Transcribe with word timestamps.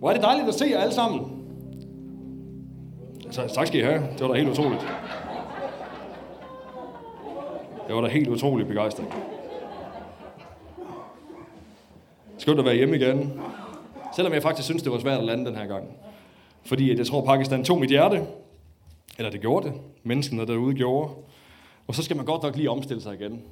Hvor 0.00 0.08
er 0.08 0.12
det 0.14 0.22
dejligt 0.22 0.48
at 0.48 0.54
se 0.54 0.66
jer 0.70 0.78
alle 0.78 0.94
sammen. 0.94 1.42
Så, 3.30 3.48
tak 3.54 3.66
skal 3.66 3.80
I 3.80 3.82
have. 3.82 4.02
Det 4.12 4.20
var 4.20 4.28
da 4.28 4.34
helt 4.34 4.48
utroligt. 4.48 4.80
Det 7.86 7.94
var 7.94 8.00
da 8.00 8.08
helt 8.08 8.28
utroligt 8.28 8.68
begejstret. 8.68 9.06
Skønt 12.38 12.58
at 12.58 12.64
være 12.64 12.74
hjemme 12.74 12.96
igen. 12.96 13.40
Selvom 14.16 14.32
jeg 14.32 14.42
faktisk 14.42 14.66
synes, 14.66 14.82
det 14.82 14.92
var 14.92 14.98
svært 14.98 15.18
at 15.18 15.24
lande 15.24 15.46
den 15.46 15.56
her 15.56 15.66
gang. 15.66 15.84
Fordi 16.64 16.98
jeg 16.98 17.06
tror, 17.06 17.24
Pakistan 17.24 17.64
tog 17.64 17.80
mit 17.80 17.90
hjerte. 17.90 18.26
Eller 19.18 19.30
det 19.30 19.40
gjorde 19.40 19.66
det. 19.66 19.74
Menneskene 20.02 20.46
derude 20.46 20.74
gjorde. 20.74 21.10
Og 21.86 21.94
så 21.94 22.02
skal 22.02 22.16
man 22.16 22.26
godt 22.26 22.42
nok 22.42 22.56
lige 22.56 22.70
omstille 22.70 23.02
sig 23.02 23.14
igen. 23.14 23.42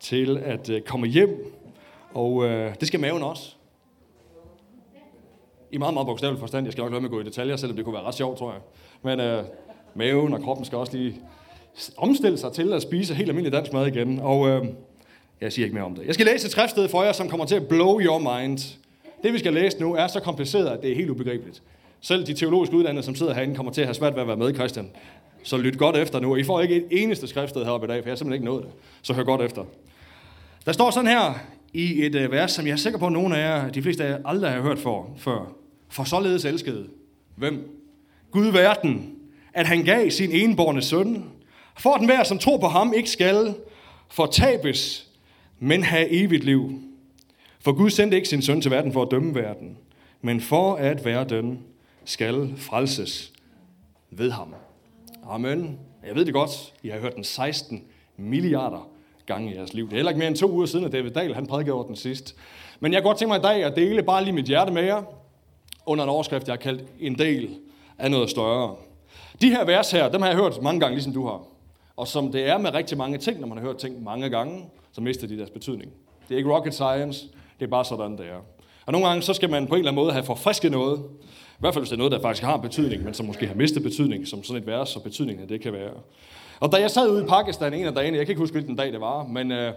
Til 0.00 0.38
at 0.38 0.70
øh, 0.70 0.80
komme 0.82 1.06
hjem. 1.06 1.54
Og 2.14 2.44
øh, 2.44 2.74
det 2.80 2.88
skal 2.88 3.00
maven 3.00 3.22
også. 3.22 3.56
I 5.74 5.78
meget, 5.78 5.94
meget 5.94 6.06
bogstavelig 6.06 6.40
forstand. 6.40 6.66
Jeg 6.66 6.72
skal 6.72 6.82
nok 6.82 6.90
lade 6.90 7.00
med 7.00 7.08
at 7.08 7.10
gå 7.10 7.20
i 7.20 7.24
detaljer, 7.24 7.56
selvom 7.56 7.76
det 7.76 7.84
kunne 7.84 7.94
være 7.94 8.02
ret 8.02 8.14
sjovt, 8.14 8.38
tror 8.38 8.52
jeg. 8.52 8.60
Men 9.02 9.20
øh, 9.20 9.44
maven 9.94 10.34
og 10.34 10.42
kroppen 10.42 10.64
skal 10.64 10.78
også 10.78 10.96
lige 10.96 11.16
omstille 11.96 12.38
sig 12.38 12.52
til 12.52 12.72
at 12.72 12.82
spise 12.82 13.14
helt 13.14 13.28
almindelig 13.28 13.52
dansk 13.52 13.72
mad 13.72 13.86
igen. 13.86 14.18
Og 14.18 14.48
øh, 14.48 14.64
jeg 15.40 15.52
siger 15.52 15.66
ikke 15.66 15.74
mere 15.74 15.84
om 15.84 15.94
det. 15.94 16.06
Jeg 16.06 16.14
skal 16.14 16.26
læse 16.26 16.46
et 16.46 16.52
skriftsted 16.52 16.88
for 16.88 17.02
jer, 17.02 17.12
som 17.12 17.28
kommer 17.28 17.46
til 17.46 17.54
at 17.54 17.68
blow 17.68 18.00
your 18.00 18.18
mind. 18.18 18.58
Det 19.22 19.32
vi 19.32 19.38
skal 19.38 19.52
læse 19.52 19.80
nu 19.80 19.94
er 19.94 20.06
så 20.06 20.20
kompliceret, 20.20 20.66
at 20.66 20.82
det 20.82 20.92
er 20.92 20.94
helt 20.94 21.10
ubegribeligt. 21.10 21.62
Selv 22.00 22.26
de 22.26 22.34
teologiske 22.34 22.76
uddannede, 22.76 23.04
som 23.04 23.14
sidder 23.14 23.34
herinde, 23.34 23.54
kommer 23.54 23.72
til 23.72 23.80
at 23.80 23.86
have 23.86 23.94
svært 23.94 24.14
ved 24.14 24.20
at 24.20 24.28
være 24.28 24.36
med, 24.36 24.54
Christian. 24.54 24.90
Så 25.42 25.56
lyt 25.56 25.78
godt 25.78 25.96
efter 25.96 26.20
nu. 26.20 26.36
I 26.36 26.44
får 26.44 26.60
ikke 26.60 26.76
et 26.76 26.86
eneste 26.90 27.26
skriftsted 27.26 27.64
heroppe 27.64 27.86
i 27.86 27.88
dag, 27.88 28.02
for 28.02 28.08
jeg 28.08 28.12
har 28.12 28.16
simpelthen 28.16 28.42
ikke 28.42 28.52
nået 28.52 28.62
det. 28.62 28.72
Så 29.02 29.12
hør 29.12 29.22
godt 29.22 29.42
efter. 29.42 29.64
Der 30.66 30.72
står 30.72 30.90
sådan 30.90 31.10
her 31.10 31.34
i 31.72 32.06
et 32.06 32.14
øh, 32.14 32.32
vers, 32.32 32.52
som 32.52 32.66
jeg 32.66 32.72
er 32.72 32.76
sikker 32.76 32.98
på, 32.98 33.06
at 33.06 33.12
nogle 33.12 33.36
af 33.38 33.40
jer, 33.40 33.70
de 33.70 33.82
fleste 33.82 34.04
af 34.04 34.10
jer, 34.10 34.18
aldrig 34.24 34.50
har 34.50 34.60
hørt 34.60 34.78
for, 34.78 35.10
før. 35.16 35.63
For 35.94 36.04
således 36.04 36.44
elskede. 36.44 36.88
Hvem? 37.36 37.80
Gud 38.30 38.46
verden, 38.46 39.14
at 39.52 39.66
han 39.66 39.84
gav 39.84 40.10
sin 40.10 40.30
enborne 40.32 40.82
søn, 40.82 41.24
for 41.78 41.90
at 41.90 41.98
den 41.98 42.08
hver, 42.08 42.24
som 42.24 42.38
tror 42.38 42.58
på 42.58 42.66
ham, 42.66 42.92
ikke 42.96 43.10
skal 43.10 43.54
fortabes, 44.08 45.10
men 45.58 45.82
have 45.82 46.10
evigt 46.10 46.44
liv. 46.44 46.80
For 47.60 47.72
Gud 47.72 47.90
sendte 47.90 48.16
ikke 48.16 48.28
sin 48.28 48.42
søn 48.42 48.60
til 48.60 48.70
verden 48.70 48.92
for 48.92 49.02
at 49.02 49.10
dømme 49.10 49.34
verden, 49.34 49.78
men 50.22 50.40
for 50.40 50.74
at 50.74 51.04
verden 51.04 51.60
skal 52.04 52.54
frelses 52.56 53.32
ved 54.10 54.30
ham. 54.30 54.54
Amen. 55.28 55.78
Jeg 56.06 56.14
ved 56.14 56.24
det 56.24 56.34
godt. 56.34 56.72
I 56.82 56.88
har 56.88 56.98
hørt 56.98 57.14
den 57.16 57.24
16 57.24 57.84
milliarder 58.16 58.90
gange 59.26 59.52
i 59.52 59.56
jeres 59.56 59.74
liv. 59.74 59.84
Det 59.84 59.92
er 59.92 59.96
heller 59.96 60.10
ikke 60.10 60.18
mere 60.18 60.28
end 60.28 60.36
to 60.36 60.50
uger 60.50 60.66
siden, 60.66 60.84
at 60.84 60.92
David 60.92 61.10
Dahl 61.10 61.34
han 61.34 61.46
prædikede 61.46 61.74
over 61.74 61.86
den 61.86 61.96
sidst. 61.96 62.36
Men 62.80 62.92
jeg 62.92 63.02
kan 63.02 63.08
godt 63.08 63.18
tænke 63.18 63.28
mig 63.28 63.38
i 63.38 63.42
dag 63.42 63.64
at 63.64 63.76
dele 63.76 64.02
bare 64.02 64.24
lige 64.24 64.34
mit 64.34 64.46
hjerte 64.46 64.72
med 64.72 64.82
jer, 64.82 65.02
under 65.86 66.04
en 66.04 66.10
overskrift, 66.10 66.46
jeg 66.46 66.52
har 66.52 66.56
kaldt 66.56 66.84
en 67.00 67.18
del 67.18 67.56
af 67.98 68.10
noget 68.10 68.30
større. 68.30 68.74
De 69.40 69.50
her 69.50 69.64
vers 69.64 69.90
her, 69.90 70.08
dem 70.08 70.22
har 70.22 70.28
jeg 70.28 70.36
hørt 70.36 70.62
mange 70.62 70.80
gange, 70.80 70.94
ligesom 70.94 71.12
du 71.12 71.26
har. 71.26 71.40
Og 71.96 72.08
som 72.08 72.32
det 72.32 72.48
er 72.48 72.58
med 72.58 72.74
rigtig 72.74 72.98
mange 72.98 73.18
ting, 73.18 73.40
når 73.40 73.46
man 73.46 73.58
har 73.58 73.64
hørt 73.64 73.76
ting 73.76 74.02
mange 74.02 74.30
gange, 74.30 74.64
så 74.92 75.00
mister 75.00 75.26
de 75.26 75.38
deres 75.38 75.50
betydning. 75.50 75.92
Det 76.28 76.34
er 76.34 76.38
ikke 76.38 76.54
rocket 76.54 76.74
science, 76.74 77.26
det 77.58 77.66
er 77.66 77.70
bare 77.70 77.84
sådan, 77.84 78.12
det 78.12 78.26
er. 78.26 78.40
Og 78.86 78.92
nogle 78.92 79.06
gange, 79.06 79.22
så 79.22 79.34
skal 79.34 79.50
man 79.50 79.66
på 79.66 79.74
en 79.74 79.78
eller 79.78 79.90
anden 79.90 80.04
måde 80.04 80.12
have 80.12 80.24
forfrisket 80.24 80.70
noget. 80.70 81.00
I 81.52 81.60
hvert 81.60 81.74
fald, 81.74 81.82
hvis 81.82 81.88
det 81.88 81.96
er 81.96 81.98
noget, 81.98 82.12
der 82.12 82.20
faktisk 82.20 82.44
har 82.44 82.56
betydning, 82.56 83.04
men 83.04 83.14
som 83.14 83.26
måske 83.26 83.46
har 83.46 83.54
mistet 83.54 83.82
betydning, 83.82 84.28
som 84.28 84.44
sådan 84.44 84.62
et 84.62 84.66
vers 84.66 84.88
så 84.88 85.00
betydningen 85.00 85.42
af 85.42 85.48
det 85.48 85.60
kan 85.60 85.72
være. 85.72 85.92
Og 86.60 86.72
da 86.72 86.76
jeg 86.76 86.90
sad 86.90 87.10
ude 87.10 87.22
i 87.22 87.26
Pakistan 87.26 87.74
en 87.74 87.86
af 87.86 87.94
dagene, 87.94 88.16
jeg 88.16 88.26
kan 88.26 88.32
ikke 88.32 88.40
huske, 88.40 88.54
hvilken 88.54 88.76
dag 88.76 88.92
det 88.92 89.00
var, 89.00 89.26
men 89.26 89.52
øh, 89.52 89.72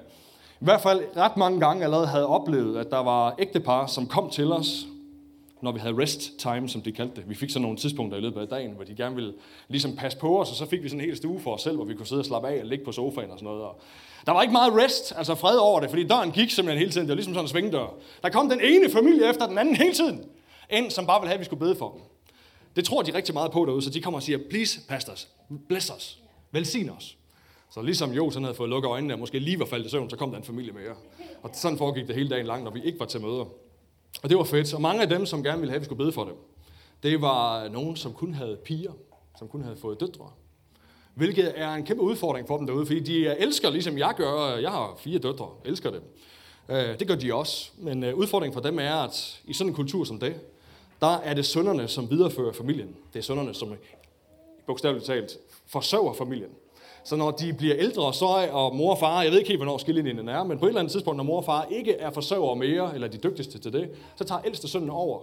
i 0.61 0.65
hvert 0.65 0.81
fald 0.81 1.01
ret 1.17 1.37
mange 1.37 1.59
gange 1.59 1.83
allerede 1.83 2.07
havde 2.07 2.27
oplevet, 2.27 2.77
at 2.77 2.91
der 2.91 3.03
var 3.03 3.35
ægtepar, 3.39 3.85
som 3.85 4.07
kom 4.07 4.29
til 4.29 4.51
os, 4.51 4.87
når 5.61 5.71
vi 5.71 5.79
havde 5.79 5.97
rest 5.97 6.39
time, 6.39 6.69
som 6.69 6.81
de 6.81 6.91
kaldte 6.91 7.15
det. 7.15 7.29
Vi 7.29 7.35
fik 7.35 7.49
sådan 7.49 7.61
nogle 7.61 7.77
tidspunkter 7.77 8.17
i 8.17 8.21
løbet 8.21 8.41
af 8.41 8.47
dagen, 8.47 8.71
hvor 8.71 8.83
de 8.83 8.95
gerne 8.95 9.15
ville 9.15 9.33
ligesom 9.67 9.95
passe 9.95 10.17
på 10.17 10.41
os, 10.41 10.49
og 10.49 10.55
så 10.55 10.65
fik 10.65 10.83
vi 10.83 10.89
sådan 10.89 11.01
en 11.01 11.05
hel 11.05 11.17
stue 11.17 11.39
for 11.39 11.53
os 11.53 11.61
selv, 11.61 11.75
hvor 11.75 11.85
vi 11.85 11.93
kunne 11.93 12.07
sidde 12.07 12.19
og 12.21 12.25
slappe 12.25 12.47
af 12.47 12.59
og 12.59 12.65
ligge 12.65 12.85
på 12.85 12.91
sofaen 12.91 13.31
og 13.31 13.39
sådan 13.39 13.45
noget. 13.45 13.63
Og 13.63 13.79
der 14.25 14.31
var 14.31 14.41
ikke 14.41 14.51
meget 14.51 14.73
rest, 14.73 15.13
altså 15.17 15.35
fred 15.35 15.57
over 15.57 15.79
det, 15.79 15.89
fordi 15.89 16.07
døren 16.07 16.31
gik 16.31 16.51
simpelthen 16.51 16.79
hele 16.79 16.91
tiden. 16.91 17.07
Det 17.07 17.11
var 17.11 17.15
ligesom 17.15 17.33
sådan 17.33 17.45
en 17.45 17.49
svingdør. 17.49 17.93
Der 18.23 18.29
kom 18.29 18.49
den 18.49 18.61
ene 18.61 18.89
familie 18.89 19.29
efter 19.29 19.47
den 19.47 19.57
anden 19.57 19.75
hele 19.75 19.93
tiden, 19.93 20.25
ind, 20.69 20.91
som 20.91 21.05
bare 21.05 21.21
ville 21.21 21.27
have, 21.27 21.33
at 21.33 21.39
vi 21.39 21.45
skulle 21.45 21.59
bede 21.59 21.75
for 21.75 21.91
dem. 21.91 22.01
Det 22.75 22.85
tror 22.85 23.01
de 23.01 23.13
rigtig 23.13 23.33
meget 23.33 23.51
på 23.51 23.65
derude, 23.65 23.81
så 23.81 23.89
de 23.89 24.01
kommer 24.01 24.19
og 24.19 24.23
siger, 24.23 24.39
please, 24.49 24.79
pastors, 24.87 25.27
bless 25.67 25.89
os, 25.89 26.19
velsign 26.51 26.89
os. 26.89 27.17
Så 27.73 27.81
ligesom 27.81 28.11
Jo 28.11 28.29
sådan 28.29 28.43
havde 28.43 28.55
fået 28.55 28.69
lukket 28.69 28.89
øjnene 28.89 29.13
og 29.13 29.19
måske 29.19 29.39
lige 29.39 29.59
var 29.59 29.65
faldet 29.65 29.87
i 29.87 29.89
søvn, 29.89 30.09
så 30.09 30.15
kom 30.15 30.31
der 30.31 30.37
en 30.37 30.43
familie 30.43 30.71
mere. 30.71 30.95
Og 31.43 31.49
sådan 31.53 31.77
foregik 31.77 32.07
det 32.07 32.15
hele 32.15 32.29
dagen 32.29 32.45
lang, 32.45 32.63
når 32.63 32.71
vi 32.71 32.81
ikke 32.83 32.99
var 32.99 33.05
til 33.05 33.21
møder. 33.21 33.45
Og 34.23 34.29
det 34.29 34.37
var 34.37 34.43
fedt. 34.43 34.73
Og 34.73 34.81
mange 34.81 35.01
af 35.01 35.09
dem, 35.09 35.25
som 35.25 35.43
gerne 35.43 35.59
ville 35.59 35.71
have, 35.71 35.75
at 35.75 35.81
vi 35.81 35.85
skulle 35.85 36.03
bede 36.03 36.11
for 36.11 36.23
dem, 36.23 36.35
det 37.03 37.21
var 37.21 37.67
nogen, 37.67 37.95
som 37.95 38.13
kun 38.13 38.33
havde 38.33 38.57
piger, 38.65 38.91
som 39.39 39.47
kun 39.47 39.61
havde 39.61 39.77
fået 39.77 39.99
døtre. 39.99 40.31
Hvilket 41.15 41.53
er 41.55 41.73
en 41.73 41.85
kæmpe 41.85 42.03
udfordring 42.03 42.47
for 42.47 42.57
dem 42.57 42.67
derude, 42.67 42.85
fordi 42.85 42.99
de 42.99 43.37
elsker, 43.37 43.69
ligesom 43.69 43.97
jeg 43.97 44.13
gør, 44.17 44.55
jeg 44.55 44.71
har 44.71 44.95
fire 44.97 45.19
døtre, 45.19 45.49
elsker 45.65 45.91
dem. 45.91 46.01
Øh, 46.69 46.99
det 46.99 47.07
gør 47.07 47.15
de 47.15 47.33
også. 47.33 47.71
Men 47.77 48.03
øh, 48.03 48.15
udfordringen 48.15 48.53
for 48.53 48.61
dem 48.61 48.79
er, 48.79 48.95
at 48.95 49.41
i 49.45 49.53
sådan 49.53 49.69
en 49.71 49.75
kultur 49.75 50.03
som 50.03 50.19
det, 50.19 50.35
der 51.01 51.15
er 51.17 51.33
det 51.33 51.45
sønderne, 51.45 51.87
som 51.87 52.11
viderefører 52.11 52.53
familien. 52.53 52.95
Det 53.13 53.19
er 53.19 53.23
sønderne, 53.23 53.53
som 53.53 53.73
bogstaveligt 54.67 55.05
talt 55.05 55.37
forsøger 55.67 56.13
familien. 56.13 56.49
Så 57.07 57.15
når 57.15 57.31
de 57.31 57.53
bliver 57.53 57.75
ældre, 57.77 58.13
så 58.13 58.25
er 58.25 58.51
og 58.51 58.75
mor 58.75 58.91
og 58.91 58.97
far, 58.97 59.21
jeg 59.21 59.31
ved 59.31 59.37
ikke 59.37 59.47
helt, 59.47 59.59
hvornår 59.59 59.77
skillelinjen 59.77 60.29
er, 60.29 60.43
men 60.43 60.59
på 60.59 60.65
et 60.65 60.69
eller 60.69 60.79
andet 60.79 60.91
tidspunkt, 60.91 61.17
når 61.17 61.23
mor 61.23 61.37
og 61.37 61.45
far 61.45 61.67
ikke 61.71 61.93
er 61.93 62.11
forsørger 62.11 62.55
mere, 62.55 62.93
eller 62.93 63.07
de 63.07 63.17
dygtigste 63.17 63.59
til 63.59 63.73
det, 63.73 63.89
så 64.15 64.23
tager 64.23 64.41
ældste 64.45 64.67
sønnen 64.67 64.89
over 64.89 65.19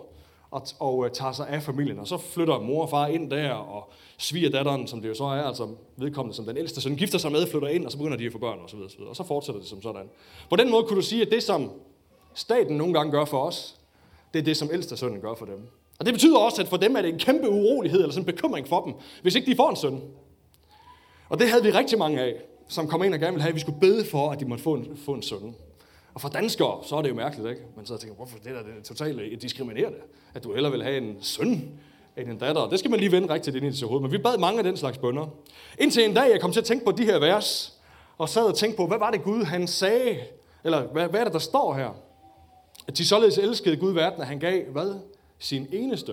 og, 0.50 0.62
og 0.78 1.04
øh, 1.04 1.10
tager 1.10 1.32
sig 1.32 1.48
af 1.48 1.62
familien. 1.62 1.98
Og 1.98 2.08
så 2.08 2.16
flytter 2.16 2.60
mor 2.60 2.82
og 2.82 2.90
far 2.90 3.06
ind 3.06 3.30
der, 3.30 3.50
og 3.50 3.92
sviger 4.18 4.50
datteren, 4.50 4.86
som 4.86 5.00
det 5.00 5.08
jo 5.08 5.14
så 5.14 5.24
er, 5.24 5.42
altså 5.42 5.68
vedkommende 5.96 6.36
som 6.36 6.44
den 6.44 6.56
ældste 6.56 6.80
søn, 6.80 6.96
gifter 6.96 7.18
sig 7.18 7.32
med, 7.32 7.46
flytter 7.46 7.68
ind, 7.68 7.86
og 7.86 7.92
så 7.92 7.98
begynder 7.98 8.16
de 8.16 8.26
at 8.26 8.32
få 8.32 8.38
børn 8.38 8.58
osv. 8.58 8.78
Og, 8.78 8.90
så 8.90 8.96
videre, 8.96 9.10
og 9.10 9.16
så 9.16 9.24
fortsætter 9.24 9.60
det 9.60 9.70
som 9.70 9.82
sådan. 9.82 10.08
På 10.50 10.56
den 10.56 10.70
måde 10.70 10.84
kunne 10.84 10.96
du 10.96 11.02
sige, 11.02 11.22
at 11.22 11.30
det, 11.30 11.42
som 11.42 11.70
staten 12.34 12.76
nogle 12.76 12.94
gange 12.94 13.12
gør 13.12 13.24
for 13.24 13.44
os, 13.44 13.76
det 14.34 14.38
er 14.38 14.44
det, 14.44 14.56
som 14.56 14.68
ældste 14.72 14.96
sønnen 14.96 15.20
gør 15.20 15.34
for 15.34 15.46
dem. 15.46 15.68
Og 15.98 16.06
det 16.06 16.14
betyder 16.14 16.38
også, 16.38 16.62
at 16.62 16.68
for 16.68 16.76
dem 16.76 16.96
er 16.96 17.02
det 17.02 17.12
en 17.12 17.18
kæmpe 17.18 17.50
urolighed, 17.50 18.00
eller 18.00 18.12
sådan 18.12 18.22
en 18.28 18.34
bekymring 18.34 18.68
for 18.68 18.80
dem, 18.84 18.94
hvis 19.22 19.34
ikke 19.34 19.50
de 19.50 19.56
får 19.56 19.70
en 19.70 19.76
søn. 19.76 20.00
Og 21.34 21.40
det 21.40 21.48
havde 21.48 21.62
vi 21.62 21.70
rigtig 21.70 21.98
mange 21.98 22.20
af, 22.20 22.34
som 22.68 22.88
kom 22.88 23.02
ind 23.02 23.14
og 23.14 23.20
gerne 23.20 23.32
ville 23.32 23.42
have, 23.42 23.48
at 23.48 23.54
vi 23.54 23.60
skulle 23.60 23.80
bede 23.80 24.04
for, 24.04 24.30
at 24.30 24.40
de 24.40 24.44
måtte 24.44 24.64
få 24.64 24.74
en, 24.74 24.98
få 25.04 25.12
en 25.12 25.22
søn. 25.22 25.54
Og 26.14 26.20
for 26.20 26.28
danskere, 26.28 26.80
så 26.82 26.96
er 26.96 27.02
det 27.02 27.08
jo 27.08 27.14
mærkeligt, 27.14 27.50
ikke? 27.50 27.62
Man 27.76 27.86
så 27.86 27.96
tænker, 27.96 28.16
hvorfor 28.16 28.38
det 28.38 28.54
der 28.54 28.62
det 28.62 28.72
er 28.78 28.82
totalt 28.82 29.20
øh, 29.20 29.40
diskriminerende, 29.42 29.98
at 30.34 30.44
du 30.44 30.54
heller 30.54 30.70
vil 30.70 30.82
have 30.82 30.96
en 30.96 31.16
søn 31.20 31.78
end 32.16 32.28
en 32.28 32.38
datter. 32.38 32.68
Det 32.68 32.78
skal 32.78 32.90
man 32.90 33.00
lige 33.00 33.12
vende 33.12 33.34
rigtigt 33.34 33.56
ind 33.56 33.66
i 33.66 33.72
sit 33.72 33.88
hoved. 33.88 34.02
Men 34.02 34.12
vi 34.12 34.18
bad 34.18 34.38
mange 34.38 34.58
af 34.58 34.64
den 34.64 34.76
slags 34.76 34.98
bønder. 34.98 35.26
Indtil 35.78 36.04
en 36.04 36.14
dag, 36.14 36.30
jeg 36.30 36.40
kom 36.40 36.52
til 36.52 36.60
at 36.60 36.66
tænke 36.66 36.84
på 36.84 36.92
de 36.92 37.04
her 37.04 37.18
vers, 37.18 37.78
og 38.18 38.28
sad 38.28 38.44
og 38.44 38.54
tænkte 38.54 38.76
på, 38.76 38.86
hvad 38.86 38.98
var 38.98 39.10
det 39.10 39.22
Gud, 39.22 39.44
han 39.44 39.66
sagde? 39.66 40.18
Eller 40.64 40.86
hvad, 40.86 41.08
hvad 41.08 41.20
er 41.20 41.24
det, 41.24 41.32
der 41.32 41.38
står 41.38 41.74
her? 41.74 41.90
At 42.86 42.98
de 42.98 43.06
således 43.06 43.38
elskede 43.38 43.76
Gud 43.76 43.92
verden, 43.92 44.20
at 44.20 44.26
han 44.26 44.38
gav, 44.38 44.64
hvad? 44.64 44.94
Sin 45.38 45.66
eneste 45.72 46.12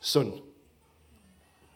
søn. 0.00 0.32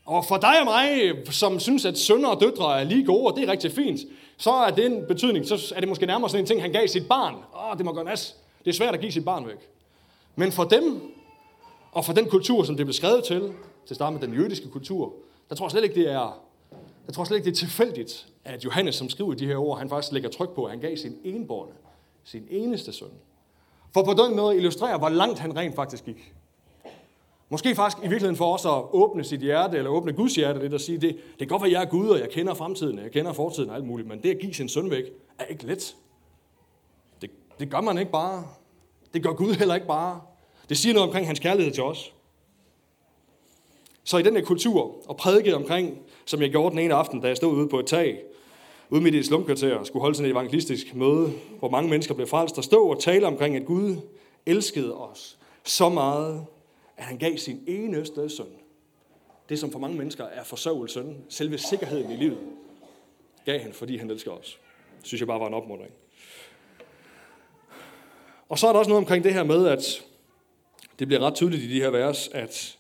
Og 0.08 0.24
for 0.24 0.36
dig 0.36 0.60
og 0.60 0.64
mig, 0.64 1.12
som 1.30 1.60
synes, 1.60 1.84
at 1.84 1.98
sønner 1.98 2.28
og 2.28 2.40
døtre 2.40 2.80
er 2.80 2.84
lige 2.84 3.04
gode, 3.04 3.26
og 3.26 3.36
det 3.36 3.48
er 3.48 3.52
rigtig 3.52 3.72
fint, 3.72 4.00
så 4.36 4.50
er 4.50 4.70
det 4.70 4.86
en 4.86 5.04
betydning, 5.08 5.46
så 5.46 5.72
er 5.76 5.80
det 5.80 5.88
måske 5.88 6.06
nærmere 6.06 6.30
sådan 6.30 6.42
en 6.42 6.46
ting, 6.46 6.62
han 6.62 6.72
gav 6.72 6.88
sit 6.88 7.08
barn. 7.08 7.34
Åh, 7.34 7.70
oh, 7.70 7.76
det 7.76 7.84
må 7.84 7.92
gå 7.92 8.02
nas. 8.02 8.36
Det 8.64 8.70
er 8.70 8.74
svært 8.74 8.94
at 8.94 9.00
give 9.00 9.12
sit 9.12 9.24
barn 9.24 9.46
væk. 9.46 9.68
Men 10.36 10.52
for 10.52 10.64
dem, 10.64 11.12
og 11.92 12.04
for 12.04 12.12
den 12.12 12.28
kultur, 12.28 12.64
som 12.64 12.76
det 12.76 12.86
blev 12.86 12.92
skrevet 12.92 13.24
til, 13.24 13.40
til 13.40 13.90
at 13.90 13.94
starte 13.94 14.12
med 14.12 14.28
den 14.28 14.34
jødiske 14.34 14.68
kultur, 14.68 15.12
der 15.48 15.54
tror 15.54 15.66
jeg 15.66 15.70
slet 15.70 15.84
ikke, 15.84 15.94
det 15.94 16.10
er, 16.10 16.40
jeg 17.06 17.14
tror 17.14 17.24
slet 17.24 17.36
ikke, 17.36 17.44
det 17.44 17.52
er 17.52 17.56
tilfældigt, 17.56 18.26
at 18.44 18.64
Johannes, 18.64 18.94
som 18.94 19.08
skriver 19.08 19.34
de 19.34 19.46
her 19.46 19.56
ord, 19.56 19.78
han 19.78 19.88
faktisk 19.88 20.12
lægger 20.12 20.30
tryk 20.30 20.50
på, 20.50 20.64
at 20.64 20.70
han 20.70 20.80
gav 20.80 20.96
sin 20.96 21.16
enborne, 21.24 21.72
sin 22.24 22.46
eneste 22.50 22.92
søn. 22.92 23.08
For 23.94 24.02
på 24.02 24.12
den 24.12 24.36
måde 24.36 24.56
illustrerer, 24.56 24.98
hvor 24.98 25.08
langt 25.08 25.38
han 25.38 25.56
rent 25.56 25.74
faktisk 25.74 26.04
gik. 26.04 26.34
Måske 27.48 27.74
faktisk 27.74 27.98
i 27.98 28.00
virkeligheden 28.00 28.36
for 28.36 28.54
os 28.54 28.64
at 28.64 28.84
åbne 28.92 29.24
sit 29.24 29.40
hjerte, 29.40 29.76
eller 29.76 29.90
åbne 29.90 30.12
Guds 30.12 30.34
hjerte 30.34 30.60
lidt 30.60 30.74
og 30.74 30.80
sige, 30.80 30.98
det, 30.98 31.16
det 31.16 31.38
kan 31.38 31.48
godt 31.48 31.62
være, 31.62 31.70
at 31.70 31.72
jeg 31.72 31.82
er 31.82 31.86
Gud, 31.86 32.08
og 32.08 32.20
jeg 32.20 32.30
kender 32.30 32.54
fremtiden, 32.54 32.98
jeg 32.98 33.10
kender 33.10 33.32
fortiden 33.32 33.70
og 33.70 33.76
alt 33.76 33.84
muligt, 33.84 34.08
men 34.08 34.22
det 34.22 34.30
at 34.30 34.38
give 34.38 34.54
sin 34.54 34.68
søn 34.68 34.90
væk, 34.90 35.04
er 35.38 35.44
ikke 35.44 35.66
let. 35.66 35.96
Det, 37.22 37.30
det 37.58 37.70
gør 37.70 37.80
man 37.80 37.98
ikke 37.98 38.12
bare. 38.12 38.44
Det 39.14 39.22
gør 39.22 39.32
Gud 39.32 39.54
heller 39.54 39.74
ikke 39.74 39.86
bare. 39.86 40.20
Det 40.68 40.78
siger 40.78 40.94
noget 40.94 41.08
omkring 41.08 41.26
hans 41.26 41.38
kærlighed 41.38 41.72
til 41.72 41.82
os. 41.82 42.14
Så 44.04 44.18
i 44.18 44.22
den 44.22 44.36
her 44.36 44.44
kultur, 44.44 44.94
og 45.08 45.16
prædike 45.16 45.56
omkring, 45.56 45.98
som 46.24 46.42
jeg 46.42 46.50
gjorde 46.50 46.70
den 46.70 46.78
ene 46.78 46.94
aften, 46.94 47.20
da 47.20 47.28
jeg 47.28 47.36
stod 47.36 47.52
ude 47.52 47.68
på 47.68 47.78
et 47.78 47.86
tag, 47.86 48.22
ude 48.90 49.00
midt 49.00 49.14
i 49.14 49.18
et 49.18 49.26
slumkvarter, 49.26 49.84
skulle 49.84 50.00
holde 50.00 50.14
sådan 50.14 50.26
et 50.26 50.32
evangelistisk 50.32 50.94
møde, 50.94 51.32
hvor 51.58 51.70
mange 51.70 51.90
mennesker 51.90 52.14
blev 52.14 52.26
frelst, 52.26 52.58
og 52.58 52.64
stå 52.64 52.88
og 52.88 53.00
tale 53.00 53.26
omkring, 53.26 53.56
at 53.56 53.66
Gud 53.66 53.96
elskede 54.46 54.94
os 54.94 55.38
så 55.64 55.88
meget, 55.88 56.46
at 56.98 57.04
han 57.04 57.18
gav 57.18 57.36
sin 57.36 57.64
eneste 57.66 58.28
søn. 58.28 58.46
Det, 59.48 59.58
som 59.58 59.72
for 59.72 59.78
mange 59.78 59.98
mennesker 59.98 60.24
er 60.24 60.44
forsørgelsen, 60.44 61.24
selve 61.28 61.58
sikkerheden 61.58 62.10
i 62.10 62.16
livet, 62.16 62.38
gav 63.44 63.60
han, 63.60 63.72
fordi 63.72 63.96
han 63.96 64.10
elsker 64.10 64.30
os. 64.30 64.60
Det 64.98 65.06
synes 65.06 65.20
jeg 65.20 65.26
bare 65.26 65.40
var 65.40 65.46
en 65.46 65.54
opmuntring. 65.54 65.92
Og 68.48 68.58
så 68.58 68.68
er 68.68 68.72
der 68.72 68.78
også 68.78 68.88
noget 68.88 69.02
omkring 69.02 69.24
det 69.24 69.34
her 69.34 69.44
med, 69.44 69.66
at 69.66 70.04
Det 70.98 71.06
bliver 71.06 71.20
ret 71.20 71.34
tydeligt 71.34 71.62
i 71.62 71.68
de 71.74 71.80
her 71.80 71.90
vers, 71.90 72.28
at 72.28 72.78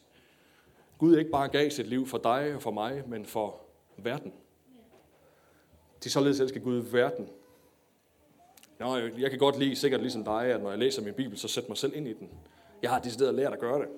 Gud 0.98 1.18
ikke 1.18 1.30
bare 1.30 1.48
gav 1.48 1.70
sit 1.70 1.86
liv 1.86 2.06
for 2.06 2.18
dig 2.18 2.54
og 2.54 2.62
for 2.62 2.70
mig, 2.70 3.02
men 3.06 3.26
for 3.26 3.60
verden. 3.96 4.32
De 6.04 6.10
således 6.10 6.40
elsker 6.40 6.60
Gud 6.60 6.76
verden. 6.76 7.28
Nå, 8.78 8.96
jeg 8.96 9.30
kan 9.30 9.38
godt 9.38 9.58
lide, 9.58 9.76
sikkert 9.76 10.00
ligesom 10.00 10.24
dig, 10.24 10.44
at 10.44 10.62
når 10.62 10.70
jeg 10.70 10.78
læser 10.78 11.02
min 11.02 11.14
bibel, 11.14 11.38
så 11.38 11.48
sætter 11.48 11.70
mig 11.70 11.78
selv 11.78 11.96
ind 11.96 12.08
i 12.08 12.12
den. 12.12 12.30
Jeg 12.82 12.90
har 12.90 12.98
decideret 12.98 13.34
lært 13.34 13.52
at 13.52 13.58
gøre 13.58 13.80
det. 13.80 13.88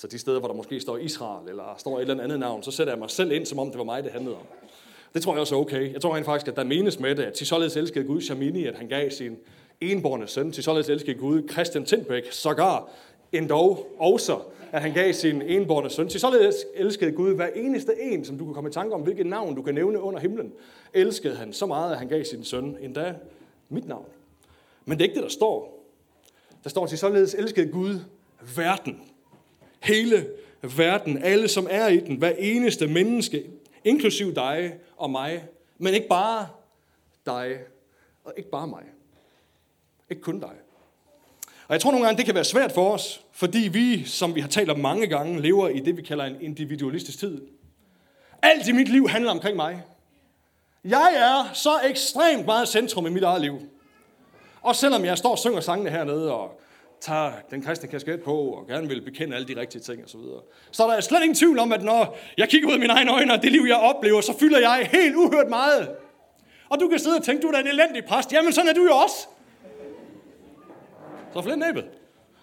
Så 0.00 0.06
de 0.06 0.18
steder, 0.18 0.38
hvor 0.38 0.48
der 0.48 0.54
måske 0.54 0.80
står 0.80 0.96
Israel, 0.96 1.48
eller 1.48 1.74
står 1.78 2.00
et 2.00 2.10
eller 2.10 2.24
andet 2.24 2.40
navn, 2.40 2.62
så 2.62 2.70
sætter 2.70 2.92
jeg 2.92 2.98
mig 2.98 3.10
selv 3.10 3.32
ind, 3.32 3.46
som 3.46 3.58
om 3.58 3.70
det 3.70 3.78
var 3.78 3.84
mig, 3.84 4.04
det 4.04 4.12
handlede 4.12 4.36
om. 4.36 4.42
Det 5.14 5.22
tror 5.22 5.32
jeg 5.32 5.40
også 5.40 5.54
er 5.54 5.58
okay. 5.58 5.92
Jeg 5.92 6.00
tror 6.00 6.16
rent 6.16 6.24
faktisk, 6.24 6.48
at 6.48 6.56
der 6.56 6.64
menes 6.64 7.00
med 7.00 7.14
det, 7.14 7.22
at 7.22 7.32
til 7.32 7.46
således 7.46 7.76
elskede 7.76 8.04
Gud 8.04 8.20
Shamini, 8.20 8.66
at 8.66 8.74
han 8.74 8.88
gav 8.88 9.10
sin 9.10 9.36
enborne 9.80 10.26
søn. 10.26 10.52
Til 10.52 10.64
således 10.64 10.88
elskede 10.88 11.18
Gud 11.18 11.48
Christian 11.52 11.84
Tindbæk, 11.84 12.32
sågar 12.32 12.90
endog 13.32 13.86
også, 13.98 14.38
at 14.72 14.82
han 14.82 14.92
gav 14.92 15.12
sin 15.12 15.42
enborne 15.42 15.90
søn. 15.90 16.08
Til 16.08 16.20
således 16.20 16.56
elskede 16.74 17.12
Gud 17.12 17.34
hver 17.34 17.48
eneste 17.54 17.92
en, 18.00 18.24
som 18.24 18.38
du 18.38 18.44
kan 18.44 18.54
komme 18.54 18.70
i 18.70 18.72
tanke 18.72 18.94
om, 18.94 19.00
hvilket 19.00 19.26
navn 19.26 19.54
du 19.54 19.62
kan 19.62 19.74
nævne 19.74 20.00
under 20.00 20.20
himlen. 20.20 20.52
Elskede 20.94 21.34
han 21.34 21.52
så 21.52 21.66
meget, 21.66 21.92
at 21.92 21.98
han 21.98 22.08
gav 22.08 22.24
sin 22.24 22.44
søn, 22.44 22.76
endda 22.80 23.14
mit 23.68 23.88
navn. 23.88 24.06
Men 24.84 24.98
det 24.98 25.04
er 25.04 25.08
ikke 25.08 25.14
det, 25.16 25.22
der 25.22 25.30
står. 25.30 25.84
Der 26.64 26.70
står 26.70 26.86
til 26.86 26.98
således 26.98 27.34
elskede 27.34 27.72
Gud 27.72 27.98
verden. 28.56 29.09
Hele 29.80 30.26
verden, 30.62 31.22
alle 31.22 31.48
som 31.48 31.66
er 31.70 31.88
i 31.88 32.00
den, 32.00 32.16
hver 32.16 32.32
eneste 32.38 32.86
menneske, 32.86 33.44
inklusiv 33.84 34.34
dig 34.34 34.74
og 34.96 35.10
mig, 35.10 35.44
men 35.78 35.94
ikke 35.94 36.08
bare 36.08 36.48
dig, 37.26 37.58
og 38.24 38.32
ikke 38.36 38.50
bare 38.50 38.66
mig. 38.66 38.82
Ikke 40.10 40.22
kun 40.22 40.40
dig. 40.40 40.52
Og 41.68 41.74
jeg 41.74 41.80
tror 41.80 41.90
nogle 41.90 42.06
gange, 42.06 42.18
det 42.18 42.26
kan 42.26 42.34
være 42.34 42.44
svært 42.44 42.72
for 42.72 42.92
os, 42.92 43.24
fordi 43.32 43.58
vi, 43.58 44.04
som 44.04 44.34
vi 44.34 44.40
har 44.40 44.48
talt 44.48 44.70
om 44.70 44.78
mange 44.78 45.06
gange, 45.06 45.40
lever 45.40 45.68
i 45.68 45.80
det, 45.80 45.96
vi 45.96 46.02
kalder 46.02 46.24
en 46.24 46.40
individualistisk 46.40 47.18
tid. 47.18 47.40
Alt 48.42 48.68
i 48.68 48.72
mit 48.72 48.88
liv 48.88 49.08
handler 49.08 49.30
omkring 49.30 49.56
mig. 49.56 49.82
Jeg 50.84 51.12
er 51.16 51.52
så 51.54 51.80
ekstremt 51.84 52.46
meget 52.46 52.68
centrum 52.68 53.06
i 53.06 53.10
mit 53.10 53.22
eget 53.22 53.40
liv. 53.40 53.60
Og 54.62 54.76
selvom 54.76 55.04
jeg 55.04 55.18
står 55.18 55.30
og 55.30 55.38
synger 55.38 55.60
sangene 55.60 55.90
hernede, 55.90 56.32
og 56.32 56.60
tager 57.00 57.32
den 57.50 57.62
kristne 57.62 57.88
kasket 57.88 58.22
på, 58.22 58.36
og 58.36 58.66
gerne 58.66 58.88
vil 58.88 59.02
bekende 59.02 59.36
alle 59.36 59.48
de 59.48 59.60
rigtige 59.60 59.82
ting 59.82 60.04
osv., 60.04 60.10
så, 60.10 60.18
videre, 60.18 60.40
så 60.70 60.86
er 60.86 61.00
slet 61.00 61.22
ingen 61.22 61.34
tvivl 61.34 61.58
om, 61.58 61.72
at 61.72 61.82
når 61.82 62.18
jeg 62.36 62.48
kigger 62.48 62.68
ud 62.68 62.72
af 62.72 62.78
mine 62.78 62.92
egne 62.92 63.12
øjne, 63.12 63.32
og 63.32 63.42
det 63.42 63.52
liv, 63.52 63.64
jeg 63.68 63.76
oplever, 63.76 64.20
så 64.20 64.38
fylder 64.38 64.58
jeg 64.58 64.88
helt 64.92 65.16
uhørt 65.16 65.48
meget. 65.48 65.90
Og 66.68 66.80
du 66.80 66.88
kan 66.88 66.98
sidde 66.98 67.16
og 67.16 67.22
tænke, 67.22 67.42
du 67.42 67.48
er 67.48 67.52
da 67.52 67.60
en 67.60 67.66
elendig 67.66 68.04
præst. 68.04 68.32
Jamen, 68.32 68.52
sådan 68.52 68.68
er 68.68 68.74
du 68.74 68.84
jo 68.84 68.96
også. 68.96 69.16
Så 71.32 71.42
flere 71.42 71.56
næbet. 71.56 71.84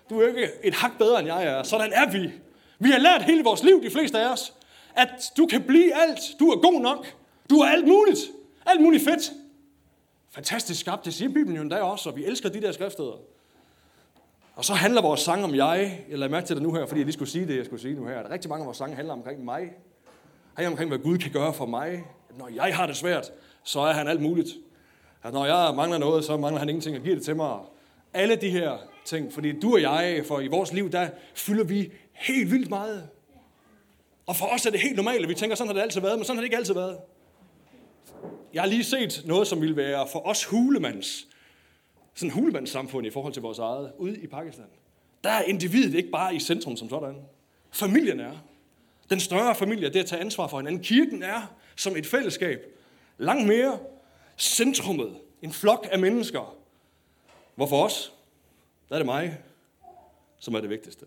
Du 0.10 0.22
er 0.22 0.28
ikke 0.28 0.50
et 0.64 0.74
hak 0.74 0.98
bedre, 0.98 1.20
end 1.20 1.28
jeg 1.28 1.44
er. 1.46 1.64
Sådan 1.64 1.94
er 1.94 2.12
vi. 2.12 2.32
Vi 2.80 2.90
har 2.90 3.00
lært 3.00 3.22
hele 3.22 3.44
vores 3.44 3.64
liv, 3.64 3.84
de 3.84 3.90
fleste 3.90 4.20
af 4.20 4.32
os, 4.32 4.54
at 4.96 5.32
du 5.38 5.46
kan 5.46 5.64
blive 5.64 5.94
alt. 6.02 6.20
Du 6.40 6.50
er 6.50 6.62
god 6.62 6.82
nok. 6.82 7.08
Du 7.50 7.60
er 7.60 7.68
alt 7.68 7.88
muligt. 7.88 8.20
Alt 8.66 8.82
muligt 8.82 9.04
fedt. 9.04 9.32
Fantastisk 10.32 10.80
skabt, 10.80 11.06
det 11.06 11.14
siger 11.14 11.30
Bibelen 11.30 11.56
jo 11.56 11.62
endda 11.62 11.82
også, 11.82 12.10
og 12.10 12.16
vi 12.16 12.26
elsker 12.26 12.50
de 12.50 12.62
der 12.62 12.72
skriftsteder. 12.72 13.18
Og 14.58 14.66
så 14.66 14.74
handler 14.74 15.02
vores 15.02 15.20
sang 15.20 15.44
om 15.44 15.56
jeg. 15.56 16.06
Jeg 16.10 16.20
lader 16.20 16.32
mærke 16.32 16.48
til 16.48 16.56
det 16.56 16.64
nu 16.64 16.74
her, 16.74 16.86
fordi 16.86 17.00
jeg 17.00 17.06
lige 17.06 17.14
skulle 17.14 17.30
sige 17.30 17.48
det, 17.48 17.58
jeg 17.58 17.66
skulle 17.66 17.82
sige 17.82 17.96
nu 17.96 18.06
her. 18.08 18.20
At 18.20 18.32
rigtig 18.32 18.50
mange 18.50 18.62
af 18.62 18.66
vores 18.66 18.78
sange 18.78 18.96
handler 18.96 19.14
omkring 19.14 19.46
mig. 19.46 19.72
Handler 20.54 20.72
omkring, 20.72 20.90
hvad 20.90 21.00
Gud 21.00 21.18
kan 21.18 21.32
gøre 21.32 21.54
for 21.54 21.66
mig. 21.66 21.92
At 22.30 22.38
når 22.38 22.50
jeg 22.56 22.76
har 22.76 22.88
det 22.88 22.96
svært, 22.96 23.32
så 23.64 23.80
er 23.80 23.94
han 23.94 24.08
alt 24.08 24.22
muligt. 24.22 24.50
At 25.24 25.34
når 25.34 25.46
jeg 25.46 25.76
mangler 25.76 25.98
noget, 25.98 26.26
så 26.26 26.38
mangler 26.38 26.60
han 26.60 26.70
ingenting 26.70 26.98
og 26.98 27.04
giver 27.04 27.16
det 27.16 27.26
til 27.26 27.36
mig. 27.36 27.60
Alle 28.14 28.36
de 28.36 28.50
her 28.50 28.78
ting. 29.06 29.34
Fordi 29.34 29.60
du 29.60 29.74
og 29.74 29.82
jeg, 29.82 30.24
for 30.28 30.40
i 30.40 30.48
vores 30.48 30.74
liv, 30.74 30.92
der 30.92 31.10
fylder 31.36 31.64
vi 31.64 31.92
helt 32.14 32.52
vildt 32.52 32.70
meget. 32.70 33.10
Og 34.26 34.36
for 34.36 34.46
os 34.46 34.66
er 34.66 34.72
det 34.72 34.80
helt 34.80 34.96
normalt, 34.96 35.24
at 35.24 35.30
vi 35.30 35.36
tænker, 35.36 35.56
sådan 35.56 35.68
har 35.68 35.74
det 35.74 35.82
altid 35.82 36.02
været, 36.02 36.18
men 36.18 36.26
sådan 36.26 36.38
har 36.38 36.42
det 36.42 36.46
ikke 36.46 36.58
altid 36.58 36.74
været. 36.74 36.98
Jeg 38.54 38.62
har 38.62 38.70
lige 38.70 38.84
set 38.84 39.22
noget, 39.26 39.48
som 39.48 39.62
ville 39.62 39.76
være 39.76 40.08
for 40.12 40.28
os 40.28 40.46
hulemands, 40.46 41.28
sådan 42.18 42.32
hulemandssamfund 42.32 43.08
i 43.08 43.10
forhold 43.10 43.34
til 43.34 43.42
vores 43.42 43.60
eget, 43.60 43.92
ude 43.98 44.18
i 44.18 44.28
Pakistan. 44.28 44.66
Der 45.24 45.30
er 45.30 45.42
individet 45.42 45.94
ikke 45.94 46.10
bare 46.10 46.36
i 46.36 46.40
centrum 46.40 46.78
som 46.78 46.90
sådan. 46.90 47.16
Familien 47.72 48.20
er. 48.20 48.38
Den 49.10 49.20
større 49.20 49.56
familie, 49.56 49.90
det 49.90 50.00
at 50.00 50.06
tage 50.06 50.22
ansvar 50.22 50.48
for 50.48 50.58
hinanden. 50.58 50.84
Kirken 50.84 51.24
er 51.24 51.54
som 51.76 51.96
et 51.96 52.06
fællesskab. 52.06 52.60
Langt 53.18 53.48
mere 53.48 53.80
centrummet. 54.38 55.18
En 55.42 55.52
flok 55.52 55.88
af 55.92 56.00
mennesker. 56.00 56.56
Hvorfor 57.56 57.84
os? 57.84 58.14
Der 58.90 58.96
er 58.96 59.00
det 59.00 59.06
mig, 59.06 59.38
som 60.40 60.54
er 60.54 60.60
det 60.62 60.70
vigtigste. 60.70 61.06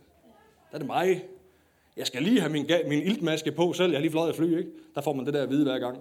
Der 0.71 0.75
er 0.75 0.79
det 0.79 0.87
mig. 0.87 1.25
Jeg 1.97 2.07
skal 2.07 2.23
lige 2.23 2.41
have 2.41 2.53
min, 2.53 2.71
min 2.87 3.03
iltmaske 3.03 3.53
på 3.53 3.73
selv. 3.73 3.91
Jeg 3.91 3.99
har 3.99 4.01
lige 4.01 4.11
fløjet 4.11 4.37
fly, 4.37 4.59
ikke? 4.59 4.71
Der 4.95 5.01
får 5.01 5.12
man 5.12 5.27
det 5.27 5.35
der 5.35 5.43
at 5.43 5.51
vide 5.51 5.65
hver 5.65 5.79
gang 5.79 5.99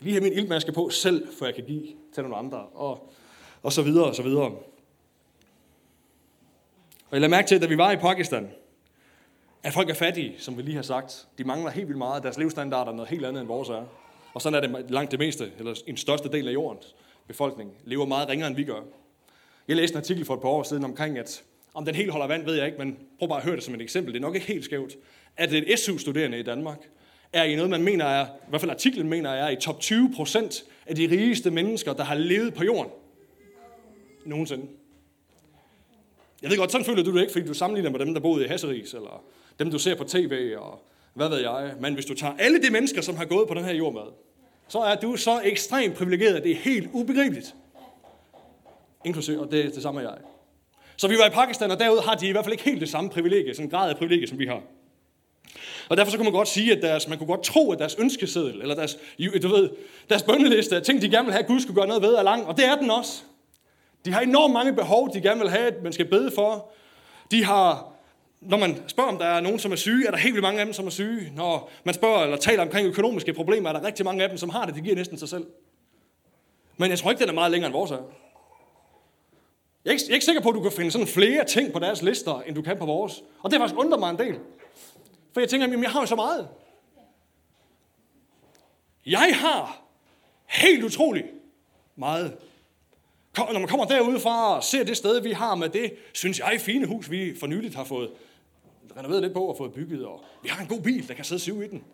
lige 0.00 0.12
have 0.12 0.22
min 0.22 0.32
iltmaske 0.32 0.72
på 0.72 0.90
selv, 0.90 1.28
for 1.38 1.44
jeg 1.44 1.54
kan 1.54 1.64
give 1.64 1.86
til 2.14 2.22
nogle 2.22 2.36
andre, 2.36 2.58
og, 2.58 3.12
og 3.62 3.72
så 3.72 3.82
videre, 3.82 4.04
og 4.04 4.14
så 4.14 4.22
videre. 4.22 4.50
Og 7.08 7.12
jeg 7.12 7.20
lader 7.20 7.30
mærke 7.30 7.48
til, 7.48 7.54
at 7.54 7.62
da 7.62 7.66
vi 7.66 7.78
var 7.78 7.92
i 7.92 7.96
Pakistan, 7.96 8.50
at 9.62 9.72
folk 9.72 9.90
er 9.90 9.94
fattige, 9.94 10.34
som 10.38 10.56
vi 10.56 10.62
lige 10.62 10.74
har 10.74 10.82
sagt. 10.82 11.26
De 11.38 11.44
mangler 11.44 11.70
helt 11.70 11.86
vildt 11.86 11.98
meget. 11.98 12.22
Deres 12.22 12.38
levestandard 12.38 12.88
er 12.88 12.92
noget 12.92 13.08
helt 13.08 13.26
andet, 13.26 13.40
end 13.40 13.48
vores 13.48 13.68
er. 13.68 13.84
Og 14.34 14.42
sådan 14.42 14.64
er 14.64 14.68
det 14.68 14.90
langt 14.90 15.10
det 15.10 15.18
meste, 15.18 15.52
eller 15.58 15.74
en 15.86 15.96
største 15.96 16.28
del 16.28 16.48
af 16.48 16.52
jordens 16.52 16.94
befolkning, 17.26 17.70
lever 17.84 18.06
meget 18.06 18.28
ringere, 18.28 18.48
end 18.48 18.56
vi 18.56 18.64
gør. 18.64 18.80
Jeg 19.68 19.76
læste 19.76 19.94
en 19.94 19.98
artikel 19.98 20.24
for 20.24 20.34
et 20.34 20.40
par 20.40 20.48
år 20.48 20.62
siden 20.62 20.84
omkring, 20.84 21.18
at 21.18 21.42
om 21.74 21.84
den 21.84 21.94
helt 21.94 22.10
holder 22.10 22.26
vand, 22.26 22.44
ved 22.44 22.54
jeg 22.54 22.66
ikke, 22.66 22.78
men 22.78 22.98
prøv 23.18 23.28
bare 23.28 23.38
at 23.38 23.44
høre 23.44 23.56
det 23.56 23.64
som 23.64 23.74
et 23.74 23.82
eksempel. 23.82 24.14
Det 24.14 24.18
er 24.18 24.22
nok 24.22 24.34
ikke 24.34 24.46
helt 24.46 24.64
skævt. 24.64 24.96
At 25.36 25.52
et 25.52 25.78
SU-studerende 25.78 26.38
i 26.38 26.42
Danmark 26.42 26.78
er 27.32 27.44
i 27.44 27.54
noget, 27.54 27.70
man 27.70 27.82
mener 27.82 28.04
er, 28.04 28.26
i 28.26 28.48
hvert 28.48 28.60
fald 28.60 28.70
artiklen 28.70 29.08
mener 29.08 29.30
er, 29.30 29.48
i 29.48 29.56
top 29.56 29.80
20 29.80 30.12
procent 30.16 30.64
af 30.86 30.94
de 30.94 31.10
rigeste 31.10 31.50
mennesker, 31.50 31.92
der 31.92 32.04
har 32.04 32.14
levet 32.14 32.54
på 32.54 32.64
jorden. 32.64 32.92
Nogensinde. 34.26 34.66
Jeg 36.42 36.50
ved 36.50 36.58
godt, 36.58 36.72
sådan 36.72 36.84
føler 36.84 37.02
du 37.02 37.14
det 37.14 37.20
ikke, 37.20 37.32
fordi 37.32 37.46
du 37.46 37.54
sammenligner 37.54 37.90
med 37.90 38.00
dem, 38.00 38.14
der 38.14 38.20
boede 38.20 38.44
i 38.44 38.48
Hasseris, 38.48 38.94
eller 38.94 39.24
dem, 39.58 39.70
du 39.70 39.78
ser 39.78 39.94
på 39.94 40.04
tv, 40.04 40.54
og 40.58 40.82
hvad 41.14 41.28
ved 41.28 41.38
jeg. 41.38 41.74
Men 41.80 41.94
hvis 41.94 42.04
du 42.04 42.14
tager 42.14 42.32
alle 42.38 42.62
de 42.62 42.70
mennesker, 42.70 43.00
som 43.00 43.16
har 43.16 43.24
gået 43.24 43.48
på 43.48 43.54
den 43.54 43.64
her 43.64 43.74
jord 43.74 43.92
med, 43.92 44.02
så 44.68 44.78
er 44.78 44.94
du 44.94 45.16
så 45.16 45.40
ekstremt 45.44 45.94
privilegeret, 45.94 46.34
at 46.34 46.42
det 46.42 46.52
er 46.52 46.56
helt 46.56 46.88
ubegribeligt. 46.92 47.54
Inklusiv, 49.04 49.40
og 49.40 49.50
det, 49.50 49.74
det 49.74 49.82
samme 49.82 50.00
jeg. 50.00 50.18
Så 50.96 51.08
vi 51.08 51.14
var 51.14 51.26
i 51.26 51.30
Pakistan, 51.30 51.70
og 51.70 51.78
derude 51.78 52.00
har 52.00 52.14
de 52.14 52.28
i 52.28 52.32
hvert 52.32 52.44
fald 52.44 52.52
ikke 52.52 52.64
helt 52.64 52.80
det 52.80 52.88
samme 52.88 53.10
privilegie, 53.10 53.54
sådan 53.54 53.66
en 53.66 53.70
grad 53.70 53.90
af 53.90 53.96
privilegie, 53.96 54.26
som 54.26 54.38
vi 54.38 54.46
har. 54.46 54.62
Og 55.88 55.96
derfor 55.96 56.10
så 56.10 56.16
kunne 56.16 56.24
man 56.24 56.32
godt 56.32 56.48
sige, 56.48 56.76
at 56.76 56.82
deres, 56.82 57.08
man 57.08 57.18
kunne 57.18 57.26
godt 57.26 57.42
tro, 57.42 57.72
at 57.72 57.78
deres 57.78 57.96
ønskeseddel, 57.98 58.60
eller 58.62 58.74
deres, 58.74 58.98
du 59.42 59.48
ved, 59.48 59.70
deres 60.08 60.22
bønneliste, 60.22 60.80
ting, 60.80 61.02
de 61.02 61.08
gerne 61.08 61.24
vil 61.24 61.32
have, 61.32 61.42
at 61.42 61.48
Gud 61.48 61.60
skulle 61.60 61.76
gøre 61.76 61.86
noget 61.86 62.02
ved, 62.02 62.14
er 62.14 62.22
lang. 62.22 62.46
Og 62.46 62.56
det 62.56 62.64
er 62.64 62.76
den 62.76 62.90
også. 62.90 63.22
De 64.06 64.12
har 64.12 64.20
enormt 64.20 64.52
mange 64.52 64.72
behov, 64.72 65.14
de 65.14 65.20
gerne 65.20 65.40
vil 65.40 65.50
have, 65.50 65.66
at 65.66 65.82
man 65.82 65.92
skal 65.92 66.10
bede 66.10 66.30
for. 66.34 66.70
De 67.30 67.44
har, 67.44 67.92
når 68.40 68.56
man 68.56 68.88
spørger, 68.88 69.10
om 69.10 69.18
der 69.18 69.24
er 69.26 69.40
nogen, 69.40 69.58
som 69.58 69.72
er 69.72 69.76
syge, 69.76 70.06
er 70.06 70.10
der 70.10 70.18
helt 70.18 70.34
vildt 70.34 70.42
mange 70.42 70.60
af 70.60 70.66
dem, 70.66 70.72
som 70.72 70.86
er 70.86 70.90
syge. 70.90 71.32
Når 71.34 71.70
man 71.84 71.94
spørger 71.94 72.22
eller 72.22 72.36
taler 72.36 72.62
omkring 72.62 72.88
økonomiske 72.88 73.32
problemer, 73.32 73.68
er 73.68 73.72
der 73.72 73.86
rigtig 73.86 74.04
mange 74.04 74.22
af 74.22 74.28
dem, 74.28 74.38
som 74.38 74.48
har 74.48 74.66
det. 74.66 74.74
Det 74.74 74.84
giver 74.84 74.96
næsten 74.96 75.18
sig 75.18 75.28
selv. 75.28 75.46
Men 76.76 76.90
jeg 76.90 76.98
tror 76.98 77.10
ikke, 77.10 77.20
den 77.20 77.28
er 77.28 77.34
meget 77.34 77.50
længere 77.50 77.66
end 77.66 77.76
vores 77.76 77.90
er. 77.90 77.96
Jeg 79.84 79.90
er, 79.90 79.92
ikke, 79.92 80.04
jeg 80.06 80.10
er 80.10 80.14
ikke 80.14 80.26
sikker 80.26 80.42
på, 80.42 80.48
at 80.48 80.54
du 80.54 80.62
kan 80.62 80.72
finde 80.72 80.90
sådan 80.90 81.06
flere 81.06 81.44
ting 81.44 81.72
på 81.72 81.78
deres 81.78 82.02
lister, 82.02 82.40
end 82.40 82.54
du 82.54 82.62
kan 82.62 82.78
på 82.78 82.86
vores. 82.86 83.22
Og 83.42 83.50
det 83.50 83.58
har 83.58 83.66
faktisk 83.66 83.80
undret 83.80 84.00
mig 84.00 84.10
en 84.10 84.18
del. 84.18 84.38
For 85.32 85.40
jeg 85.40 85.48
tænker, 85.48 85.66
jamen 85.66 85.82
jeg 85.82 85.90
har 85.90 86.00
jo 86.00 86.06
så 86.06 86.16
meget. 86.16 86.48
Jeg 89.06 89.36
har 89.36 89.82
helt 90.46 90.84
utroligt 90.84 91.26
meget. 91.96 92.36
Når 93.38 93.58
man 93.58 93.68
kommer 93.68 93.86
derudefra 93.86 94.56
og 94.56 94.64
ser 94.64 94.84
det 94.84 94.96
sted, 94.96 95.20
vi 95.20 95.32
har 95.32 95.54
med 95.54 95.68
det, 95.68 95.94
synes 96.12 96.38
jeg, 96.38 96.60
fine 96.60 96.86
hus, 96.86 97.10
vi 97.10 97.38
for 97.40 97.46
nyligt 97.46 97.74
har 97.74 97.84
fået 97.84 98.10
renoveret 98.96 99.22
lidt 99.22 99.32
på 99.32 99.44
og 99.44 99.56
fået 99.56 99.72
bygget. 99.72 100.06
Og 100.06 100.24
vi 100.42 100.48
har 100.48 100.62
en 100.62 100.68
god 100.68 100.80
bil, 100.80 101.08
der 101.08 101.14
kan 101.14 101.24
sidde 101.24 101.40
syv 101.40 101.62
i 101.62 101.68
den. 101.68 101.84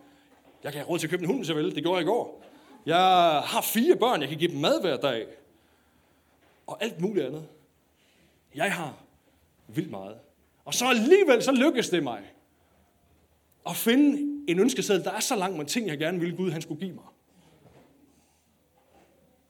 Jeg 0.65 0.73
kan 0.73 0.79
have 0.79 0.89
råd 0.89 0.99
til 0.99 1.07
at 1.07 1.11
købe 1.11 1.23
en 1.23 1.31
hund, 1.31 1.45
så 1.45 1.55
vel. 1.55 1.75
Det 1.75 1.83
gjorde 1.83 1.97
jeg 1.97 2.03
i 2.03 2.07
går. 2.07 2.45
Jeg 2.87 2.99
har 3.45 3.61
fire 3.61 3.97
børn, 3.97 4.21
jeg 4.21 4.29
kan 4.29 4.39
give 4.39 4.51
dem 4.51 4.61
mad 4.61 4.81
hver 4.81 4.97
dag. 4.97 5.27
Og 6.67 6.85
alt 6.85 7.01
muligt 7.01 7.27
andet. 7.27 7.49
Jeg 8.55 8.73
har 8.73 8.95
vildt 9.69 9.91
meget. 9.91 10.17
Og 10.65 10.75
så 10.75 10.85
alligevel, 10.89 11.43
så 11.43 11.53
lykkes 11.53 11.89
det 11.89 12.03
mig 12.03 12.23
at 13.67 13.77
finde 13.77 14.43
en 14.49 14.59
ønskeseddel, 14.59 15.05
der 15.05 15.11
er 15.11 15.21
så 15.21 15.37
langt 15.37 15.57
med 15.57 15.67
ting, 15.67 15.89
jeg 15.89 15.99
gerne 15.99 16.21
ville 16.21 16.37
Gud, 16.37 16.51
han 16.51 16.63
skulle 16.63 16.81
give 16.81 16.95
mig. 16.95 17.05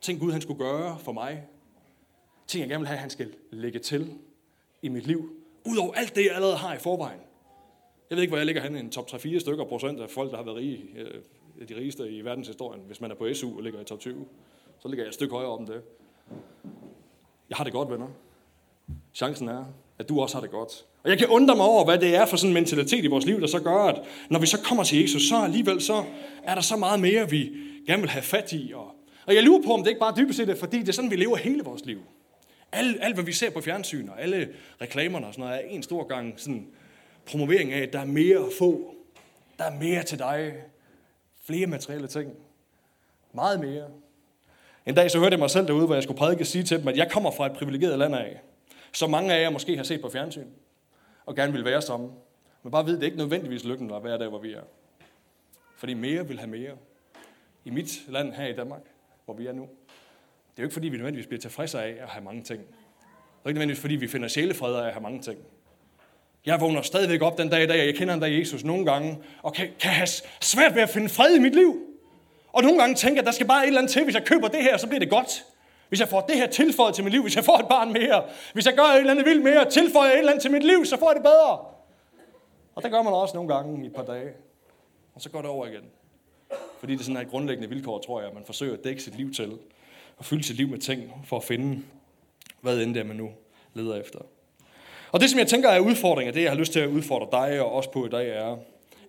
Ting 0.00 0.20
Gud, 0.20 0.32
han 0.32 0.40
skulle 0.40 0.58
gøre 0.58 0.98
for 0.98 1.12
mig. 1.12 1.46
Ting, 2.52 2.60
jeg 2.60 2.68
gerne 2.68 2.80
vil 2.80 2.88
have, 2.88 2.98
han 2.98 3.10
skal 3.10 3.34
lægge 3.50 3.78
til 3.78 4.10
i 4.82 4.88
mit 4.88 5.06
liv. 5.06 5.30
Udover 5.64 5.94
alt 5.94 6.16
det, 6.16 6.24
jeg 6.24 6.34
allerede 6.34 6.56
har 6.56 6.74
i 6.74 6.78
forvejen. 6.78 7.20
Jeg 8.10 8.16
ved 8.16 8.22
ikke, 8.22 8.30
hvor 8.30 8.38
jeg 8.38 8.46
ligger 8.46 8.62
han 8.62 8.76
En 8.76 8.90
top 8.90 9.06
3-4 9.10 9.38
stykker 9.38 9.64
procent 9.64 10.00
af 10.00 10.10
folk, 10.10 10.30
der 10.30 10.36
har 10.36 10.44
været 10.44 10.56
rige, 10.56 10.84
øh, 10.96 11.68
de 11.68 11.76
rigeste 11.76 12.10
i 12.10 12.24
verdenshistorien. 12.24 12.82
Hvis 12.86 13.00
man 13.00 13.10
er 13.10 13.14
på 13.14 13.34
SU 13.34 13.56
og 13.56 13.62
ligger 13.62 13.80
i 13.80 13.84
top 13.84 14.00
20, 14.00 14.26
så 14.78 14.88
ligger 14.88 15.04
jeg 15.04 15.08
et 15.08 15.14
stykke 15.14 15.34
højere 15.34 15.50
om 15.50 15.60
end 15.60 15.68
det. 15.68 15.82
Jeg 17.48 17.56
har 17.56 17.64
det 17.64 17.72
godt, 17.72 17.90
venner. 17.90 18.08
Chancen 19.14 19.48
er, 19.48 19.64
at 19.98 20.08
du 20.08 20.20
også 20.20 20.36
har 20.36 20.40
det 20.40 20.50
godt. 20.50 20.86
Og 21.02 21.10
jeg 21.10 21.18
kan 21.18 21.28
undre 21.28 21.56
mig 21.56 21.66
over, 21.66 21.84
hvad 21.84 21.98
det 21.98 22.14
er 22.14 22.26
for 22.26 22.36
sådan 22.36 22.50
en 22.50 22.54
mentalitet 22.54 23.04
i 23.04 23.08
vores 23.08 23.26
liv, 23.26 23.40
der 23.40 23.46
så 23.46 23.60
gør, 23.60 23.78
at 23.78 24.02
når 24.30 24.38
vi 24.38 24.46
så 24.46 24.58
kommer 24.64 24.84
til 24.84 25.00
Jesus, 25.00 25.22
så 25.22 25.36
alligevel 25.36 25.80
så 25.80 26.04
er 26.42 26.54
der 26.54 26.62
så 26.62 26.76
meget 26.76 27.00
mere, 27.00 27.30
vi 27.30 27.50
gerne 27.86 28.02
vil 28.02 28.10
have 28.10 28.22
fat 28.22 28.52
i. 28.52 28.72
Og, 28.74 28.94
og 29.26 29.34
jeg 29.34 29.42
lurer 29.42 29.62
på, 29.62 29.72
om 29.72 29.80
det 29.82 29.88
ikke 29.88 30.00
bare 30.00 30.14
dybest 30.16 30.36
set 30.36 30.48
er, 30.48 30.54
fordi 30.54 30.78
det 30.78 30.88
er 30.88 30.92
sådan, 30.92 31.10
vi 31.10 31.16
lever 31.16 31.36
hele 31.36 31.64
vores 31.64 31.84
liv. 31.84 31.98
Alt, 32.72 32.98
alt 33.00 33.14
hvad 33.14 33.24
vi 33.24 33.32
ser 33.32 33.50
på 33.50 33.60
fjernsyn, 33.60 34.08
og 34.08 34.22
alle 34.22 34.54
reklamerne 34.80 35.26
og 35.26 35.34
sådan 35.34 35.44
noget, 35.44 35.64
er 35.64 35.68
en 35.68 35.82
stor 35.82 36.04
gang 36.04 36.40
sådan 36.40 36.66
promovering 37.26 37.72
af, 37.72 37.82
at 37.82 37.92
der 37.92 38.00
er 38.00 38.04
mere 38.04 38.38
at 38.38 38.52
få. 38.58 38.94
Der 39.58 39.64
er 39.64 39.78
mere 39.80 40.02
til 40.02 40.18
dig. 40.18 40.54
Flere 41.44 41.66
materielle 41.66 42.08
ting. 42.08 42.36
Meget 43.32 43.60
mere. 43.60 43.88
En 44.86 44.94
dag 44.94 45.10
så 45.10 45.18
hørte 45.18 45.32
jeg 45.32 45.38
mig 45.38 45.50
selv 45.50 45.66
derude, 45.66 45.86
hvor 45.86 45.94
jeg 45.94 46.02
skulle 46.02 46.18
prædike 46.18 46.44
sige 46.44 46.64
til 46.64 46.78
dem, 46.78 46.88
at 46.88 46.96
jeg 46.96 47.10
kommer 47.10 47.30
fra 47.30 47.46
et 47.46 47.52
privilegeret 47.52 47.98
land 47.98 48.14
af. 48.14 48.40
Så 48.92 49.06
mange 49.06 49.34
af 49.34 49.42
jer 49.42 49.50
måske 49.50 49.76
har 49.76 49.84
set 49.84 50.00
på 50.00 50.08
fjernsyn, 50.08 50.46
og 51.26 51.36
gerne 51.36 51.52
vil 51.52 51.64
være 51.64 51.82
som. 51.82 52.12
Men 52.62 52.70
bare 52.70 52.86
ved, 52.86 52.96
det 52.96 53.02
ikke 53.02 53.16
nødvendigvis 53.16 53.64
lykken 53.64 53.90
at 53.90 54.04
være 54.04 54.18
der, 54.18 54.28
hvor 54.28 54.38
vi 54.38 54.52
er. 54.52 54.62
Fordi 55.76 55.94
mere 55.94 56.28
vil 56.28 56.38
have 56.38 56.50
mere. 56.50 56.72
I 57.64 57.70
mit 57.70 58.02
land 58.08 58.32
her 58.32 58.46
i 58.46 58.52
Danmark, 58.52 58.82
hvor 59.24 59.34
vi 59.34 59.46
er 59.46 59.52
nu. 59.52 59.68
Det 60.52 60.58
er 60.58 60.62
jo 60.62 60.66
ikke 60.66 60.74
fordi, 60.74 60.88
vi 60.88 60.96
nødvendigvis 60.96 61.26
bliver 61.26 61.40
tilfredse 61.40 61.82
af 61.82 61.96
at 62.02 62.08
have 62.08 62.24
mange 62.24 62.42
ting. 62.42 62.60
Det 62.60 63.44
er 63.44 63.48
ikke 63.48 63.58
nødvendigvis 63.58 63.80
fordi, 63.80 63.96
vi 63.96 64.08
finder 64.08 64.28
sjælefred 64.28 64.74
af 64.74 64.86
at 64.86 64.92
have 64.92 65.02
mange 65.02 65.22
ting. 65.22 65.38
Jeg 66.46 66.60
vågner 66.60 66.82
stadigvæk 66.82 67.22
op 67.22 67.38
den 67.38 67.48
dag 67.48 67.62
i 67.62 67.66
dag, 67.66 67.80
og 67.80 67.86
jeg 67.86 67.94
kender 67.94 68.14
en 68.14 68.20
dag 68.20 68.38
Jesus 68.38 68.64
nogle 68.64 68.86
gange, 68.86 69.18
og 69.42 69.54
kan, 69.54 69.68
kan 69.80 69.90
have 69.90 70.06
svært 70.40 70.74
ved 70.74 70.82
at 70.82 70.88
finde 70.88 71.08
fred 71.08 71.36
i 71.36 71.38
mit 71.38 71.54
liv. 71.54 71.80
Og 72.52 72.62
nogle 72.62 72.78
gange 72.80 72.94
tænker 72.94 73.16
jeg, 73.16 73.26
der 73.26 73.32
skal 73.32 73.46
bare 73.46 73.62
et 73.62 73.66
eller 73.66 73.80
andet 73.80 73.92
til, 73.92 74.04
hvis 74.04 74.14
jeg 74.14 74.24
køber 74.24 74.48
det 74.48 74.62
her, 74.62 74.76
så 74.76 74.86
bliver 74.86 75.00
det 75.00 75.10
godt. 75.10 75.44
Hvis 75.88 76.00
jeg 76.00 76.08
får 76.08 76.20
det 76.20 76.36
her 76.36 76.46
tilføjet 76.46 76.94
til 76.94 77.04
mit 77.04 77.12
liv, 77.12 77.22
hvis 77.22 77.36
jeg 77.36 77.44
får 77.44 77.58
et 77.58 77.68
barn 77.68 77.92
mere, 77.92 78.24
hvis 78.52 78.66
jeg 78.66 78.74
gør 78.74 78.82
et 78.82 78.98
eller 78.98 79.10
andet 79.10 79.26
vildt 79.26 79.44
mere, 79.44 79.70
tilføjer 79.70 80.12
et 80.12 80.18
eller 80.18 80.30
andet 80.30 80.42
til 80.42 80.50
mit 80.50 80.64
liv, 80.64 80.84
så 80.84 80.98
får 80.98 81.08
jeg 81.08 81.14
det 81.16 81.22
bedre. 81.22 81.58
Og 82.74 82.82
det 82.82 82.90
gør 82.90 83.02
man 83.02 83.12
også 83.12 83.34
nogle 83.34 83.54
gange 83.54 83.84
i 83.84 83.86
et 83.86 83.94
par 83.94 84.04
dage. 84.04 84.32
Og 85.14 85.22
så 85.22 85.30
går 85.30 85.40
det 85.40 85.50
over 85.50 85.66
igen. 85.66 85.84
Fordi 86.78 86.92
det 86.92 87.00
er 87.00 87.04
sådan 87.04 87.22
et 87.22 87.30
grundlæggende 87.30 87.68
vilkår, 87.68 87.98
tror 87.98 88.20
jeg, 88.20 88.28
at 88.28 88.34
man 88.34 88.44
forsøger 88.44 88.74
at 88.74 88.84
dække 88.84 89.02
sit 89.02 89.16
liv 89.16 89.34
til. 89.34 89.58
Og 90.16 90.24
fylde 90.24 90.42
sit 90.42 90.56
liv 90.56 90.68
med 90.68 90.78
ting 90.78 91.12
for 91.24 91.36
at 91.36 91.44
finde, 91.44 91.82
hvad 92.60 92.78
end 92.78 92.94
det 92.94 93.00
er, 93.00 93.04
man 93.04 93.16
nu 93.16 93.30
leder 93.74 94.00
efter. 94.00 94.18
Og 95.12 95.20
det, 95.20 95.30
som 95.30 95.38
jeg 95.38 95.46
tænker 95.46 95.68
er 95.68 95.80
udfordringen, 95.80 96.34
det 96.34 96.42
jeg 96.42 96.50
har 96.50 96.58
lyst 96.58 96.72
til 96.72 96.80
at 96.80 96.88
udfordre 96.88 97.48
dig 97.48 97.60
og 97.60 97.72
os 97.74 97.86
på 97.86 98.06
i 98.06 98.08
dag, 98.08 98.28
er, 98.28 98.56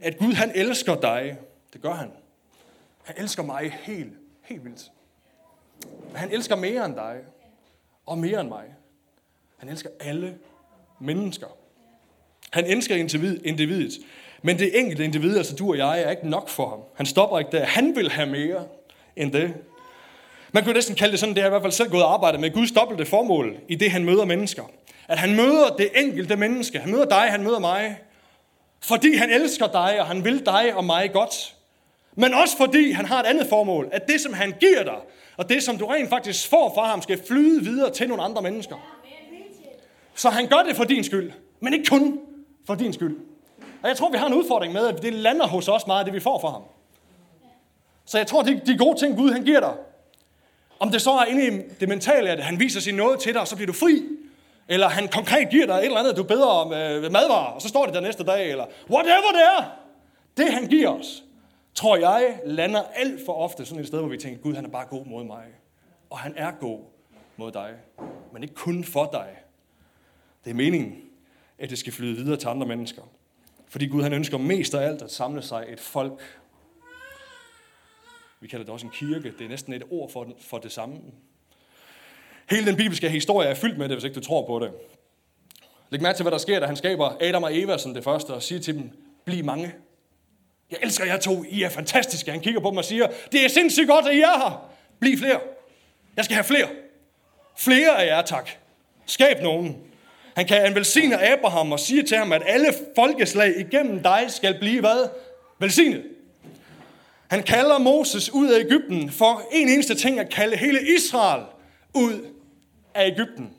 at 0.02 0.18
Gud 0.18 0.34
han 0.34 0.52
elsker 0.56 0.96
dig. 0.96 1.38
Det 1.74 1.82
gør 1.82 1.94
han. 1.94 2.12
Han 3.04 3.16
elsker 3.18 3.44
mig 3.44 3.78
helt, 3.82 4.14
helt 4.42 4.66
vildt. 4.66 4.92
Han 6.16 6.32
elsker 6.32 6.56
mere 6.56 6.86
end 6.86 6.96
dig, 6.96 7.20
og 8.06 8.18
mere 8.18 8.42
end 8.42 8.50
mig. 8.50 8.66
Han 9.58 9.70
elsker 9.70 9.90
alle 10.00 10.38
mennesker. 11.00 11.48
Han 12.50 12.66
elsker 12.66 12.96
individet, 13.46 13.94
men 14.42 14.60
det 14.60 14.80
enkelte 14.80 15.04
individ, 15.04 15.38
altså 15.38 15.56
du 15.56 15.70
og 15.70 15.78
jeg, 15.78 16.02
er 16.02 16.12
ikke 16.12 16.30
nok 16.30 16.50
for 16.50 16.70
ham. 16.70 16.80
Han 16.96 17.06
stopper 17.06 17.40
ikke 17.40 17.52
der. 17.52 17.66
Han 17.66 17.96
vil 17.96 18.10
have 18.10 18.30
mere 18.30 18.68
end 19.16 19.32
det. 19.32 19.54
Man 20.56 20.64
kunne 20.64 20.74
næsten 20.74 20.96
kalde 20.96 21.12
det 21.12 21.20
sådan, 21.20 21.36
det 21.36 21.42
er 21.42 21.46
i 21.46 21.50
hvert 21.50 21.62
fald 21.62 21.72
selv 21.72 21.90
gået 21.90 22.04
og 22.04 22.14
arbejdet 22.14 22.40
med 22.40 22.54
Guds 22.54 22.72
dobbelte 22.72 23.06
formål 23.06 23.58
i 23.68 23.76
det, 23.76 23.92
han 23.92 24.06
møder 24.06 24.26
mennesker. 24.26 24.64
At 25.08 25.18
han 25.18 25.36
møder 25.36 25.76
det 25.78 25.90
enkelte 25.96 26.36
menneske. 26.36 26.80
Han 26.80 26.92
møder 26.92 27.06
dig, 27.06 27.22
han 27.22 27.44
møder 27.44 27.60
mig. 27.60 27.98
Fordi 28.84 29.16
han 29.16 29.32
elsker 29.32 29.68
dig, 29.68 30.00
og 30.00 30.08
han 30.08 30.26
vil 30.26 30.46
dig 30.46 30.76
og 30.76 30.86
mig 30.86 31.14
godt. 31.14 31.56
Men 32.16 32.34
også 32.34 32.58
fordi 32.58 32.92
han 32.92 33.06
har 33.06 33.20
et 33.20 33.26
andet 33.26 33.48
formål. 33.48 33.90
At 33.92 34.08
det, 34.08 34.22
som 34.22 34.34
han 34.34 34.54
giver 34.60 34.84
dig, 34.84 34.98
og 35.38 35.50
det, 35.50 35.64
som 35.64 35.78
du 35.78 35.86
rent 35.86 36.10
faktisk 36.10 36.50
får 36.50 36.72
fra 36.76 36.88
ham, 36.88 37.02
skal 37.02 37.22
flyde 37.28 37.64
videre 37.64 37.94
til 37.94 38.08
nogle 38.08 38.24
andre 38.24 38.42
mennesker. 38.42 38.76
Så 40.16 40.30
han 40.30 40.48
gør 40.48 40.64
det 40.68 40.76
for 40.76 40.84
din 40.84 41.04
skyld. 41.04 41.32
Men 41.60 41.74
ikke 41.74 41.86
kun 41.86 42.20
for 42.68 42.76
din 42.76 42.94
skyld. 42.94 43.18
Og 43.84 43.90
jeg 43.90 43.98
tror, 43.98 44.10
vi 44.10 44.18
har 44.18 44.28
en 44.28 44.34
udfordring 44.34 44.74
med, 44.74 44.88
at 44.88 45.02
det 45.02 45.14
lander 45.14 45.48
hos 45.48 45.68
os 45.68 45.88
meget, 45.88 46.06
det 46.06 46.14
vi 46.14 46.20
får 46.20 46.40
fra 46.40 46.50
ham. 46.50 46.62
Så 48.06 48.18
jeg 48.18 48.28
tror, 48.28 48.42
de, 48.42 48.62
de 48.66 48.78
gode 48.78 49.00
ting, 49.00 49.18
Gud 49.18 49.32
han 49.32 49.44
giver 49.44 49.60
dig, 49.60 49.74
om 50.84 50.92
det 50.92 51.02
så 51.02 51.12
er 51.12 51.26
inde 51.26 51.48
i 51.48 51.62
det 51.80 51.90
mentale, 51.90 52.30
at 52.30 52.44
han 52.44 52.60
viser 52.60 52.80
sin 52.80 52.96
noget 52.96 53.20
til 53.20 53.34
dig, 53.34 53.42
og 53.42 53.48
så 53.48 53.56
bliver 53.56 53.68
du 53.68 53.74
fri, 53.74 54.04
eller 54.68 54.90
han 54.90 55.08
konkret 55.08 55.50
giver 55.50 55.66
dig 55.66 55.74
et 55.74 55.86
eller 55.86 56.00
andet, 56.00 56.18
du 56.18 56.24
beder 56.24 56.46
om 56.46 56.74
øh, 56.74 57.12
madvarer, 57.12 57.52
og 57.52 57.62
så 57.62 57.68
står 57.68 57.86
det 57.86 57.94
der 57.94 58.02
næste 58.02 58.24
dag, 58.24 58.52
eller 58.52 58.66
whatever 58.90 59.32
det 59.34 59.42
er. 59.58 59.80
Det 60.38 60.54
han 60.54 60.68
giver 60.68 60.90
os, 60.90 61.24
tror 61.76 61.96
jeg, 61.96 62.40
lander 62.46 62.82
alt 62.96 63.26
for 63.26 63.34
ofte 63.34 63.66
sådan 63.66 63.82
et 63.82 63.88
sted, 63.88 64.00
hvor 64.00 64.10
vi 64.10 64.18
tænker, 64.18 64.42
Gud 64.42 64.56
han 64.56 64.66
er 64.66 64.70
bare 64.70 64.86
god 64.86 65.06
mod 65.06 65.24
mig. 65.24 65.44
Og 66.10 66.20
han 66.20 66.34
er 66.38 66.52
god 66.52 66.80
mod 67.38 67.52
dig, 67.52 67.72
men 68.34 68.44
ikke 68.44 68.56
kun 68.56 68.84
for 68.84 69.10
dig. 69.14 69.30
Det 70.44 70.50
er 70.52 70.56
meningen, 70.56 70.96
at 71.60 71.70
det 71.70 71.78
skal 71.78 71.94
flyde 71.94 72.16
videre 72.16 72.38
til 72.38 72.48
andre 72.48 72.68
mennesker. 72.68 73.02
Fordi 73.68 73.88
Gud 73.88 74.04
han 74.04 74.14
ønsker 74.14 74.38
mest 74.38 74.74
af 74.74 74.88
alt 74.88 75.02
at 75.02 75.12
samle 75.12 75.42
sig 75.42 75.66
et 75.70 75.80
folk. 75.80 76.22
Vi 78.44 78.48
kalder 78.48 78.66
det 78.66 78.74
også 78.74 78.86
en 78.86 78.92
kirke. 78.92 79.34
Det 79.40 79.46
er 79.46 79.50
næsten 79.50 79.74
et 79.74 79.84
ord 79.90 80.12
for, 80.12 80.28
for 80.42 80.58
det 80.58 80.72
samme. 80.72 80.98
Hele 82.50 82.66
den 82.66 82.76
bibelske 82.76 83.10
historie 83.10 83.50
er 83.50 83.54
fyldt 83.54 83.78
med 83.78 83.90
det, 83.90 83.96
hvis 83.96 84.04
ikke 84.04 84.16
du 84.16 84.20
tror 84.20 84.46
på 84.48 84.60
det. 84.60 84.72
Læg 85.90 86.02
mærke 86.02 86.18
til, 86.18 86.24
hvad 86.24 86.32
der 86.32 86.38
sker, 86.38 86.60
da 86.60 86.66
han 86.66 86.76
skaber 86.76 87.18
Adam 87.22 87.44
og 87.44 87.58
Eva 87.58 87.78
som 87.78 87.94
det 87.94 88.04
første, 88.04 88.32
og 88.32 88.44
siger 88.44 88.62
til 88.62 88.74
dem, 88.74 88.90
bliv 89.26 89.46
mange. 89.46 89.74
Jeg 90.72 90.80
elsker 90.82 91.06
jer 91.06 91.18
to, 91.18 91.46
I 91.50 91.64
er 91.64 91.70
fantastiske. 91.70 92.32
Han 92.32 92.40
kigger 92.40 92.60
på 92.60 92.70
dem 92.70 92.78
og 92.78 92.86
siger, 92.86 93.08
det 93.32 93.46
er 93.46 93.50
sindssygt 93.50 93.88
godt, 93.88 94.08
at 94.08 94.16
I 94.16 94.20
er 94.20 94.38
her. 94.38 94.72
Bliv 95.00 95.18
flere. 95.18 95.40
Jeg 96.18 96.26
skal 96.26 96.36
have 96.36 96.44
flere. 96.44 96.68
Flere 97.58 98.04
af 98.04 98.08
jer, 98.08 98.22
tak. 98.22 98.50
Skab 99.06 99.42
nogen. 99.42 99.78
Han 100.36 100.46
kan 100.46 100.62
han 100.62 100.76
velsigne 100.76 101.32
Abraham 101.32 101.72
og 101.72 101.80
siger 101.80 102.04
til 102.04 102.18
ham, 102.18 102.32
at 102.32 102.42
alle 102.46 102.68
folkeslag 102.96 103.60
igennem 103.60 104.04
dig 104.04 104.26
skal 104.28 104.60
blive 104.60 104.80
hvad? 104.80 105.10
Velsignet. 105.60 106.04
Han 107.34 107.44
kalder 107.44 107.78
Moses 107.78 108.34
ud 108.34 108.48
af 108.48 108.60
Ægypten 108.60 109.12
for 109.12 109.42
en 109.52 109.70
eneste 109.70 109.96
ting 109.96 110.20
at 110.20 110.30
kalde 110.30 110.58
hele 110.58 110.80
Israel 110.96 111.44
ud 111.94 112.34
af 112.94 113.08
Ægypten. 113.08 113.54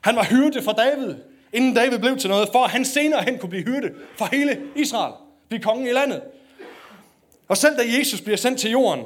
Han 0.00 0.16
var 0.16 0.24
hyrde 0.24 0.62
for 0.62 0.72
David, 0.72 1.14
inden 1.52 1.74
David 1.74 1.98
blev 1.98 2.16
til 2.16 2.30
noget, 2.30 2.48
for 2.52 2.64
at 2.64 2.70
han 2.70 2.84
senere 2.84 3.22
hen 3.22 3.38
kunne 3.38 3.50
blive 3.50 3.64
hyrde 3.64 3.94
for 4.16 4.24
hele 4.24 4.60
Israel, 4.76 5.14
blive 5.48 5.62
kongen 5.62 5.86
i 5.86 5.92
landet. 5.92 6.22
Og 7.48 7.56
selv 7.56 7.76
da 7.76 7.82
Jesus 7.98 8.20
bliver 8.20 8.36
sendt 8.36 8.60
til 8.60 8.70
jorden, 8.70 9.04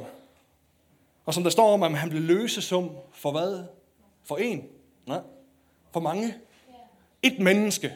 og 1.25 1.33
som 1.33 1.43
der 1.43 1.49
står 1.49 1.73
om, 1.73 1.83
at 1.83 1.97
han 1.97 2.09
blev 2.09 2.21
løsesum 2.21 2.89
for 3.13 3.31
hvad? 3.31 3.63
For 4.25 4.37
en? 4.37 4.63
Nej, 5.07 5.19
for 5.93 5.99
mange. 5.99 6.35
Et 7.23 7.39
menneske. 7.39 7.93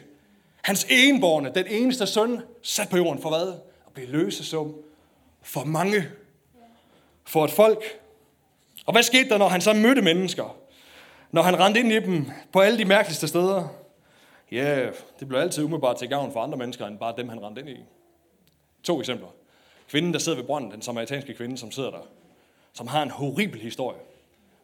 Hans 0.62 0.86
enborne, 0.90 1.52
den 1.54 1.66
eneste 1.66 2.06
søn, 2.06 2.40
sat 2.62 2.88
på 2.88 2.96
jorden 2.96 3.22
for 3.22 3.28
hvad? 3.28 3.48
At 3.86 3.92
blive 3.94 4.08
løsesum 4.08 4.74
for 5.42 5.64
mange. 5.64 6.08
For 7.24 7.44
et 7.44 7.50
folk. 7.50 7.84
Og 8.86 8.92
hvad 8.92 9.02
skete 9.02 9.28
der, 9.28 9.38
når 9.38 9.48
han 9.48 9.60
så 9.60 9.72
mødte 9.72 10.02
mennesker? 10.02 10.56
Når 11.30 11.42
han 11.42 11.58
rendte 11.58 11.80
ind 11.80 11.92
i 11.92 12.00
dem 12.00 12.30
på 12.52 12.60
alle 12.60 12.78
de 12.78 12.84
mærkeligste 12.84 13.28
steder? 13.28 13.68
Ja, 14.52 14.88
det 15.20 15.28
blev 15.28 15.40
altid 15.40 15.64
umiddelbart 15.64 15.96
til 15.96 16.08
gavn 16.08 16.32
for 16.32 16.40
andre 16.40 16.58
mennesker, 16.58 16.86
end 16.86 16.98
bare 16.98 17.14
dem, 17.16 17.28
han 17.28 17.42
rendte 17.42 17.60
ind 17.60 17.70
i. 17.70 17.76
To 18.82 19.00
eksempler. 19.00 19.28
Kvinden, 19.90 20.12
der 20.12 20.18
sidder 20.18 20.38
ved 20.38 20.46
brønden, 20.46 20.70
den 20.70 20.82
samaritanske 20.82 21.34
kvinde, 21.34 21.58
som 21.58 21.70
sidder 21.70 21.90
der, 21.90 22.08
som 22.72 22.86
har 22.86 23.02
en 23.02 23.10
horribel 23.10 23.60
historie. 23.60 23.98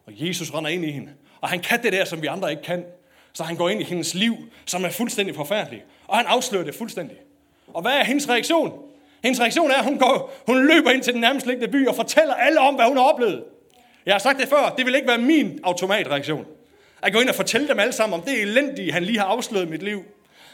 Og 0.05 0.13
Jesus 0.15 0.53
render 0.53 0.69
ind 0.69 0.85
i 0.85 0.91
hende. 0.91 1.13
Og 1.41 1.49
han 1.49 1.59
kan 1.59 1.83
det 1.83 1.93
der, 1.93 2.05
som 2.05 2.21
vi 2.21 2.27
andre 2.27 2.51
ikke 2.51 2.63
kan. 2.63 2.85
Så 3.33 3.43
han 3.43 3.55
går 3.55 3.69
ind 3.69 3.81
i 3.81 3.83
hendes 3.83 4.13
liv, 4.13 4.35
som 4.65 4.85
er 4.85 4.89
fuldstændig 4.89 5.35
forfærdelig. 5.35 5.83
Og 6.07 6.17
han 6.17 6.25
afslører 6.25 6.63
det 6.63 6.75
fuldstændig. 6.75 7.17
Og 7.67 7.81
hvad 7.81 7.91
er 7.91 8.03
hendes 8.03 8.29
reaktion? 8.29 8.86
Hendes 9.23 9.41
reaktion 9.41 9.71
er, 9.71 9.75
at 9.75 9.83
hun, 9.83 9.97
går, 9.97 10.33
hun 10.45 10.67
løber 10.67 10.91
ind 10.91 11.03
til 11.03 11.13
den 11.13 11.21
nærmest 11.21 11.45
liggende 11.45 11.71
by 11.71 11.87
og 11.87 11.95
fortæller 11.95 12.33
alle 12.33 12.59
om, 12.59 12.75
hvad 12.75 12.85
hun 12.85 12.97
har 12.97 13.03
oplevet. 13.03 13.43
Jeg 14.05 14.13
har 14.13 14.19
sagt 14.19 14.39
det 14.39 14.47
før, 14.47 14.73
det 14.77 14.85
vil 14.85 14.95
ikke 14.95 15.07
være 15.07 15.17
min 15.17 15.59
automatreaktion. 15.63 16.45
At 17.01 17.13
gå 17.13 17.19
ind 17.19 17.29
og 17.29 17.35
fortælle 17.35 17.67
dem 17.67 17.79
alle 17.79 17.93
sammen 17.93 18.19
om 18.19 18.25
det 18.25 18.41
elendige, 18.41 18.91
han 18.91 19.03
lige 19.03 19.19
har 19.19 19.25
afsløret 19.25 19.69
mit 19.69 19.83
liv. 19.83 20.03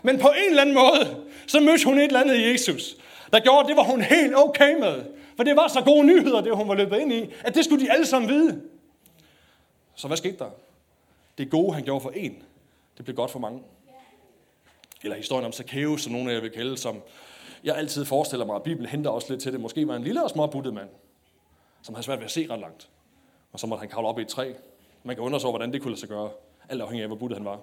Men 0.04 0.20
på 0.20 0.28
en 0.28 0.50
eller 0.50 0.62
anden 0.62 0.76
måde, 0.76 1.18
så 1.48 1.60
mødte 1.60 1.86
hun 1.86 1.98
et 1.98 2.04
eller 2.04 2.20
andet 2.20 2.36
i 2.36 2.52
Jesus, 2.52 2.96
der 3.34 3.40
gjorde, 3.40 3.60
at 3.60 3.68
det 3.68 3.76
var 3.76 3.84
hun 3.84 4.02
helt 4.02 4.36
okay 4.36 4.80
med. 4.80 5.04
For 5.36 5.44
det 5.44 5.56
var 5.56 5.68
så 5.68 5.82
gode 5.82 6.04
nyheder, 6.04 6.42
det 6.42 6.56
hun 6.56 6.68
var 6.68 6.76
løbet 6.76 7.00
ind 7.00 7.14
i, 7.14 7.34
at 7.44 7.56
det 7.56 7.66
skulle 7.66 7.86
de 7.86 7.92
alle 7.92 8.06
sammen 8.06 8.30
vide. 8.30 8.62
Så 9.96 10.08
hvad 10.08 10.18
skete 10.18 10.38
der? 10.38 10.50
Det 11.38 11.50
gode, 11.50 11.74
han 11.74 11.84
gjorde 11.84 12.02
for 12.02 12.10
en, 12.10 12.44
det 12.98 13.06
blev 13.06 13.16
godt 13.16 13.32
for 13.32 13.40
mange. 13.40 13.62
Eller 15.04 15.18
historien 15.18 15.46
om 15.46 15.54
Zacchaeus, 15.54 16.02
som 16.02 16.12
nogle 16.12 16.32
af 16.32 16.36
jer 16.36 16.42
vil 16.42 16.52
kalde, 16.52 16.78
som 16.78 17.02
jeg 17.64 17.78
altid 17.78 18.06
forestiller 18.06 18.46
mig, 18.46 18.56
at 18.56 18.64
Bibelen 18.64 18.90
henter 18.90 19.10
også 19.12 19.28
lidt 19.30 19.42
til 19.42 19.54
det. 19.54 19.62
Måske 19.62 19.88
var 19.88 19.96
en 19.96 20.04
lille 20.04 20.24
og 20.24 20.30
småbuttet 20.30 20.74
mand, 20.74 20.90
som 21.82 21.96
havde 21.96 22.06
svært 22.06 22.20
ved 22.20 22.26
at 22.26 22.32
se 22.32 22.48
ret 22.50 22.60
langt. 22.60 22.90
Og 23.54 23.60
så 23.60 23.68
måtte 23.68 23.80
han 23.80 23.90
kravle 23.90 24.08
op 24.08 24.20
i 24.20 24.22
et 24.22 24.28
træ. 24.28 24.54
Man 25.04 25.16
kan 25.16 25.24
undre 25.24 25.40
sig 25.40 25.48
over, 25.48 25.58
hvordan 25.58 25.74
det 25.74 25.82
kunne 25.82 25.92
lade 25.92 26.00
sig 26.00 26.10
gøre, 26.10 26.30
alt 26.70 26.82
afhængig 26.82 27.02
af, 27.02 27.10
hvor 27.10 27.18
buttet 27.18 27.38
han 27.38 27.46
var. 27.46 27.60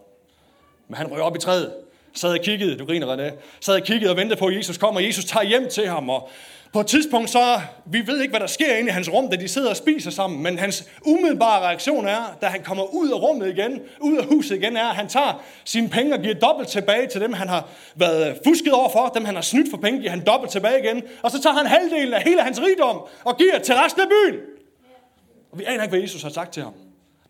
Men 0.89 0.95
han 0.95 1.13
røg 1.13 1.21
op 1.21 1.37
i 1.37 1.39
træet, 1.39 1.75
sad 2.13 2.33
og 2.33 2.45
kiggede, 2.45 2.79
du 2.79 2.85
griner 2.85 3.17
René, 3.17 3.35
sad 3.61 3.75
og 3.75 3.83
kiggede 3.83 4.11
og 4.11 4.17
ventede 4.17 4.39
på, 4.39 4.47
at 4.47 4.57
Jesus 4.57 4.79
kom, 4.79 4.97
og 4.97 5.05
Jesus 5.05 5.25
tager 5.25 5.45
hjem 5.45 5.69
til 5.69 5.89
ham, 5.89 6.09
og 6.09 6.29
på 6.73 6.81
et 6.81 6.87
tidspunkt 6.87 7.31
så, 7.31 7.61
vi 7.87 8.07
ved 8.07 8.21
ikke, 8.21 8.33
hvad 8.33 8.41
der 8.41 8.47
sker 8.47 8.77
inde 8.77 8.89
i 8.89 8.93
hans 8.93 9.13
rum, 9.13 9.31
da 9.31 9.37
de 9.37 9.49
sidder 9.49 9.71
og 9.71 9.77
spiser 9.77 10.11
sammen, 10.11 10.43
men 10.43 10.59
hans 10.59 10.89
umiddelbare 11.07 11.61
reaktion 11.61 12.07
er, 12.07 12.37
da 12.41 12.47
han 12.47 12.63
kommer 12.63 12.95
ud 12.95 13.11
af 13.11 13.23
rummet 13.23 13.49
igen, 13.49 13.81
ud 14.01 14.17
af 14.17 14.25
huset 14.25 14.57
igen, 14.57 14.77
er, 14.77 14.85
at 14.85 14.95
han 14.95 15.09
tager 15.09 15.43
sine 15.65 15.89
penge 15.89 16.15
og 16.15 16.21
giver 16.21 16.35
dobbelt 16.35 16.69
tilbage 16.69 17.07
til 17.07 17.21
dem, 17.21 17.33
han 17.33 17.49
har 17.49 17.69
været 17.95 18.39
fusket 18.47 18.73
over 18.73 18.89
for, 18.91 19.13
dem 19.15 19.25
han 19.25 19.35
har 19.35 19.43
snydt 19.43 19.71
for 19.71 19.77
penge, 19.77 20.01
giver 20.01 20.11
han 20.11 20.27
dobbelt 20.27 20.53
tilbage 20.53 20.85
igen, 20.85 21.03
og 21.23 21.31
så 21.31 21.43
tager 21.43 21.55
han 21.55 21.67
halvdelen 21.67 22.15
af 22.15 22.23
hele 22.23 22.43
hans 22.43 22.61
rigdom 22.63 23.01
og 23.25 23.37
giver 23.37 23.59
til 23.59 23.75
resten 23.75 24.03
af 24.03 24.09
byen. 24.09 24.41
Og 25.53 25.59
vi 25.59 25.65
aner 25.65 25.83
ikke, 25.83 25.93
hvad 25.93 26.01
Jesus 26.01 26.23
har 26.23 26.31
sagt 26.31 26.53
til 26.53 26.63
ham. 26.63 26.73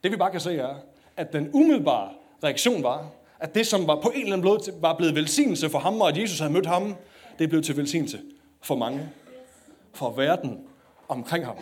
Det 0.03 0.13
vi 0.13 0.17
bare 0.17 0.31
kan 0.31 0.41
se 0.41 0.57
er, 0.57 0.75
at 1.17 1.33
den 1.33 1.51
umiddelbare 1.53 2.09
reaktion 2.45 2.83
var, 2.83 3.07
at 3.41 3.55
det, 3.55 3.67
som 3.67 3.87
var 3.87 4.01
på 4.03 4.09
en 4.09 4.21
eller 4.21 4.33
anden 4.33 4.49
måde 4.49 4.61
var 4.81 4.97
blevet 4.97 5.15
velsignelse 5.15 5.71
for 5.71 5.79
ham, 5.79 6.01
og 6.01 6.09
at 6.09 6.19
Jesus 6.19 6.39
havde 6.39 6.53
mødt 6.53 6.67
ham, 6.67 6.95
det 7.39 7.49
blev 7.49 7.63
til 7.63 7.77
velsignelse 7.77 8.19
for 8.63 8.75
mange 8.75 9.09
for 9.95 10.11
verden 10.11 10.67
omkring 11.09 11.45
ham. 11.45 11.57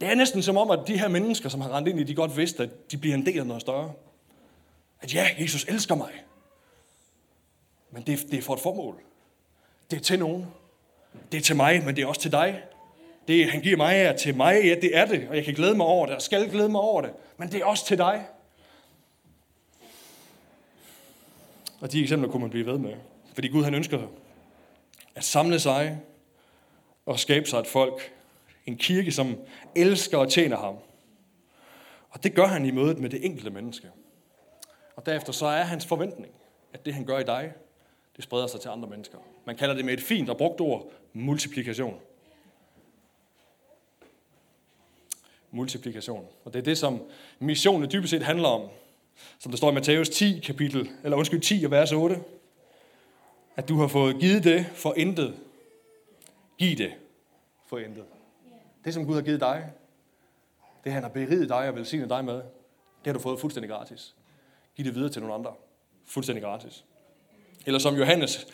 Det 0.00 0.08
er 0.08 0.14
næsten 0.14 0.42
som 0.42 0.56
om, 0.56 0.70
at 0.70 0.80
de 0.86 0.98
her 0.98 1.08
mennesker, 1.08 1.48
som 1.48 1.60
har 1.60 1.76
rendt 1.76 1.88
ind 1.88 2.00
i, 2.00 2.04
de 2.04 2.14
godt 2.14 2.36
vidste, 2.36 2.62
at 2.62 2.90
de 2.90 2.96
bliver 2.96 3.14
en 3.14 3.26
del 3.26 3.38
af 3.38 3.46
noget 3.46 3.62
større. 3.62 3.92
At 5.00 5.14
ja, 5.14 5.28
Jesus 5.38 5.64
elsker 5.64 5.94
mig. 5.94 6.10
Men 7.90 8.02
det, 8.02 8.26
det 8.30 8.38
er 8.38 8.42
for 8.42 8.54
et 8.54 8.60
formål. 8.60 9.02
Det 9.90 9.96
er 9.96 10.00
til 10.00 10.18
nogen. 10.18 10.46
Det 11.32 11.38
er 11.38 11.42
til 11.42 11.56
mig, 11.56 11.84
men 11.84 11.96
det 11.96 12.02
er 12.02 12.06
også 12.06 12.20
til 12.20 12.32
dig. 12.32 12.62
Det, 13.28 13.50
han 13.50 13.60
giver 13.60 13.76
mig 13.76 13.96
er 13.96 14.16
til 14.16 14.36
mig, 14.36 14.64
ja, 14.64 14.74
det 14.74 14.96
er 14.96 15.06
det, 15.06 15.28
og 15.28 15.36
jeg 15.36 15.44
kan 15.44 15.54
glæde 15.54 15.74
mig 15.76 15.86
over 15.86 16.06
det, 16.06 16.14
og 16.14 16.22
skal 16.22 16.50
glæde 16.50 16.68
mig 16.68 16.80
over 16.80 17.02
det. 17.02 17.10
Men 17.36 17.52
det 17.52 17.60
er 17.60 17.64
også 17.64 17.86
til 17.86 17.98
dig. 17.98 18.26
Og 21.80 21.92
de 21.92 22.02
eksempler 22.02 22.30
kunne 22.30 22.40
man 22.40 22.50
blive 22.50 22.66
ved 22.66 22.78
med. 22.78 22.94
Fordi 23.34 23.48
Gud 23.48 23.64
han 23.64 23.74
ønsker 23.74 24.00
at 25.14 25.24
samle 25.24 25.60
sig 25.60 26.00
og 27.08 27.18
skabe 27.18 27.46
sig 27.46 27.58
et 27.58 27.66
folk, 27.66 28.12
en 28.66 28.76
kirke, 28.76 29.12
som 29.12 29.36
elsker 29.76 30.18
og 30.18 30.30
tjener 30.30 30.56
ham. 30.56 30.76
Og 32.10 32.22
det 32.22 32.34
gør 32.34 32.46
han 32.46 32.64
i 32.64 32.70
mødet 32.70 32.98
med 32.98 33.10
det 33.10 33.24
enkelte 33.24 33.50
menneske. 33.50 33.90
Og 34.96 35.06
derefter 35.06 35.32
så 35.32 35.46
er 35.46 35.62
hans 35.62 35.86
forventning, 35.86 36.32
at 36.72 36.86
det 36.86 36.94
han 36.94 37.04
gør 37.04 37.18
i 37.18 37.24
dig, 37.24 37.52
det 38.16 38.24
spreder 38.24 38.46
sig 38.46 38.60
til 38.60 38.68
andre 38.68 38.88
mennesker. 38.88 39.18
Man 39.46 39.56
kalder 39.56 39.74
det 39.74 39.84
med 39.84 39.94
et 39.94 40.00
fint 40.00 40.30
og 40.30 40.36
brugt 40.36 40.60
ord, 40.60 40.92
multiplikation. 41.12 42.00
Multiplikation. 45.50 46.26
Og 46.44 46.52
det 46.52 46.58
er 46.58 46.64
det, 46.64 46.78
som 46.78 47.02
missionen 47.38 47.90
dybest 47.90 48.10
set 48.10 48.22
handler 48.22 48.48
om. 48.48 48.68
Som 49.38 49.52
der 49.52 49.56
står 49.56 49.70
i 49.70 49.74
Matthæus 49.74 50.08
10, 50.08 50.40
kapitel, 50.40 50.90
eller 51.04 51.16
undskyld, 51.16 51.40
10 51.40 51.64
og 51.64 51.70
vers 51.70 51.92
8. 51.92 52.20
At 53.56 53.68
du 53.68 53.76
har 53.80 53.88
fået 53.88 54.20
givet 54.20 54.44
det 54.44 54.66
for 54.74 54.94
intet, 54.96 55.34
Giv 56.58 56.76
det 56.76 56.92
for 57.66 57.78
intet. 57.78 58.04
Det, 58.84 58.94
som 58.94 59.06
Gud 59.06 59.14
har 59.14 59.22
givet 59.22 59.40
dig, 59.40 59.72
det 60.84 60.92
han 60.92 61.02
har 61.02 61.10
beriget 61.10 61.48
dig 61.48 61.68
og 61.68 61.74
velsignet 61.74 62.10
dig 62.10 62.24
med, 62.24 62.34
det 62.34 63.06
har 63.06 63.12
du 63.12 63.18
fået 63.18 63.40
fuldstændig 63.40 63.70
gratis. 63.70 64.16
Giv 64.76 64.84
det 64.84 64.94
videre 64.94 65.10
til 65.10 65.22
nogle 65.22 65.34
andre. 65.34 65.54
Fuldstændig 66.04 66.42
gratis. 66.42 66.84
Eller 67.66 67.78
som 67.78 67.94
Johannes, 67.94 68.46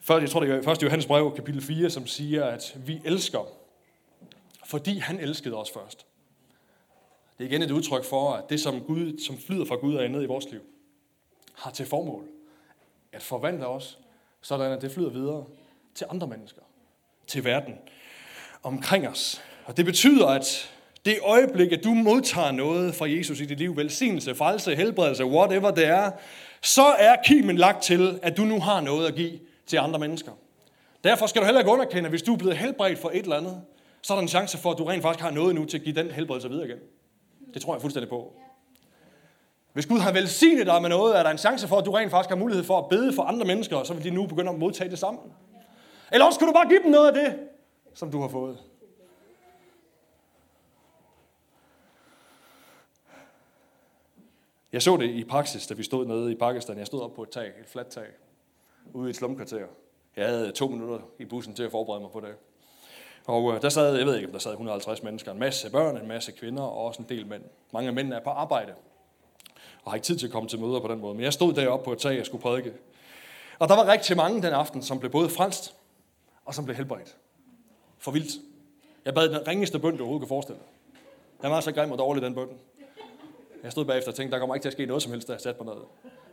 først, 0.00 0.22
jeg 0.22 0.30
tror 0.30 0.40
det 0.40 0.50
er 0.50 0.62
først 0.62 0.82
Johannes 0.82 1.06
brev, 1.06 1.34
kapitel 1.36 1.62
4, 1.62 1.90
som 1.90 2.06
siger, 2.06 2.44
at 2.44 2.76
vi 2.86 3.00
elsker, 3.04 3.48
fordi 4.64 4.98
han 4.98 5.20
elskede 5.20 5.56
os 5.56 5.70
først. 5.70 6.06
Det 7.38 7.44
er 7.44 7.48
igen 7.48 7.62
et 7.62 7.70
udtryk 7.70 8.04
for, 8.04 8.32
at 8.32 8.50
det, 8.50 8.60
som, 8.60 8.80
Gud, 8.80 9.18
som 9.26 9.38
flyder 9.38 9.64
fra 9.64 9.76
Gud 9.76 9.94
og 9.94 10.04
andet 10.04 10.22
i 10.22 10.26
vores 10.26 10.50
liv, 10.50 10.60
har 11.54 11.70
til 11.70 11.86
formål 11.86 12.28
at 13.12 13.22
forvandle 13.22 13.66
os, 13.66 13.98
sådan 14.40 14.72
at 14.72 14.82
det 14.82 14.92
flyder 14.92 15.10
videre 15.10 15.46
til 15.94 16.06
andre 16.10 16.26
mennesker 16.26 16.62
til 17.30 17.44
verden 17.44 17.74
omkring 18.62 19.08
os. 19.08 19.42
Og 19.64 19.76
det 19.76 19.84
betyder, 19.84 20.26
at 20.26 20.70
det 21.04 21.18
øjeblik, 21.22 21.72
at 21.72 21.84
du 21.84 21.94
modtager 21.94 22.50
noget 22.50 22.94
fra 22.94 23.10
Jesus 23.10 23.40
i 23.40 23.44
dit 23.44 23.58
liv, 23.58 23.76
velsignelse, 23.76 24.34
frelse, 24.34 24.74
helbredelse, 24.74 25.24
whatever 25.24 25.70
det 25.70 25.86
er, 25.86 26.10
så 26.62 26.84
er 26.84 27.16
kimen 27.24 27.56
lagt 27.56 27.82
til, 27.82 28.18
at 28.22 28.36
du 28.36 28.42
nu 28.42 28.60
har 28.60 28.80
noget 28.80 29.08
at 29.08 29.14
give 29.14 29.38
til 29.66 29.76
andre 29.76 29.98
mennesker. 29.98 30.32
Derfor 31.04 31.26
skal 31.26 31.40
du 31.40 31.44
heller 31.44 31.60
ikke 31.60 31.70
underkende, 31.70 32.04
at 32.04 32.10
hvis 32.10 32.22
du 32.22 32.32
er 32.32 32.38
blevet 32.38 32.56
helbredt 32.56 32.98
for 32.98 33.10
et 33.10 33.22
eller 33.22 33.36
andet, 33.36 33.62
så 34.02 34.12
er 34.12 34.16
der 34.16 34.22
en 34.22 34.28
chance 34.28 34.58
for, 34.58 34.70
at 34.70 34.78
du 34.78 34.84
rent 34.84 35.02
faktisk 35.02 35.22
har 35.22 35.30
noget 35.30 35.54
nu 35.54 35.64
til 35.64 35.78
at 35.78 35.84
give 35.84 35.94
den 35.94 36.10
helbredelse 36.10 36.48
videre 36.48 36.66
igen. 36.66 36.78
Det 37.54 37.62
tror 37.62 37.74
jeg 37.74 37.80
fuldstændig 37.80 38.08
på. 38.08 38.32
Hvis 39.72 39.86
Gud 39.86 39.98
har 39.98 40.12
velsignet 40.12 40.66
dig 40.66 40.82
med 40.82 40.90
noget, 40.90 41.18
er 41.18 41.22
der 41.22 41.30
en 41.30 41.38
chance 41.38 41.68
for, 41.68 41.78
at 41.78 41.84
du 41.84 41.90
rent 41.90 42.10
faktisk 42.10 42.28
har 42.30 42.36
mulighed 42.36 42.64
for 42.64 42.78
at 42.78 42.88
bede 42.88 43.12
for 43.12 43.22
andre 43.22 43.46
mennesker, 43.46 43.76
og 43.76 43.86
så 43.86 43.94
vil 43.94 44.04
de 44.04 44.10
nu 44.10 44.26
begynde 44.26 44.50
at 44.50 44.58
modtage 44.58 44.90
det 44.90 44.98
sammen. 44.98 45.22
Eller 46.12 46.26
også 46.26 46.38
kan 46.38 46.48
du 46.48 46.54
bare 46.54 46.68
give 46.68 46.82
dem 46.82 46.90
noget 46.90 47.06
af 47.06 47.14
det, 47.14 47.48
som 47.94 48.10
du 48.10 48.20
har 48.20 48.28
fået. 48.28 48.58
Jeg 54.72 54.82
så 54.82 54.96
det 54.96 55.10
i 55.10 55.24
praksis, 55.24 55.66
da 55.66 55.74
vi 55.74 55.82
stod 55.82 56.06
nede 56.06 56.32
i 56.32 56.34
Pakistan. 56.34 56.78
Jeg 56.78 56.86
stod 56.86 57.02
op 57.02 57.14
på 57.14 57.22
et 57.22 57.30
tag, 57.30 57.46
et 57.46 57.68
fladt 57.68 57.88
tag, 57.88 58.06
ude 58.92 59.08
i 59.08 59.10
et 59.10 59.16
slumkvarter. 59.16 59.66
Jeg 60.16 60.26
havde 60.26 60.52
to 60.52 60.68
minutter 60.68 60.98
i 61.18 61.24
bussen 61.24 61.54
til 61.54 61.62
at 61.62 61.70
forberede 61.70 62.00
mig 62.00 62.10
på 62.10 62.20
det. 62.20 62.34
Og 63.26 63.54
øh, 63.54 63.62
der 63.62 63.68
sad, 63.68 63.96
jeg 63.96 64.06
ved 64.06 64.16
ikke, 64.16 64.28
om 64.28 64.32
der 64.32 64.38
sad 64.38 64.50
150 64.50 65.02
mennesker, 65.02 65.32
en 65.32 65.38
masse 65.38 65.70
børn, 65.70 65.96
en 65.96 66.08
masse 66.08 66.32
kvinder 66.32 66.62
og 66.62 66.84
også 66.84 67.02
en 67.02 67.08
del 67.08 67.26
mænd. 67.26 67.42
Mange 67.72 67.88
af 67.88 67.94
mændene 67.94 68.16
er 68.16 68.20
på 68.20 68.30
arbejde 68.30 68.74
og 69.84 69.92
har 69.92 69.96
ikke 69.96 70.04
tid 70.04 70.16
til 70.16 70.26
at 70.26 70.32
komme 70.32 70.48
til 70.48 70.60
møder 70.60 70.80
på 70.80 70.88
den 70.88 71.00
måde. 71.00 71.14
Men 71.14 71.24
jeg 71.24 71.32
stod 71.32 71.52
deroppe 71.52 71.84
på 71.84 71.92
et 71.92 71.98
tag, 71.98 72.16
jeg 72.16 72.26
skulle 72.26 72.42
prædike. 72.42 72.72
Og 73.58 73.68
der 73.68 73.76
var 73.76 73.92
rigtig 73.92 74.16
mange 74.16 74.42
den 74.42 74.52
aften, 74.52 74.82
som 74.82 74.98
blev 74.98 75.12
både 75.12 75.28
frelst 75.28 75.74
og 76.50 76.54
som 76.54 76.64
blev 76.64 76.76
helbredt. 76.76 77.16
For 77.98 78.10
vildt. 78.10 78.32
Jeg 79.04 79.14
bad 79.14 79.28
den 79.28 79.48
ringeste 79.48 79.78
bøn, 79.78 79.96
du 79.96 79.98
overhovedet 79.98 80.26
kan 80.26 80.28
forestille 80.28 80.58
dig. 80.58 80.68
Den 81.42 81.50
var 81.50 81.60
så 81.60 81.72
grim 81.72 81.90
og 81.90 81.98
dårlig, 81.98 82.22
den 82.22 82.34
bøn. 82.34 82.48
Jeg 83.62 83.72
stod 83.72 83.84
bagefter 83.84 84.10
og 84.10 84.14
tænkte, 84.14 84.32
der 84.32 84.38
kommer 84.38 84.54
ikke 84.54 84.64
til 84.64 84.68
at 84.68 84.72
ske 84.72 84.86
noget 84.86 85.02
som 85.02 85.12
helst, 85.12 85.28
da 85.28 85.32
jeg 85.32 85.40
satte 85.40 85.64
mig 85.64 85.74
ned. 85.74 85.82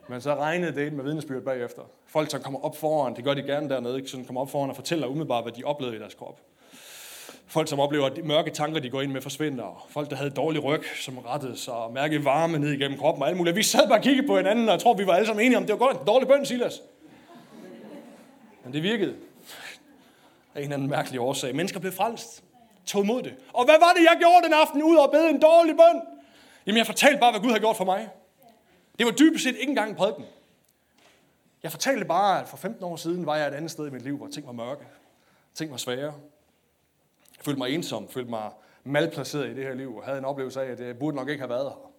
Men 0.09 0.21
så 0.21 0.35
regnede 0.35 0.75
det 0.75 0.87
ind 0.87 0.95
med 0.95 1.03
vidnesbyrd 1.03 1.41
bagefter. 1.41 1.81
Folk, 2.05 2.31
som 2.31 2.41
kommer 2.41 2.65
op 2.65 2.77
foran, 2.77 3.15
det 3.15 3.23
gør 3.23 3.33
de 3.33 3.41
gerne 3.41 3.69
dernede, 3.69 3.97
ikke? 3.97 4.09
Sådan 4.09 4.25
kommer 4.25 4.41
op 4.41 4.49
foran 4.49 4.69
og 4.69 4.75
fortæller 4.75 5.07
umiddelbart, 5.07 5.43
hvad 5.43 5.53
de 5.53 5.63
oplevede 5.63 5.97
i 5.97 5.99
deres 5.99 6.13
krop. 6.13 6.41
Folk, 7.47 7.67
som 7.67 7.79
oplever, 7.79 8.05
at 8.05 8.15
de 8.15 8.21
mørke 8.21 8.51
tanker, 8.51 8.79
de 8.79 8.89
går 8.89 9.01
ind 9.01 9.11
med, 9.11 9.21
forsvinder. 9.21 9.87
Folk, 9.89 10.09
der 10.09 10.15
havde 10.15 10.29
dårlig 10.29 10.63
ryg, 10.63 10.83
som 11.01 11.17
rettede 11.17 11.57
sig 11.57 11.73
og 11.73 11.93
mærkede 11.93 12.25
varme 12.25 12.59
ned 12.59 12.71
igennem 12.71 12.97
kroppen 12.97 13.23
og 13.23 13.29
alt 13.29 13.37
muligt. 13.37 13.55
Vi 13.55 13.63
sad 13.63 13.87
bare 13.87 13.99
og 13.99 14.03
kiggede 14.03 14.27
på 14.27 14.37
hinanden, 14.37 14.67
og 14.67 14.71
jeg 14.71 14.81
tror, 14.81 14.93
vi 14.93 15.07
var 15.07 15.13
alle 15.13 15.25
sammen 15.25 15.45
enige 15.45 15.57
om, 15.57 15.63
det 15.63 15.71
var 15.71 15.79
godt 15.79 15.99
en 16.01 16.07
dårlig 16.07 16.27
bøn, 16.27 16.45
Silas. 16.45 16.81
Men 18.63 18.73
det 18.73 18.83
virkede 18.83 19.15
af 20.57 20.61
en 20.61 20.63
eller 20.63 20.75
anden 20.75 20.89
mærkelig 20.89 21.19
årsag. 21.19 21.55
Mennesker 21.55 21.79
blev 21.79 21.91
frelst. 21.91 22.43
Tog 22.85 23.03
imod 23.03 23.23
det. 23.23 23.35
Og 23.53 23.65
hvad 23.65 23.75
var 23.79 23.93
det, 23.93 24.03
jeg 24.03 24.15
gjorde 24.19 24.43
den 24.45 24.53
aften, 24.53 24.83
ud 24.83 24.95
og 24.95 25.11
bede 25.11 25.29
en 25.29 25.39
dårlig 25.39 25.75
bøn? 25.75 26.01
Jamen, 26.65 26.77
jeg 26.77 26.85
fortalte 26.85 27.19
bare, 27.19 27.31
hvad 27.31 27.41
Gud 27.41 27.49
havde 27.49 27.59
gjort 27.59 27.77
for 27.77 27.85
mig. 27.85 28.09
Det 28.97 29.05
var 29.05 29.11
dybest 29.11 29.43
set 29.43 29.55
ikke 29.55 29.69
engang 29.69 29.89
en 29.89 29.95
prædiken. 29.95 30.25
Jeg 31.63 31.71
fortalte 31.71 32.05
bare, 32.05 32.41
at 32.41 32.47
for 32.47 32.57
15 32.57 32.83
år 32.83 32.95
siden 32.95 33.25
var 33.25 33.35
jeg 33.35 33.47
et 33.47 33.53
andet 33.53 33.71
sted 33.71 33.87
i 33.87 33.89
mit 33.89 34.01
liv, 34.01 34.17
hvor 34.17 34.27
ting 34.27 34.47
var 34.47 34.53
mørke. 34.53 34.85
Ting 35.53 35.71
var 35.71 35.77
svære. 35.77 36.13
Jeg 37.37 37.45
følte 37.45 37.57
mig 37.57 37.69
ensom, 37.69 38.09
følte 38.09 38.29
mig 38.29 38.51
malplaceret 38.83 39.49
i 39.49 39.55
det 39.55 39.63
her 39.63 39.73
liv, 39.73 39.97
og 39.97 40.03
havde 40.03 40.17
en 40.17 40.25
oplevelse 40.25 40.61
af, 40.61 40.71
at 40.71 40.79
jeg 40.79 40.99
burde 40.99 41.17
nok 41.17 41.29
ikke 41.29 41.41
have 41.41 41.49
været 41.49 41.65
her. 41.65 41.91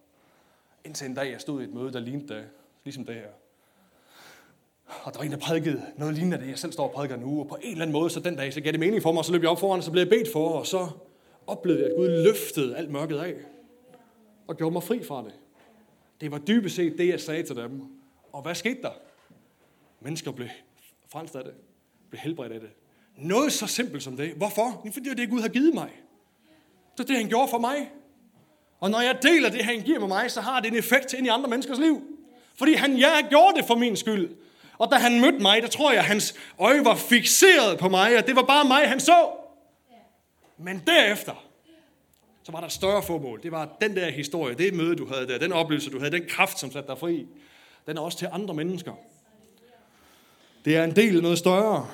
Indtil 0.85 1.07
en 1.07 1.15
dag, 1.15 1.31
jeg 1.31 1.41
stod 1.41 1.61
i 1.61 1.63
et 1.63 1.73
møde, 1.73 1.93
der 1.93 1.99
lignede 1.99 2.33
det, 2.33 2.49
ligesom 2.83 3.05
det 3.05 3.15
her. 3.15 3.29
Og 5.03 5.13
der 5.13 5.19
var 5.19 5.25
en, 5.25 5.31
der 5.31 5.37
prædikede 5.37 5.81
noget 5.97 6.15
lignende 6.15 6.37
det, 6.37 6.47
jeg 6.47 6.59
selv 6.59 6.71
står 6.71 6.83
og 6.83 6.91
prædiker 6.91 7.15
nu. 7.15 7.39
Og 7.39 7.47
på 7.47 7.57
en 7.61 7.71
eller 7.71 7.81
anden 7.81 7.93
måde, 7.93 8.09
så 8.09 8.19
den 8.19 8.35
dag, 8.35 8.53
så 8.53 8.61
gav 8.61 8.71
det 8.71 8.79
mening 8.79 9.01
for 9.01 9.11
mig, 9.11 9.19
og 9.19 9.25
så 9.25 9.31
løb 9.31 9.41
jeg 9.41 9.49
op 9.49 9.59
foran, 9.59 9.77
og 9.77 9.83
så 9.83 9.91
blev 9.91 10.01
jeg 10.01 10.09
bedt 10.09 10.31
for, 10.31 10.49
og 10.49 10.67
så 10.67 10.87
oplevede 11.47 11.83
jeg, 11.83 11.91
at 11.91 11.97
Gud 11.97 12.07
løftede 12.07 12.77
alt 12.77 12.91
mørket 12.91 13.17
af. 13.17 13.33
Og 14.47 14.57
gjorde 14.57 14.73
mig 14.73 14.83
fri 14.83 15.03
fra 15.03 15.23
det. 15.23 15.33
Det 16.21 16.31
var 16.31 16.37
dybest 16.37 16.75
set 16.75 16.97
det, 16.97 17.07
jeg 17.07 17.19
sagde 17.19 17.43
til 17.43 17.55
dem. 17.55 17.81
Og 18.33 18.41
hvad 18.41 18.55
skete 18.55 18.81
der? 18.81 18.91
Mennesker 20.01 20.31
blev 20.31 20.47
frelst 21.11 21.35
af 21.35 21.43
det. 21.43 21.53
Blev 22.09 22.19
helbredt 22.19 22.51
af 22.51 22.59
det. 22.59 22.69
Noget 23.17 23.53
så 23.53 23.67
simpelt 23.67 24.03
som 24.03 24.17
det. 24.17 24.31
Hvorfor? 24.31 24.81
Fordi 24.93 25.05
det 25.05 25.11
er 25.11 25.15
det, 25.15 25.29
Gud 25.29 25.41
har 25.41 25.47
givet 25.47 25.73
mig. 25.73 25.89
Det 26.97 27.03
er 27.03 27.07
det, 27.07 27.15
han 27.15 27.29
gjorde 27.29 27.47
for 27.47 27.57
mig. 27.57 27.91
Og 28.79 28.89
når 28.89 29.01
jeg 29.01 29.17
deler 29.21 29.49
det, 29.49 29.61
han 29.61 29.81
giver 29.81 29.99
med 29.99 30.07
mig, 30.07 30.31
så 30.31 30.41
har 30.41 30.59
det 30.59 30.71
en 30.71 30.77
effekt 30.77 31.13
ind 31.13 31.25
i 31.25 31.29
andre 31.29 31.49
menneskers 31.49 31.79
liv. 31.79 32.01
Fordi 32.55 32.73
han, 32.73 32.97
ja, 32.97 33.27
gjorde 33.29 33.57
det 33.57 33.65
for 33.65 33.75
min 33.75 33.95
skyld. 33.95 34.29
Og 34.79 34.91
da 34.91 34.95
han 34.95 35.21
mødte 35.21 35.39
mig, 35.39 35.61
der 35.61 35.67
tror 35.67 35.91
jeg, 35.91 35.99
at 35.99 36.05
hans 36.05 36.35
øje 36.59 36.85
var 36.85 36.95
fixeret 36.95 37.79
på 37.79 37.89
mig, 37.89 38.17
og 38.17 38.27
det 38.27 38.35
var 38.35 38.41
bare 38.41 38.67
mig, 38.67 38.89
han 38.89 38.99
så. 38.99 39.29
Men 40.57 40.83
derefter, 40.87 41.45
så 42.43 42.51
var 42.51 42.59
der 42.59 42.67
et 42.67 42.73
større 42.73 43.03
formål. 43.03 43.43
Det 43.43 43.51
var 43.51 43.77
den 43.81 43.95
der 43.95 44.09
historie, 44.09 44.55
det 44.55 44.73
møde, 44.73 44.95
du 44.95 45.05
havde 45.05 45.27
der, 45.27 45.37
den 45.37 45.51
oplevelse, 45.51 45.89
du 45.89 45.99
havde, 45.99 46.11
den 46.11 46.25
kraft, 46.29 46.59
som 46.59 46.71
satte 46.71 46.87
dig 46.87 46.97
fri. 46.97 47.27
Den 47.87 47.97
er 47.97 48.01
også 48.01 48.17
til 48.17 48.27
andre 48.31 48.53
mennesker. 48.53 48.93
Det 50.65 50.75
er 50.75 50.83
en 50.83 50.95
del 50.95 51.15
af 51.15 51.21
noget 51.21 51.37
større. 51.37 51.87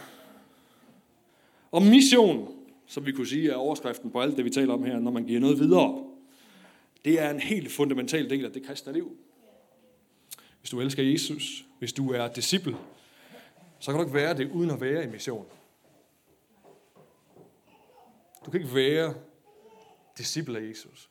Og 1.72 1.82
mission, 1.82 2.54
som 2.88 3.06
vi 3.06 3.12
kunne 3.12 3.28
sige 3.28 3.52
er 3.52 3.56
overskriften 3.56 4.12
på 4.12 4.22
alt 4.22 4.38
det, 4.38 4.46
vi 4.46 4.50
taler 4.50 4.74
om 4.74 4.84
her, 4.84 5.00
når 5.00 5.12
man 5.12 5.26
giver 5.26 5.40
noget 5.40 5.60
videre, 5.60 6.04
det 7.06 7.22
er 7.22 7.30
en 7.30 7.40
helt 7.40 7.72
fundamental 7.72 8.30
del 8.30 8.46
af 8.46 8.52
det 8.52 8.66
kristne 8.68 8.94
liv. 8.94 9.18
Hvis 10.60 10.70
du 10.70 10.82
elsker 10.82 11.04
Jesus, 11.04 11.66
hvis 11.80 11.94
du 11.94 12.12
er 12.12 12.28
disciple, 12.28 12.78
så 13.80 13.92
kan 13.92 14.00
du 14.00 14.06
ikke 14.06 14.14
være 14.16 14.34
det 14.34 14.52
uden 14.52 14.72
at 14.72 14.82
være 14.82 15.04
i 15.04 15.08
mission. 15.08 15.46
Du 18.46 18.52
kan 18.52 18.62
ikke 18.62 18.76
være 18.76 19.14
disciple 20.18 20.60
af 20.60 20.70
Jesus, 20.70 21.10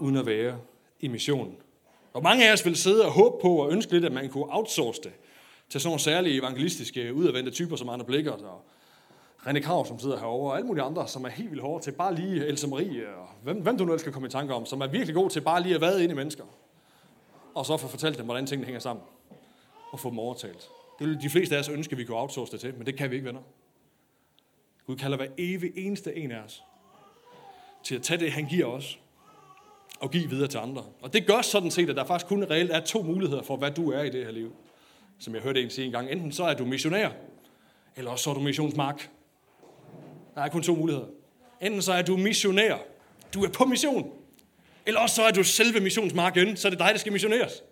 uden 0.00 0.16
at 0.16 0.26
være 0.26 0.58
i 1.00 1.08
mission. 1.08 1.56
Og 2.12 2.22
mange 2.22 2.48
af 2.48 2.52
os 2.52 2.64
vil 2.64 2.76
sidde 2.76 3.04
og 3.04 3.12
håbe 3.12 3.36
på 3.42 3.56
og 3.56 3.72
ønske 3.72 3.92
lidt, 3.92 4.04
at 4.04 4.12
man 4.12 4.28
kunne 4.28 4.46
outsource 4.48 5.02
det 5.02 5.12
til 5.68 5.80
sådan 5.80 5.88
nogle 5.88 6.00
særlige 6.00 6.38
evangelistiske, 6.38 7.14
udadvendte 7.14 7.50
typer 7.50 7.76
som 7.76 7.88
Arne 7.88 8.04
Blikker 8.04 8.32
og 8.32 8.64
René 9.46 9.60
Krav, 9.60 9.86
som 9.86 9.98
sidder 9.98 10.18
herovre, 10.18 10.50
og 10.52 10.56
alle 10.56 10.66
mulige 10.66 10.84
andre, 10.84 11.08
som 11.08 11.24
er 11.24 11.28
helt 11.28 11.50
vildt 11.50 11.62
hårde 11.62 11.84
til 11.84 11.92
bare 11.92 12.14
lige 12.14 12.46
Else 12.46 12.68
Marie, 12.68 13.08
og 13.16 13.28
hvem, 13.42 13.62
hvem 13.62 13.78
du 13.78 13.84
nu 13.84 13.92
ellers 13.92 14.00
skal 14.00 14.12
komme 14.12 14.28
i 14.28 14.30
tanke 14.30 14.54
om, 14.54 14.66
som 14.66 14.80
er 14.80 14.86
virkelig 14.86 15.14
god 15.14 15.30
til 15.30 15.40
bare 15.40 15.62
lige 15.62 15.74
at 15.74 15.80
vade 15.80 16.02
ind 16.02 16.12
i 16.12 16.14
mennesker. 16.14 16.44
Og 17.54 17.66
så 17.66 17.76
få 17.76 17.88
fortalt 17.88 18.18
dem, 18.18 18.24
hvordan 18.24 18.46
tingene 18.46 18.64
hænger 18.64 18.80
sammen. 18.80 19.04
Og 19.94 20.00
få 20.00 20.10
dem 20.10 20.18
overtalt. 20.18 20.68
Det 20.98 21.08
vil 21.08 21.22
de 21.22 21.30
fleste 21.30 21.56
af 21.56 21.60
os 21.60 21.68
ønske, 21.68 21.92
at 21.92 21.98
vi 21.98 22.04
kunne 22.04 22.18
outsource 22.18 22.52
det 22.52 22.60
til, 22.60 22.74
men 22.74 22.86
det 22.86 22.96
kan 22.96 23.10
vi 23.10 23.14
ikke, 23.14 23.26
venner. 23.26 23.40
Gud 24.86 24.96
kalder 24.96 25.16
hver 25.16 25.26
evig 25.38 25.72
eneste 25.76 26.16
en 26.16 26.30
af 26.30 26.38
os 26.38 26.62
til 27.82 27.94
at 27.94 28.02
tage 28.02 28.20
det, 28.20 28.32
han 28.32 28.46
giver 28.46 28.66
os, 28.66 28.98
og 30.00 30.10
give 30.10 30.30
videre 30.30 30.48
til 30.48 30.58
andre. 30.58 30.84
Og 31.02 31.12
det 31.12 31.26
gør 31.26 31.42
sådan 31.42 31.70
set, 31.70 31.90
at 31.90 31.96
der 31.96 32.04
faktisk 32.04 32.26
kun 32.26 32.44
reelt 32.44 32.70
er 32.70 32.80
to 32.80 33.02
muligheder 33.02 33.42
for, 33.42 33.56
hvad 33.56 33.70
du 33.70 33.90
er 33.90 34.02
i 34.02 34.10
det 34.10 34.24
her 34.24 34.32
liv. 34.32 34.52
Som 35.18 35.34
jeg 35.34 35.42
hørte 35.42 35.62
en 35.62 35.70
sige 35.70 35.86
en 35.86 35.92
gang. 35.92 36.10
Enten 36.10 36.32
så 36.32 36.44
er 36.44 36.54
du 36.54 36.64
missionær, 36.64 37.10
eller 37.96 38.10
også 38.10 38.22
så 38.22 38.30
er 38.30 38.34
du 38.34 38.40
missionsmark. 38.40 39.10
Der 40.34 40.40
er 40.40 40.48
kun 40.48 40.62
to 40.62 40.74
muligheder. 40.74 41.06
Enten 41.60 41.82
så 41.82 41.92
er 41.92 42.02
du 42.02 42.16
missionær, 42.16 42.76
du 43.34 43.44
er 43.44 43.48
på 43.48 43.64
mission, 43.64 44.12
eller 44.86 45.00
også 45.00 45.16
så 45.16 45.22
er 45.22 45.30
du 45.30 45.44
selve 45.44 45.80
missionsmarken, 45.80 46.56
så 46.56 46.68
er 46.68 46.70
det 46.70 46.78
dig, 46.78 46.88
der 46.92 46.98
skal 46.98 47.12
missioneres. 47.12 47.62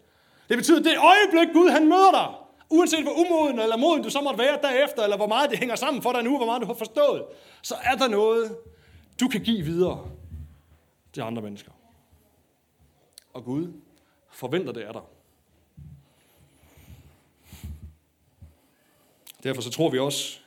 Det 0.53 0.59
betyder, 0.59 0.79
at 0.79 0.85
det 0.85 0.97
øjeblik 0.99 1.55
Gud 1.55 1.71
han 1.71 1.89
møder 1.89 2.11
dig, 2.11 2.35
uanset 2.71 3.03
hvor 3.03 3.13
umoden 3.13 3.59
eller 3.59 3.77
moden 3.77 4.03
du 4.03 4.11
så 4.11 4.21
måtte 4.21 4.39
være 4.39 4.59
derefter, 4.63 5.03
eller 5.03 5.17
hvor 5.17 5.27
meget 5.27 5.51
det 5.51 5.59
hænger 5.59 5.77
sammen 5.77 6.03
for 6.03 6.13
dig 6.13 6.23
nu, 6.23 6.37
hvor 6.37 6.47
meget 6.47 6.63
du 6.63 6.67
har 6.67 6.75
forstået, 6.75 7.25
så 7.63 7.75
er 7.85 7.97
der 7.97 8.09
noget, 8.09 8.57
du 9.21 9.29
kan 9.29 9.41
give 9.41 9.63
videre 9.63 10.11
til 11.13 11.21
andre 11.21 11.43
mennesker. 11.43 11.73
Og 13.33 13.45
Gud 13.45 13.73
forventer 14.31 14.73
det 14.73 14.81
af 14.81 14.93
dig. 14.93 15.03
Derfor 19.43 19.63
så 19.63 19.71
tror 19.71 19.91
vi 19.91 19.99
også 19.99 20.39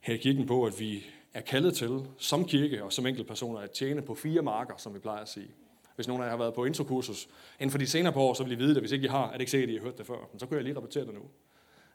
her 0.00 0.14
i 0.14 0.18
kirken 0.18 0.46
på, 0.46 0.64
at 0.64 0.80
vi 0.80 1.04
er 1.34 1.40
kaldet 1.40 1.74
til 1.74 2.06
som 2.18 2.44
kirke 2.44 2.84
og 2.84 2.92
som 2.92 3.06
enkeltpersoner 3.06 3.60
at 3.60 3.70
tjene 3.70 4.02
på 4.02 4.14
fire 4.14 4.42
marker, 4.42 4.76
som 4.76 4.94
vi 4.94 4.98
plejer 4.98 5.22
at 5.22 5.28
sige. 5.28 5.50
Hvis 6.00 6.08
nogen 6.08 6.22
af 6.22 6.26
jer 6.26 6.30
har 6.30 6.38
været 6.38 6.54
på 6.54 6.64
introkursus 6.64 7.28
inden 7.58 7.70
for 7.70 7.78
de 7.78 7.86
senere 7.86 8.12
par 8.12 8.20
år, 8.20 8.34
så 8.34 8.44
vil 8.44 8.52
I 8.52 8.54
vide 8.54 8.74
det. 8.74 8.82
Hvis 8.82 8.92
ikke 8.92 9.04
I 9.04 9.08
har, 9.08 9.26
er 9.26 9.32
det 9.32 9.40
ikke 9.40 9.50
sikkert, 9.50 9.68
at 9.68 9.74
I 9.74 9.78
har 9.78 9.84
hørt 9.84 9.98
det 9.98 10.06
før. 10.06 10.28
Men 10.32 10.40
så 10.40 10.46
kan 10.46 10.56
jeg 10.56 10.64
lige 10.64 10.76
repetere 10.76 11.06
det 11.06 11.14
nu. 11.14 11.20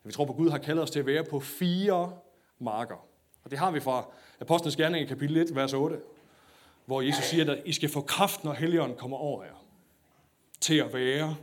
Vi 0.04 0.12
tror 0.12 0.26
på, 0.26 0.32
at 0.32 0.38
Gud 0.38 0.50
har 0.50 0.58
kaldet 0.58 0.84
os 0.84 0.92
til 0.92 1.00
at 1.00 1.06
være 1.06 1.24
på 1.24 1.40
fire 1.40 2.18
marker. 2.60 3.08
Og 3.44 3.52
det 3.52 3.60
har 3.60 3.72
vi 3.72 3.80
fra 3.80 4.08
Apostlenes 4.40 4.76
Gerning 4.76 5.06
i 5.06 5.08
kapitel 5.08 5.38
1, 5.38 5.56
vers 5.56 5.74
8, 5.74 6.00
hvor 6.86 7.02
Jesus 7.02 7.24
siger, 7.24 7.52
at 7.52 7.62
I 7.66 7.74
skal 7.74 7.90
få 7.90 8.02
kraft, 8.02 8.44
når 8.44 8.54
Helligånden 8.54 8.98
kommer 8.98 9.18
over 9.18 9.44
jer. 9.44 9.66
Til 10.60 10.78
at 10.78 10.94
være 10.94 11.36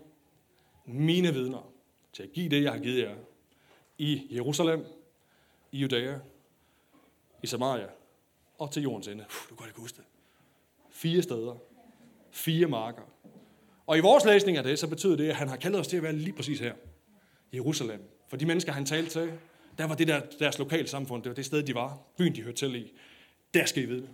mine 0.85 1.33
vidner. 1.33 1.73
Til 2.13 2.23
at 2.23 2.33
give 2.33 2.49
det, 2.49 2.63
jeg 2.63 2.73
har 2.73 2.79
givet 2.79 3.03
jer. 3.03 3.15
I 3.99 4.23
Jerusalem, 4.31 4.87
i 5.73 5.79
Judæa, 5.79 6.19
i 7.43 7.47
Samaria 7.47 7.87
og 8.59 8.71
til 8.71 8.83
jordens 8.83 9.09
ende. 9.09 9.25
Puh, 9.31 9.51
du 9.51 9.55
kan 9.55 9.67
ikke 9.67 9.81
huske 9.81 9.97
det. 9.97 10.05
Fire 10.91 11.23
steder. 11.23 11.57
Fire 12.33 12.67
marker. 12.67 13.03
Og 13.87 13.99
i 13.99 14.01
vores 14.01 14.25
læsning 14.25 14.57
af 14.57 14.65
det, 14.65 14.79
så 14.79 14.87
betyder 14.87 15.17
det, 15.17 15.29
at 15.29 15.37
han 15.37 15.49
har 15.49 15.57
kaldet 15.57 15.81
os 15.81 15.89
til 15.89 15.97
at 15.97 16.03
være 16.03 16.13
lige 16.13 16.33
præcis 16.33 16.61
her. 16.61 16.73
I 17.53 17.57
Jerusalem. 17.57 18.01
For 18.29 18.37
de 18.37 18.47
mennesker, 18.47 18.73
han 18.73 18.87
talte 18.87 19.11
til, 19.11 19.33
der 19.79 19.85
var 19.85 19.95
det 19.95 20.09
der, 20.09 20.21
deres 20.39 20.59
lokale 20.59 20.89
samfund, 20.89 21.23
det 21.23 21.31
var 21.31 21.35
det 21.35 21.47
sted, 21.47 21.63
de 21.63 21.75
var, 21.75 21.99
byen, 22.19 22.37
de 22.37 22.43
hørte 22.43 22.57
til 22.57 22.75
i. 22.75 22.93
Der 23.55 23.65
skal 23.65 23.83
I 23.83 23.87
vide 23.87 24.09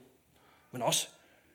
Men 0.72 0.82
også 0.82 1.08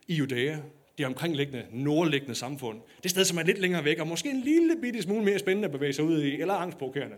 i 0.08 0.16
Judæa, 0.16 0.58
det 0.98 1.06
omkringliggende, 1.06 1.66
nordliggende 1.72 2.36
samfund. 2.36 2.82
Det 3.04 3.12
sted, 3.12 3.26
som 3.26 3.38
er 3.38 3.44
lidt 3.44 3.58
længere 3.58 3.84
væk, 3.84 4.00
og 4.00 4.08
måske 4.08 4.30
en 4.30 4.42
lille 4.42 4.76
bitte 4.82 5.02
smule 5.02 5.26
mere 5.26 5.40
spændende 5.40 5.66
at 5.66 5.72
bevæge 5.72 5.94
sig 5.94 6.04
ud 6.06 6.22
i, 6.22 6.42
eller 6.42 6.54
angstprovokerende. 6.54 7.16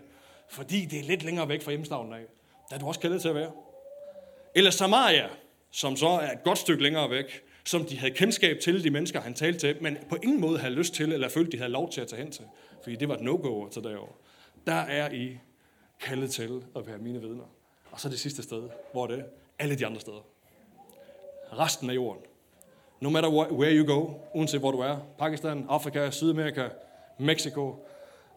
Fordi 0.49 0.85
det 0.85 0.99
er 0.99 1.03
lidt 1.03 1.23
længere 1.23 1.49
væk 1.49 1.61
fra 1.61 1.71
hjemstavnen 1.71 2.13
af. 2.13 2.25
Der 2.69 2.75
er 2.75 2.79
du 2.79 2.87
også 2.87 2.99
kaldet 2.99 3.21
til 3.21 3.29
at 3.29 3.35
være. 3.35 3.51
Eller 4.55 4.71
Samaria, 4.71 5.29
som 5.71 5.95
så 5.95 6.07
er 6.07 6.31
et 6.31 6.43
godt 6.43 6.57
stykke 6.57 6.83
længere 6.83 7.09
væk, 7.09 7.43
som 7.65 7.85
de 7.85 7.97
havde 7.97 8.13
kendskab 8.13 8.59
til, 8.59 8.83
de 8.83 8.89
mennesker, 8.89 9.21
han 9.21 9.33
talte 9.33 9.59
til, 9.59 9.77
men 9.81 9.97
på 10.09 10.17
ingen 10.23 10.41
måde 10.41 10.59
havde 10.59 10.73
lyst 10.73 10.93
til, 10.93 11.11
eller 11.11 11.29
følte, 11.29 11.51
de 11.51 11.57
havde 11.57 11.71
lov 11.71 11.91
til 11.91 12.01
at 12.01 12.07
tage 12.07 12.21
hen 12.21 12.31
til. 12.31 12.45
Fordi 12.83 12.95
det 12.95 13.09
var 13.09 13.15
et 13.15 13.21
no-go 13.21 13.65
at 13.65 13.71
tage 13.71 13.89
derover. 13.89 14.11
Der 14.67 14.73
er 14.73 15.11
I 15.11 15.37
kaldet 15.99 16.31
til 16.31 16.63
at 16.75 16.87
være 16.87 16.97
mine 16.97 17.21
vidner. 17.21 17.43
Og 17.91 17.99
så 17.99 18.09
det 18.09 18.19
sidste 18.19 18.43
sted, 18.43 18.63
hvor 18.91 19.03
er 19.03 19.07
det 19.07 19.25
alle 19.59 19.75
de 19.75 19.85
andre 19.85 20.01
steder. 20.01 20.25
Resten 21.53 21.89
af 21.89 21.93
jorden. 21.93 22.21
No 23.01 23.09
matter 23.09 23.29
where 23.29 23.77
you 23.77 23.85
go, 23.95 24.13
uanset 24.33 24.59
hvor 24.59 24.71
du 24.71 24.79
er. 24.79 24.97
Pakistan, 25.19 25.65
Afrika, 25.69 26.11
Sydamerika, 26.11 26.69
Mexico, 27.19 27.85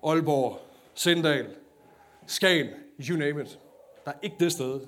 Aalborg, 0.03 0.59
Sendal, 0.95 1.47
Skagen, 2.27 2.69
you 3.01 3.17
name 3.17 3.43
it. 3.43 3.59
Der 4.05 4.11
er 4.11 4.17
ikke 4.23 4.37
det 4.41 4.53
sted, 4.53 4.81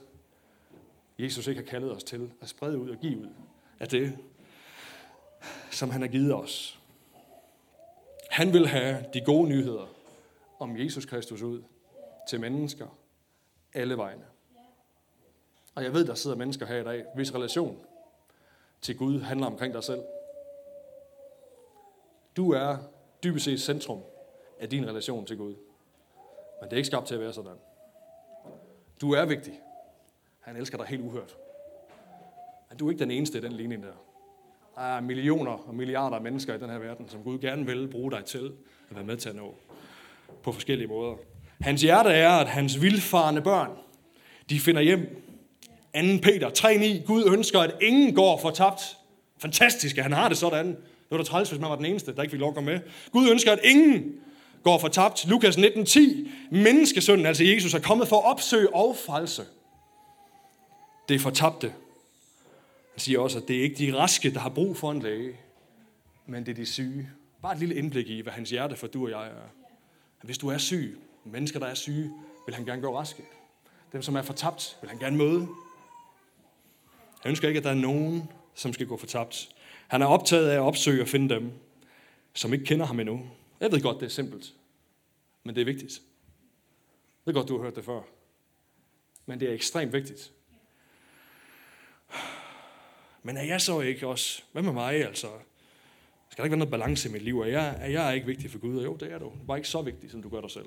Jesus 1.19 1.47
ikke 1.47 1.61
har 1.61 1.67
kaldet 1.67 1.93
os 1.93 2.05
til 2.05 2.31
at 2.41 2.49
sprede 2.49 2.79
ud 2.79 2.91
og 2.91 2.97
give 2.97 3.19
ud 3.19 3.29
af 3.81 3.89
det, 3.89 4.19
som 5.71 5.91
han 5.91 6.01
har 6.01 6.09
givet 6.09 6.35
os. 6.35 6.81
Han 8.31 8.53
vil 8.53 8.67
have 8.67 9.05
de 9.15 9.21
gode 9.21 9.49
nyheder 9.49 9.87
om 10.59 10.79
Jesus 10.79 11.07
Kristus 11.07 11.43
ud 11.43 11.63
til 12.29 12.41
mennesker 12.41 12.87
alle 13.73 13.97
vegne. 13.97 14.25
Og 15.75 15.85
jeg 15.85 15.95
ved, 15.95 16.07
der 16.07 16.15
sidder 16.15 16.37
mennesker 16.37 16.67
her 16.67 16.81
i 16.81 16.85
dag, 16.85 17.05
hvis 17.15 17.35
relation 17.35 17.79
til 18.81 18.97
Gud 18.99 19.21
handler 19.21 19.47
omkring 19.47 19.75
dig 19.75 19.85
selv. 19.85 20.03
Du 22.37 22.53
er 22.53 22.77
dybest 23.25 23.45
set 23.45 23.61
centrum 23.61 24.03
af 24.61 24.69
din 24.69 24.87
relation 24.89 25.27
til 25.27 25.37
Gud. 25.37 25.55
Men 26.61 26.65
det 26.65 26.73
er 26.73 26.77
ikke 26.77 26.87
skabt 26.87 27.07
til 27.07 27.15
at 27.15 27.21
være 27.21 27.33
sådan. 27.33 27.57
Du 29.01 29.13
er 29.13 29.25
vigtig. 29.25 29.61
Han 30.41 30.57
elsker 30.57 30.79
dig 30.79 30.87
helt 30.87 31.03
uhørt. 31.03 31.37
Men 32.69 32.79
du 32.79 32.87
er 32.87 32.91
ikke 32.91 33.01
den 33.01 33.11
eneste 33.11 33.39
i 33.39 33.41
den 33.41 33.53
ligning 33.53 33.83
der. 33.83 33.93
Er 34.81 35.01
millioner 35.01 35.69
og 35.69 35.75
milliarder 35.75 36.17
af 36.17 36.23
mennesker 36.23 36.55
i 36.55 36.59
den 36.59 36.71
her 36.71 36.79
verden, 36.79 37.09
som 37.09 37.23
Gud 37.23 37.39
gerne 37.39 37.67
vil 37.67 37.89
bruge 37.89 38.11
dig 38.11 38.25
til 38.25 38.53
at 38.91 38.97
være 38.97 39.05
med 39.05 39.17
til 39.17 39.29
at 39.29 39.37
nå 39.37 39.55
på 40.43 40.53
forskellige 40.53 40.89
måder. 40.89 41.15
Hans 41.61 41.83
hjerte 41.83 42.11
er, 42.11 42.31
at 42.31 42.49
hans 42.49 42.83
vildfarende 42.83 43.43
børn, 43.43 43.71
de 44.51 44.61
finder 44.61 44.83
hjem. 44.83 45.01
2. 45.95 46.01
Peter 46.23 46.51
3.9. 46.59 47.07
Gud 47.07 47.33
ønsker, 47.33 47.61
at 47.61 47.75
ingen 47.81 48.15
går 48.15 48.39
fortabt. 48.39 48.97
Fantastisk, 49.39 49.99
at 49.99 50.03
han 50.03 50.13
har 50.13 50.29
det 50.29 50.39
sådan. 50.39 50.67
Det 50.67 50.77
var 51.11 51.17
da 51.17 51.25
træls, 51.25 51.51
hvis 51.51 51.61
man 51.61 51.71
var 51.71 51.77
den 51.77 51.87
eneste, 51.87 52.15
der 52.15 52.23
ikke 52.23 52.31
fik 52.31 52.41
lov 52.41 52.49
at 52.49 52.55
komme 52.55 52.73
med. 52.73 52.81
Gud 53.13 53.31
ønsker, 53.31 53.53
at 53.53 53.61
ingen 53.65 54.15
går 54.63 54.79
fortabt. 54.79 55.29
Lukas 55.29 55.57
19.10. 55.57 56.01
Menneskesønnen, 56.51 57.27
altså 57.27 57.45
Jesus, 57.45 57.75
er 57.75 57.81
kommet 57.81 58.09
for 58.09 58.17
at 58.17 58.31
opsøge 58.31 58.75
og 58.75 58.97
frelse 59.07 59.43
det 61.11 61.17
er 61.17 61.21
fortabte. 61.21 61.73
Han 62.91 62.99
siger 63.01 63.19
også, 63.19 63.39
at 63.39 63.49
det 63.49 63.59
er 63.59 63.63
ikke 63.63 63.77
de 63.77 63.97
raske, 63.97 64.35
der 64.35 64.41
har 64.41 64.51
brug 64.51 64.77
for 64.77 64.91
en 64.91 65.03
læge, 65.03 65.37
men 66.27 66.47
det 66.47 66.53
er 66.53 66.57
de 66.57 66.67
syge. 66.67 67.11
Bare 67.43 67.53
et 67.53 67.59
lille 67.59 67.75
indblik 67.75 68.09
i, 68.09 68.21
hvad 68.21 68.33
hans 68.33 68.51
hjerte 68.51 68.77
for 68.77 68.87
du 68.87 69.05
og 69.05 69.11
jeg 69.11 69.27
er. 69.27 69.49
Hvis 70.23 70.39
du 70.39 70.49
er 70.49 70.59
syg, 70.59 70.99
mennesker, 71.25 71.59
der 71.59 71.67
er 71.67 71.75
syge, 71.75 72.13
vil 72.47 72.55
han 72.55 72.65
gerne 72.65 72.83
gøre 72.83 72.97
raske. 72.97 73.23
Dem, 73.93 74.03
som 74.03 74.17
er 74.17 74.23
fortabt, 74.23 74.79
vil 74.81 74.91
han 74.91 74.99
gerne 74.99 75.17
møde. 75.17 75.49
Jeg 77.25 77.31
ønsker 77.31 77.49
ikke, 77.49 77.59
at 77.59 77.65
der 77.65 77.71
er 77.71 77.75
nogen, 77.75 78.29
som 78.55 78.73
skal 78.73 78.87
gå 78.87 78.97
fortabt. 78.97 79.49
Han 79.89 80.03
er 80.03 80.07
optaget 80.07 80.49
af 80.49 80.55
at 80.55 80.61
opsøge 80.61 81.03
og 81.03 81.09
finde 81.09 81.35
dem, 81.35 81.53
som 82.35 82.53
ikke 82.53 82.65
kender 82.65 82.87
ham 82.87 83.01
endnu. 83.01 83.31
Jeg 83.61 83.73
ved 83.73 83.83
godt, 83.83 84.01
det 84.01 84.07
er 84.07 84.11
simpelt, 84.11 84.55
men 85.45 85.55
det 85.55 85.61
er 85.61 85.65
vigtigt. 85.65 85.93
Jeg 87.03 87.25
ved 87.25 87.35
godt, 87.35 87.49
du 87.49 87.57
har 87.57 87.65
hørt 87.65 87.77
det 87.77 87.85
før. 87.85 88.01
Men 89.27 89.41
det 89.41 89.49
er 89.49 89.55
ekstremt 89.55 89.93
vigtigt. 89.93 90.33
Men 93.23 93.37
er 93.37 93.43
jeg 93.43 93.61
så 93.61 93.81
ikke 93.81 94.07
også? 94.07 94.43
Hvad 94.53 94.63
med 94.63 94.73
mig, 94.73 94.95
altså? 95.07 95.27
Skal 96.29 96.43
der 96.43 96.45
ikke 96.45 96.53
være 96.53 96.59
noget 96.59 96.71
balance 96.71 97.09
i 97.09 97.13
mit 97.13 97.23
liv? 97.23 97.41
Er 97.41 97.47
jeg, 97.47 97.77
er 97.81 97.89
jeg 97.89 98.15
ikke 98.15 98.27
vigtig 98.27 98.51
for 98.51 98.59
Gud? 98.59 98.79
Og 98.79 98.85
jo, 98.85 98.97
det 98.97 99.13
er 99.13 99.19
du. 99.19 99.33
Bare 99.47 99.59
ikke 99.59 99.69
så 99.69 99.83
vigtig, 99.83 100.11
som 100.11 100.23
du 100.23 100.29
gør 100.29 100.41
dig 100.41 100.51
selv. 100.51 100.67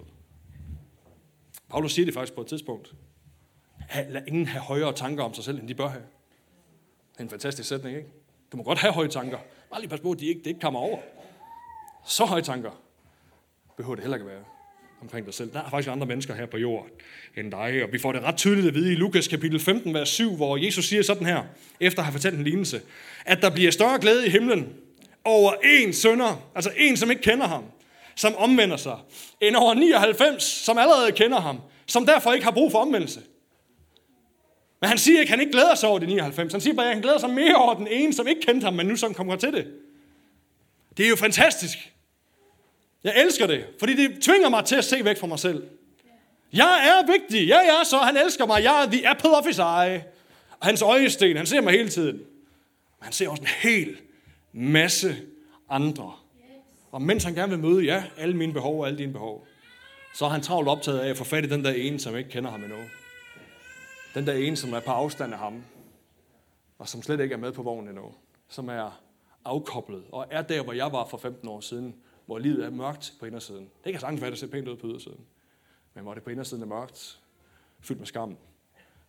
Paulus 1.69 1.93
siger 1.93 2.05
det 2.05 2.13
faktisk 2.13 2.33
på 2.33 2.41
et 2.41 2.47
tidspunkt. 2.47 2.93
Lad 4.09 4.27
ingen 4.27 4.45
have 4.45 4.61
højere 4.61 4.93
tanker 4.93 5.23
om 5.23 5.33
sig 5.33 5.43
selv, 5.43 5.59
end 5.59 5.67
de 5.67 5.75
bør 5.75 5.87
have. 5.87 6.03
Det 7.11 7.19
er 7.19 7.23
en 7.23 7.29
fantastisk 7.29 7.69
sætning, 7.69 7.97
ikke? 7.97 8.09
Du 8.51 8.57
må 8.57 8.63
godt 8.63 8.79
have 8.79 8.93
høje 8.93 9.07
tanker. 9.07 9.37
Bare 9.69 9.81
lige 9.81 9.89
pas 9.89 9.99
på, 9.99 10.11
at 10.11 10.19
de 10.19 10.25
ikke, 10.25 10.39
det 10.39 10.47
ikke 10.47 10.59
kommer 10.59 10.79
over. 10.79 10.99
Så 12.05 12.25
høje 12.25 12.41
tanker 12.41 12.71
behøver 13.77 13.95
det 13.95 14.03
heller 14.03 14.17
ikke 14.17 14.27
være 14.27 14.43
omkring 15.03 15.25
dig 15.25 15.33
selv. 15.33 15.53
Der 15.53 15.59
er 15.59 15.69
faktisk 15.69 15.89
andre 15.89 16.07
mennesker 16.07 16.35
her 16.35 16.45
på 16.45 16.57
jorden 16.57 16.91
end 17.37 17.51
dig. 17.51 17.83
Og 17.83 17.89
vi 17.91 17.99
får 17.99 18.11
det 18.11 18.21
ret 18.21 18.37
tydeligt 18.37 18.67
at 18.67 18.73
vide 18.73 18.91
i 18.91 18.95
Lukas 18.95 19.27
kapitel 19.27 19.59
15, 19.59 19.93
vers 19.93 20.09
7, 20.09 20.35
hvor 20.35 20.57
Jesus 20.57 20.85
siger 20.85 21.03
sådan 21.03 21.27
her, 21.27 21.43
efter 21.79 21.99
at 21.99 22.05
have 22.05 22.11
fortalt 22.11 22.35
en 22.35 22.43
lignelse, 22.43 22.81
at 23.25 23.41
der 23.41 23.49
bliver 23.49 23.71
større 23.71 23.99
glæde 23.99 24.27
i 24.27 24.29
himlen 24.29 24.69
over 25.23 25.53
en 25.63 25.93
sønder, 25.93 26.49
altså 26.55 26.71
en, 26.77 26.97
som 26.97 27.11
ikke 27.11 27.21
kender 27.21 27.47
ham, 27.47 27.63
som 28.15 28.35
omvender 28.35 28.77
sig, 28.77 28.97
end 29.41 29.55
over 29.55 29.73
99, 29.73 30.43
som 30.43 30.77
allerede 30.77 31.11
kender 31.11 31.39
ham, 31.39 31.59
som 31.85 32.05
derfor 32.05 32.33
ikke 32.33 32.45
har 32.45 32.51
brug 32.51 32.71
for 32.71 32.79
omvendelse. 32.79 33.19
Men 34.81 34.87
han 34.87 34.97
siger 34.97 35.19
ikke, 35.19 35.29
at 35.29 35.37
han 35.37 35.39
ikke 35.39 35.51
glæder 35.51 35.75
sig 35.75 35.89
over 35.89 35.99
de 35.99 36.05
99. 36.05 36.51
Han 36.51 36.61
siger 36.61 36.73
bare, 36.73 36.85
at 36.85 36.93
han 36.93 37.01
glæder 37.01 37.17
sig 37.17 37.29
mere 37.29 37.55
over 37.55 37.73
den 37.73 37.87
ene, 37.87 38.13
som 38.13 38.27
ikke 38.27 38.41
kendte 38.41 38.65
ham, 38.65 38.73
men 38.73 38.85
nu 38.85 38.95
som 38.95 39.13
kommer 39.13 39.35
til 39.35 39.53
det. 39.53 39.67
Det 40.97 41.05
er 41.05 41.09
jo 41.09 41.15
fantastisk. 41.15 41.92
Jeg 43.03 43.13
elsker 43.25 43.47
det, 43.47 43.65
fordi 43.79 43.95
det 43.95 44.21
tvinger 44.21 44.49
mig 44.49 44.65
til 44.65 44.75
at 44.75 44.85
se 44.85 45.05
væk 45.05 45.17
fra 45.17 45.27
mig 45.27 45.39
selv. 45.39 45.67
Jeg 46.53 46.87
er 46.87 47.11
vigtig. 47.11 47.47
Ja, 47.47 47.59
ja, 47.59 47.83
så 47.83 47.97
han 47.97 48.17
elsker 48.17 48.45
mig. 48.45 48.63
Jeg 48.63 48.83
er 48.83 48.91
the 48.91 49.09
apple 49.09 49.37
of 49.37 49.45
his 49.45 49.57
eye. 49.57 50.03
Og 50.59 50.67
hans 50.67 50.81
øjesten, 50.81 51.37
han 51.37 51.45
ser 51.45 51.61
mig 51.61 51.73
hele 51.73 51.89
tiden. 51.89 52.15
Men 52.15 53.01
han 53.01 53.13
ser 53.13 53.29
også 53.29 53.43
en 53.43 53.49
hel 53.61 53.97
masse 54.51 55.15
andre. 55.69 56.13
Og 56.91 57.01
mens 57.01 57.23
han 57.23 57.33
gerne 57.33 57.49
vil 57.49 57.59
møde, 57.59 57.83
ja, 57.83 58.03
alle 58.17 58.37
mine 58.37 58.53
behov 58.53 58.79
og 58.79 58.87
alle 58.87 58.97
dine 58.97 59.13
behov, 59.13 59.47
så 60.13 60.25
er 60.25 60.29
han 60.29 60.41
travlt 60.41 60.69
optaget 60.69 60.99
af 60.99 61.09
at 61.09 61.17
få 61.17 61.23
fat 61.23 61.45
i 61.45 61.49
den 61.49 61.65
der 61.65 61.71
ene, 61.71 61.99
som 61.99 62.17
ikke 62.17 62.29
kender 62.29 62.51
ham 62.51 62.63
endnu. 62.63 62.77
Den 64.15 64.27
der 64.27 64.33
ene, 64.33 64.57
som 64.57 64.73
er 64.73 64.79
på 64.79 64.91
afstand 64.91 65.33
af 65.33 65.39
ham, 65.39 65.63
og 66.79 66.89
som 66.89 67.01
slet 67.01 67.19
ikke 67.19 67.33
er 67.33 67.37
med 67.37 67.51
på 67.51 67.63
vognen 67.63 67.89
endnu. 67.89 68.13
Som 68.49 68.69
er 68.69 69.01
afkoblet, 69.45 70.03
og 70.11 70.27
er 70.31 70.41
der, 70.41 70.63
hvor 70.63 70.73
jeg 70.73 70.91
var 70.91 71.07
for 71.07 71.17
15 71.17 71.47
år 71.47 71.59
siden, 71.59 71.95
hvor 72.25 72.39
livet 72.39 72.65
er 72.65 72.69
mørkt 72.69 73.13
på 73.19 73.25
indersiden. 73.25 73.69
Det 73.83 73.93
kan 73.93 73.99
sagtens 73.99 74.21
være, 74.21 74.27
at 74.27 74.31
det 74.31 74.39
ser 74.39 74.47
pænt 74.47 74.67
ud 74.67 74.75
på 74.75 74.87
ydersiden. 74.87 75.25
Men 75.93 76.03
hvor 76.03 76.13
det 76.13 76.23
på 76.23 76.29
indersiden 76.29 76.63
er 76.63 76.67
mørkt, 76.67 77.21
fyldt 77.79 77.99
med 77.99 78.07
skam, 78.07 78.37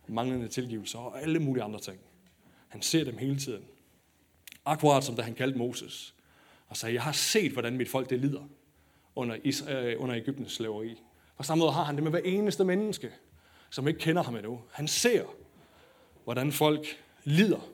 manglende 0.07 0.47
tilgivelse 0.47 0.97
og 0.97 1.21
alle 1.21 1.39
mulige 1.39 1.63
andre 1.63 1.79
ting. 1.79 1.99
Han 2.67 2.81
ser 2.81 3.03
dem 3.03 3.17
hele 3.17 3.39
tiden. 3.39 3.65
Akkurat 4.65 5.03
som 5.03 5.15
da 5.15 5.21
han 5.21 5.35
kaldte 5.35 5.57
Moses 5.57 6.15
og 6.67 6.77
sagde, 6.77 6.95
jeg 6.95 7.03
har 7.03 7.11
set, 7.11 7.51
hvordan 7.51 7.77
mit 7.77 7.89
folk 7.89 8.09
det 8.09 8.19
lider 8.19 8.43
under, 9.15 9.37
øh, 9.69 10.01
under 10.01 10.15
Ægyptens 10.15 10.51
slaveri. 10.51 11.01
På 11.37 11.43
samme 11.43 11.59
måde 11.59 11.71
har 11.71 11.83
han 11.83 11.95
det 11.95 12.03
med 12.03 12.11
hver 12.11 12.19
eneste 12.19 12.63
menneske, 12.63 13.11
som 13.69 13.87
ikke 13.87 13.99
kender 13.99 14.23
ham 14.23 14.35
endnu. 14.35 14.61
Han 14.71 14.87
ser, 14.87 15.25
hvordan 16.23 16.51
folk 16.51 16.87
lider 17.23 17.69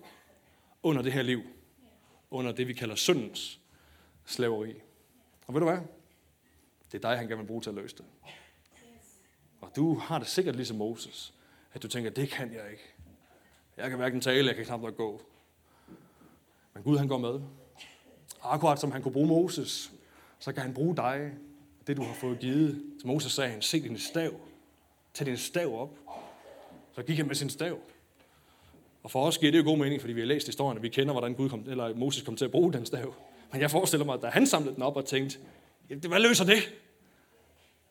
under 0.83 1.01
det 1.01 1.13
her 1.13 1.21
liv. 1.21 1.41
Under 2.31 2.51
det, 2.51 2.67
vi 2.67 2.73
kalder 2.73 2.95
syndens 2.95 3.59
slaveri. 4.25 4.73
Og 5.47 5.53
ved 5.53 5.61
du 5.61 5.67
hvad? 5.67 5.79
Det 6.91 6.97
er 7.05 7.09
dig, 7.09 7.17
han 7.17 7.27
gerne 7.27 7.41
vil 7.41 7.47
bruge 7.47 7.61
til 7.61 7.69
at 7.69 7.75
løse 7.75 7.95
det. 7.97 8.05
Og 9.61 9.75
du 9.75 9.95
har 9.95 10.19
det 10.19 10.27
sikkert 10.27 10.55
ligesom 10.55 10.77
Moses, 10.77 11.33
at 11.73 11.83
du 11.83 11.87
tænker, 11.87 12.09
det 12.09 12.29
kan 12.29 12.53
jeg 12.53 12.71
ikke. 12.71 12.83
Jeg 13.77 13.89
kan 13.89 13.97
hverken 13.97 14.21
tale, 14.21 14.47
jeg 14.47 14.55
kan 14.55 14.65
knap 14.65 14.81
nok 14.81 14.97
gå. 14.97 15.21
Men 16.73 16.83
Gud 16.83 16.97
han 16.97 17.07
går 17.07 17.17
med. 17.17 17.41
Og 18.39 18.53
akkurat 18.53 18.79
som 18.79 18.91
han 18.91 19.01
kunne 19.01 19.11
bruge 19.11 19.27
Moses, 19.27 19.91
så 20.39 20.53
kan 20.53 20.61
han 20.61 20.73
bruge 20.73 20.95
dig, 20.95 21.33
det 21.87 21.97
du 21.97 22.03
har 22.03 22.13
fået 22.13 22.39
givet. 22.39 22.83
Som 22.99 23.07
Moses 23.07 23.31
sagde 23.31 23.51
han, 23.51 23.61
se 23.61 23.81
din 23.81 23.97
stav. 23.97 24.31
Tag 25.13 25.27
din 25.27 25.37
stav 25.37 25.81
op. 25.81 25.97
Så 26.91 27.03
gik 27.03 27.17
han 27.17 27.27
med 27.27 27.35
sin 27.35 27.49
stav. 27.49 27.79
Og 29.03 29.11
for 29.11 29.25
os 29.27 29.37
giver 29.37 29.51
det 29.51 29.59
jo 29.59 29.63
god 29.63 29.77
mening, 29.77 30.01
fordi 30.01 30.13
vi 30.13 30.19
har 30.19 30.27
læst 30.27 30.47
historien, 30.47 30.77
og 30.77 30.83
vi 30.83 30.89
kender, 30.89 31.13
hvordan 31.13 31.33
Gud 31.33 31.49
kom, 31.49 31.63
eller 31.67 31.95
Moses 31.95 32.23
kom 32.23 32.35
til 32.35 32.45
at 32.45 32.51
bruge 32.51 32.73
den 32.73 32.85
stav. 32.85 33.15
Men 33.51 33.61
jeg 33.61 33.71
forestiller 33.71 34.05
mig, 34.05 34.13
at 34.13 34.21
da 34.21 34.27
han 34.27 34.47
samlede 34.47 34.75
den 34.75 34.83
op 34.83 34.95
og 34.95 35.05
tænkte, 35.05 35.37
hvad 36.07 36.19
løser 36.19 36.45
det? 36.45 36.73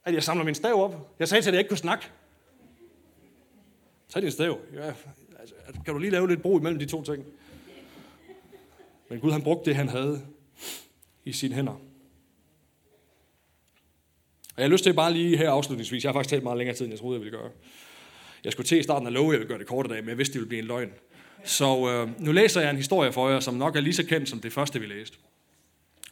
At 0.05 0.14
jeg 0.14 0.23
samler 0.23 0.44
min 0.44 0.55
stav 0.55 0.85
op. 0.85 1.14
Jeg 1.18 1.29
sagde 1.29 1.42
til 1.42 1.46
dig, 1.46 1.53
at 1.53 1.55
jeg 1.55 1.61
ikke 1.61 1.68
kunne 1.68 1.79
snakke. 1.79 2.07
Tag 4.09 4.23
din 4.23 4.31
stav. 4.31 4.59
Ja, 4.75 4.92
altså, 5.38 5.55
kan 5.85 5.94
du 5.94 5.99
lige 5.99 6.11
lave 6.11 6.29
lidt 6.29 6.42
bro 6.42 6.59
imellem 6.59 6.79
de 6.79 6.87
to 6.87 7.03
ting? 7.03 7.25
Men 9.09 9.20
Gud 9.20 9.33
han 9.33 9.42
brugte 9.42 9.70
det, 9.70 9.77
han 9.77 9.88
havde 9.88 10.23
i 11.25 11.33
sine 11.33 11.55
hænder. 11.55 11.73
Og 14.55 14.62
jeg 14.62 14.64
har 14.64 14.68
lyst 14.68 14.85
til 14.85 14.94
bare 14.94 15.12
lige 15.12 15.37
her 15.37 15.51
afslutningsvis, 15.51 16.05
jeg 16.05 16.09
har 16.09 16.12
faktisk 16.12 16.31
talt 16.31 16.42
meget 16.42 16.59
længere 16.59 16.77
tid, 16.77 16.85
end 16.85 16.92
jeg 16.92 17.01
troede, 17.01 17.14
jeg 17.14 17.25
ville 17.25 17.38
gøre. 17.38 17.51
Jeg 18.44 18.53
skulle 18.53 18.66
til 18.66 18.79
i 18.79 18.83
starten 18.83 19.07
af 19.07 19.12
love, 19.12 19.31
jeg 19.31 19.38
ville 19.38 19.49
gøre 19.49 19.59
det 19.59 19.66
kort 19.66 19.87
i 19.87 19.88
dag, 19.88 20.03
men 20.03 20.09
jeg 20.09 20.18
vidste, 20.18 20.33
det 20.33 20.40
ville 20.40 20.49
blive 20.49 20.62
en 20.62 20.66
løgn. 20.66 20.90
Så 21.44 21.88
øh, 21.88 22.25
nu 22.25 22.33
læser 22.33 22.61
jeg 22.61 22.70
en 22.70 22.77
historie 22.77 23.12
for 23.12 23.29
jer, 23.29 23.40
som 23.40 23.55
nok 23.55 23.77
er 23.77 23.81
lige 23.81 23.94
så 23.94 24.07
kendt 24.07 24.29
som 24.29 24.40
det 24.40 24.53
første, 24.53 24.81
vi 24.81 24.87
læste. 24.87 25.18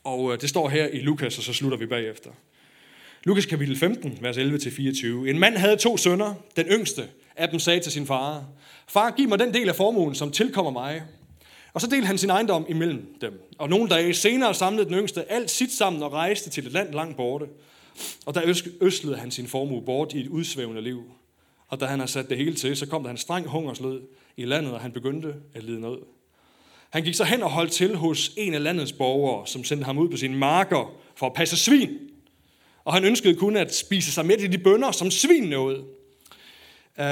Og 0.05 0.33
øh, 0.33 0.41
det 0.41 0.49
står 0.49 0.69
her 0.69 0.87
i 0.87 1.01
Lukas, 1.01 1.39
og 1.39 1.45
så 1.45 1.53
slutter 1.53 1.79
vi 1.79 1.87
bagefter. 1.87 2.31
Lukas 3.25 3.47
kapitel 3.47 3.79
15, 3.79 4.19
vers 4.21 4.37
11-24. 4.37 5.07
En 5.07 5.39
mand 5.39 5.57
havde 5.57 5.77
to 5.77 5.97
sønner. 5.97 6.35
Den 6.57 6.67
yngste 6.67 7.09
af 7.37 7.49
dem 7.49 7.59
sagde 7.59 7.81
til 7.81 7.93
sin 7.93 8.07
far, 8.07 8.45
Far, 8.89 9.11
giv 9.11 9.29
mig 9.29 9.39
den 9.39 9.55
del 9.55 9.69
af 9.69 9.77
formuen, 9.77 10.15
som 10.15 10.31
tilkommer 10.31 10.71
mig. 10.71 11.03
Og 11.73 11.81
så 11.81 11.87
delte 11.87 12.07
han 12.07 12.19
sin 12.19 12.31
ejendom 12.31 12.67
imellem 12.69 13.17
dem. 13.21 13.51
Og 13.59 13.69
nogle 13.69 13.89
dage 13.89 14.15
senere 14.15 14.55
samlede 14.55 14.89
den 14.89 14.95
yngste 14.95 15.33
alt 15.33 15.51
sit 15.51 15.73
sammen 15.73 16.03
og 16.03 16.13
rejste 16.13 16.51
til 16.51 16.67
et 16.67 16.73
land 16.73 16.95
langt 16.95 17.17
borte. 17.17 17.47
Og 18.27 18.35
der 18.35 18.55
østlede 18.81 19.17
han 19.17 19.31
sin 19.31 19.47
formue 19.47 19.83
bort 19.83 20.13
i 20.13 20.21
et 20.21 20.29
udsvævende 20.29 20.83
liv. 20.83 21.03
Og 21.69 21.81
da 21.81 21.87
han 21.87 21.99
havde 21.99 22.11
sat 22.11 22.29
det 22.29 22.37
hele 22.37 22.55
til, 22.55 22.77
så 22.77 22.87
kom 22.87 23.03
der 23.03 23.11
en 23.11 23.17
streng 23.17 23.47
hungerslød 23.47 24.03
i 24.37 24.45
landet, 24.45 24.73
og 24.73 24.81
han 24.81 24.93
begyndte 24.93 25.35
at 25.55 25.65
lide 25.65 25.81
noget. 25.81 26.01
Han 26.91 27.03
gik 27.03 27.15
så 27.15 27.25
hen 27.25 27.43
og 27.43 27.51
holdt 27.51 27.73
til 27.73 27.97
hos 27.97 28.31
en 28.37 28.55
af 28.55 28.63
landets 28.63 28.93
borgere, 28.93 29.47
som 29.47 29.65
sendte 29.65 29.85
ham 29.85 29.99
ud 29.99 30.09
på 30.09 30.17
sine 30.17 30.37
marker 30.37 30.93
for 31.17 31.27
at 31.27 31.33
passe 31.33 31.57
svin. 31.57 31.99
Og 32.85 32.95
han 32.95 33.05
ønskede 33.05 33.35
kun 33.35 33.57
at 33.57 33.75
spise 33.75 34.13
sig 34.13 34.27
med 34.27 34.37
i 34.37 34.47
de 34.47 34.59
bønder, 34.59 34.91
som 34.91 35.11
svin 35.11 35.43
nåede. 35.43 35.79
Uh, 36.99 37.05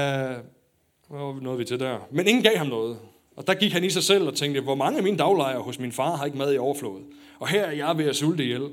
hvor 1.09 1.41
nåede 1.43 1.59
vi 1.59 1.65
til 1.65 1.81
der? 1.81 1.99
Men 2.11 2.29
ingen 2.29 2.43
gav 2.43 2.57
ham 2.57 2.67
noget. 2.67 2.99
Og 3.37 3.47
der 3.47 3.55
gik 3.55 3.73
han 3.73 3.85
i 3.85 3.91
sig 3.91 4.05
selv 4.05 4.27
og 4.27 4.35
tænkte, 4.35 4.61
hvor 4.61 4.75
mange 4.75 4.99
af 4.99 5.05
mine 5.05 5.17
daglejere 5.17 5.63
hos 5.63 5.79
min 5.79 5.93
far 5.93 6.17
har 6.17 6.25
ikke 6.25 6.39
mad 6.39 6.55
i 6.55 6.59
overflod? 6.59 7.01
Og 7.39 7.49
her 7.49 7.63
er 7.63 7.73
jeg 7.73 7.99
ved 7.99 8.05
at 8.05 8.17
sulte 8.17 8.45
ihjel. 8.45 8.71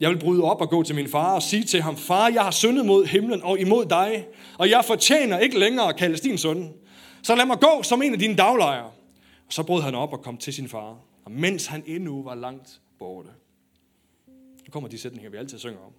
Jeg 0.00 0.10
vil 0.10 0.18
bryde 0.18 0.42
op 0.42 0.60
og 0.60 0.70
gå 0.70 0.82
til 0.82 0.94
min 0.94 1.08
far 1.08 1.34
og 1.34 1.42
sige 1.42 1.64
til 1.64 1.82
ham, 1.82 1.96
far, 1.96 2.28
jeg 2.28 2.42
har 2.42 2.50
syndet 2.50 2.86
mod 2.86 3.06
himlen 3.06 3.42
og 3.42 3.60
imod 3.60 3.86
dig, 3.86 4.26
og 4.58 4.70
jeg 4.70 4.84
fortjener 4.84 5.38
ikke 5.38 5.58
længere 5.58 5.88
at 5.88 5.96
kaldes 5.96 6.20
din 6.20 6.38
søn. 6.38 6.72
Så 7.22 7.34
lad 7.34 7.46
mig 7.46 7.60
gå 7.60 7.82
som 7.82 8.02
en 8.02 8.12
af 8.12 8.18
dine 8.18 8.36
daglejere. 8.36 8.90
Og 9.48 9.52
så 9.52 9.62
brød 9.62 9.82
han 9.82 9.94
op 9.94 10.12
og 10.12 10.22
kom 10.22 10.36
til 10.36 10.52
sin 10.52 10.68
far, 10.68 11.00
og 11.24 11.32
mens 11.32 11.66
han 11.66 11.82
endnu 11.86 12.22
var 12.22 12.34
langt 12.34 12.80
borte. 12.98 13.30
Nu 14.66 14.70
kommer 14.70 14.88
de 14.88 14.98
sætninger, 14.98 15.30
vi 15.30 15.36
altid 15.36 15.58
synger 15.58 15.78
om. 15.78 15.92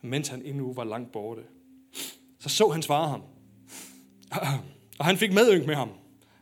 Mens 0.00 0.28
han 0.28 0.42
endnu 0.42 0.72
var 0.72 0.84
langt 0.84 1.12
borte. 1.12 1.42
Så 2.38 2.48
så 2.48 2.68
hans 2.68 2.86
far 2.86 3.08
ham. 3.08 3.22
Og 4.98 5.04
han 5.04 5.16
fik 5.16 5.32
medynk 5.32 5.66
med 5.66 5.74
ham. 5.74 5.90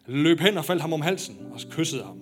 Løb 0.07 0.40
hen 0.40 0.59
og 0.59 0.64
faldt 0.64 0.83
ham 0.83 0.92
om 0.92 1.01
halsen 1.01 1.37
og 1.53 1.61
kyssede 1.70 2.05
ham. 2.05 2.20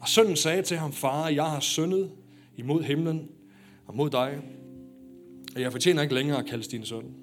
Og 0.00 0.08
sønnen 0.08 0.36
sagde 0.36 0.62
til 0.62 0.76
ham, 0.76 0.92
far, 0.92 1.28
jeg 1.28 1.50
har 1.50 1.60
syndet 1.60 2.12
imod 2.56 2.82
himlen 2.82 3.28
og 3.86 3.96
mod 3.96 4.10
dig, 4.10 4.42
og 5.54 5.60
jeg 5.60 5.72
fortjener 5.72 6.02
ikke 6.02 6.14
længere 6.14 6.38
at 6.38 6.46
kaldes 6.46 6.68
din 6.68 6.84
søn. 6.84 7.14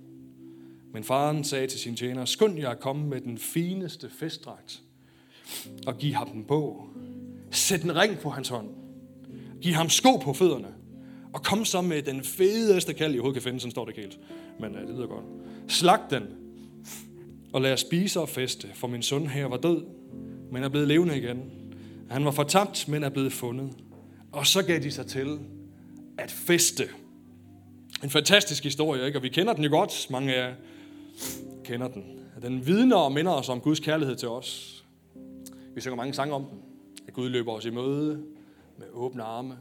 Men 0.93 1.03
faren 1.03 1.43
sagde 1.43 1.67
til 1.67 1.79
sin 1.79 1.95
tjener, 1.95 2.25
skynd 2.25 2.59
jer 2.59 2.69
at 2.69 2.79
komme 2.79 3.07
med 3.07 3.21
den 3.21 3.37
fineste 3.37 4.09
festdragt 4.09 4.83
og 5.87 5.97
giv 5.97 6.13
ham 6.13 6.29
den 6.29 6.43
på. 6.43 6.83
Sæt 7.51 7.81
en 7.81 7.95
ring 7.95 8.19
på 8.19 8.29
hans 8.29 8.49
hånd. 8.49 8.69
Giv 9.61 9.73
ham 9.73 9.89
sko 9.89 10.17
på 10.17 10.33
fødderne. 10.33 10.67
Og 11.33 11.43
kom 11.43 11.65
så 11.65 11.81
med 11.81 12.01
den 12.01 12.23
fedeste 12.23 12.93
kald, 12.93 13.13
I 13.13 13.17
overhovedet 13.17 13.41
kan 13.41 13.49
finde, 13.49 13.59
sådan 13.59 13.71
står 13.71 13.85
det 13.85 13.97
ikke 13.97 14.01
helt. 14.01 14.19
Men 14.59 14.75
øh, 14.75 14.87
det 14.87 14.95
lyder 14.95 15.07
godt. 15.07 15.25
Slag 15.67 15.99
den, 16.09 16.23
og 17.53 17.61
lad 17.61 17.73
os 17.73 17.79
spise 17.79 18.19
og 18.19 18.29
feste, 18.29 18.67
for 18.73 18.87
min 18.87 19.01
søn 19.01 19.27
her 19.27 19.45
var 19.45 19.57
død, 19.57 19.83
men 20.51 20.63
er 20.63 20.69
blevet 20.69 20.87
levende 20.87 21.17
igen. 21.17 21.51
Han 22.09 22.25
var 22.25 22.31
fortabt, 22.31 22.87
men 22.87 23.03
er 23.03 23.09
blevet 23.09 23.33
fundet. 23.33 23.69
Og 24.31 24.47
så 24.47 24.63
gav 24.63 24.79
de 24.79 24.91
sig 24.91 25.05
til 25.05 25.39
at 26.17 26.31
feste. 26.31 26.83
En 28.03 28.09
fantastisk 28.09 28.63
historie, 28.63 29.05
ikke? 29.05 29.19
Og 29.19 29.23
vi 29.23 29.29
kender 29.29 29.53
den 29.53 29.63
jo 29.63 29.69
godt. 29.69 30.07
Mange 30.09 30.35
af 30.35 30.47
jer 30.47 30.55
kender 31.63 31.87
den. 31.87 32.03
Den 32.41 32.67
vidner 32.67 32.95
og 32.95 33.11
minder 33.11 33.31
os 33.31 33.49
om 33.49 33.59
Guds 33.59 33.79
kærlighed 33.79 34.15
til 34.15 34.27
os. 34.27 34.72
Vi 35.75 35.81
synger 35.81 35.95
mange 35.95 36.13
sange 36.13 36.33
om 36.33 36.43
den. 36.43 36.59
At 37.07 37.13
Gud 37.13 37.29
løber 37.29 37.51
os 37.51 37.65
i 37.65 37.69
møde 37.69 38.23
med 38.77 38.85
åbne 38.93 39.23
arme. 39.23 39.57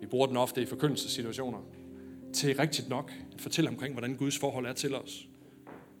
Vi 0.00 0.06
bruger 0.06 0.26
den 0.26 0.36
ofte 0.36 0.62
i 0.62 0.66
forkyndelsessituationer 0.66 1.58
til 2.32 2.56
rigtigt 2.56 2.88
nok 2.88 3.12
at 3.34 3.40
fortælle 3.40 3.70
omkring, 3.70 3.94
hvordan 3.94 4.16
Guds 4.16 4.38
forhold 4.38 4.66
er 4.66 4.72
til 4.72 4.94
os. 4.94 5.28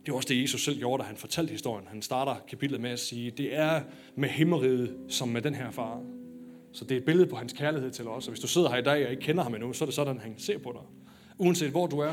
Det 0.06 0.12
er 0.12 0.16
også 0.16 0.28
det, 0.28 0.42
Jesus 0.42 0.64
selv 0.64 0.78
gjorde, 0.78 1.02
da 1.02 1.06
han 1.06 1.16
fortalte 1.16 1.50
historien. 1.50 1.86
Han 1.88 2.02
starter 2.02 2.36
kapitlet 2.48 2.80
med 2.80 2.90
at 2.90 2.98
sige, 2.98 3.30
det 3.30 3.56
er 3.56 3.80
med 4.14 4.28
himmeriget 4.28 4.96
som 5.08 5.28
med 5.28 5.42
den 5.42 5.54
her 5.54 5.70
far. 5.70 6.02
Så 6.72 6.84
det 6.84 6.94
er 6.94 6.98
et 6.98 7.04
billede 7.04 7.26
på 7.26 7.36
hans 7.36 7.52
kærlighed 7.52 7.90
til 7.90 8.08
os. 8.08 8.26
Og 8.26 8.30
hvis 8.30 8.40
du 8.40 8.48
sidder 8.48 8.70
her 8.70 8.76
i 8.76 8.82
dag 8.82 9.04
og 9.04 9.10
ikke 9.10 9.22
kender 9.22 9.42
ham 9.42 9.54
endnu, 9.54 9.72
så 9.72 9.84
er 9.84 9.86
det 9.86 9.94
sådan, 9.94 10.18
han 10.18 10.34
ser 10.38 10.58
på 10.58 10.72
dig. 10.72 10.82
Uanset 11.38 11.70
hvor 11.70 11.86
du 11.86 11.98
er, 11.98 12.12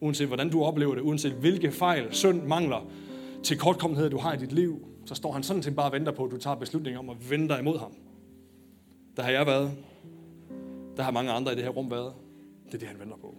uanset 0.00 0.26
hvordan 0.26 0.50
du 0.50 0.62
oplever 0.62 0.94
det, 0.94 1.02
uanset 1.02 1.32
hvilke 1.32 1.72
fejl, 1.72 2.06
synd, 2.10 2.42
mangler, 2.42 2.90
til 3.42 3.58
kortkommenhed, 3.58 4.10
du 4.10 4.18
har 4.18 4.34
i 4.34 4.36
dit 4.36 4.52
liv, 4.52 4.86
så 5.08 5.14
står 5.14 5.32
han 5.32 5.42
sådan 5.42 5.62
set 5.62 5.76
bare 5.76 5.86
og 5.86 5.92
venter 5.92 6.12
på, 6.12 6.24
at 6.24 6.30
du 6.30 6.36
tager 6.36 6.56
beslutning 6.56 6.98
om 6.98 7.10
at 7.10 7.30
vende 7.30 7.48
dig 7.48 7.60
imod 7.60 7.78
ham. 7.78 7.92
Der 9.16 9.22
har 9.22 9.30
jeg 9.30 9.46
været. 9.46 9.72
Der 10.96 11.02
har 11.02 11.10
mange 11.10 11.32
andre 11.32 11.52
i 11.52 11.54
det 11.54 11.64
her 11.64 11.70
rum 11.70 11.90
været. 11.90 12.12
Det 12.66 12.74
er 12.74 12.78
det, 12.78 12.88
han 12.88 12.98
venter 12.98 13.16
på. 13.16 13.34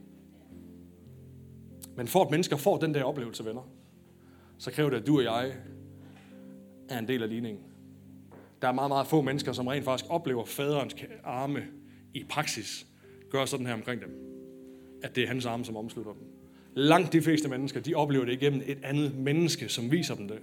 Men 1.96 2.08
for 2.08 2.24
at 2.24 2.32
mennesker 2.32 2.58
får 2.58 2.78
den 2.78 2.94
der 2.94 3.04
oplevelse, 3.04 3.46
venner, 3.46 3.70
så 4.58 4.72
kræver 4.72 4.90
det, 4.90 4.98
at 4.98 5.08
du 5.08 5.18
og 5.18 5.24
jeg 5.24 5.54
er 6.90 7.00
en 7.00 7.08
del 7.08 7.24
af 7.24 7.30
ligningen. 7.30 7.64
Der 8.62 8.68
er 8.68 8.72
meget, 8.72 8.90
meget 8.90 9.08
få 9.08 9.22
mennesker, 9.22 9.52
som 9.52 9.68
rent 9.68 9.86
faktisk 9.86 10.12
oplever 10.12 10.46
faderens 10.46 10.96
arme 11.24 11.64
i 12.14 12.24
praksis, 12.30 12.88
gør 13.30 13.46
sådan 13.46 13.66
her 13.66 13.74
omkring 13.74 14.02
dem. 14.02 14.26
at 15.04 15.16
det 15.16 15.24
er 15.24 15.28
hans 15.28 15.46
arme, 15.46 15.66
som 15.66 15.78
omslutter 15.78 16.14
dem. 16.14 16.22
Langt 16.76 17.14
de 17.14 17.22
fleste 17.22 17.50
mennesker, 17.50 17.80
de 17.80 17.96
oplever 17.96 18.26
det 18.26 18.34
igennem 18.34 18.62
et 18.66 18.78
andet 18.84 19.16
menneske, 19.16 19.70
som 19.70 19.92
viser 19.92 20.16
dem 20.16 20.28
det. 20.28 20.40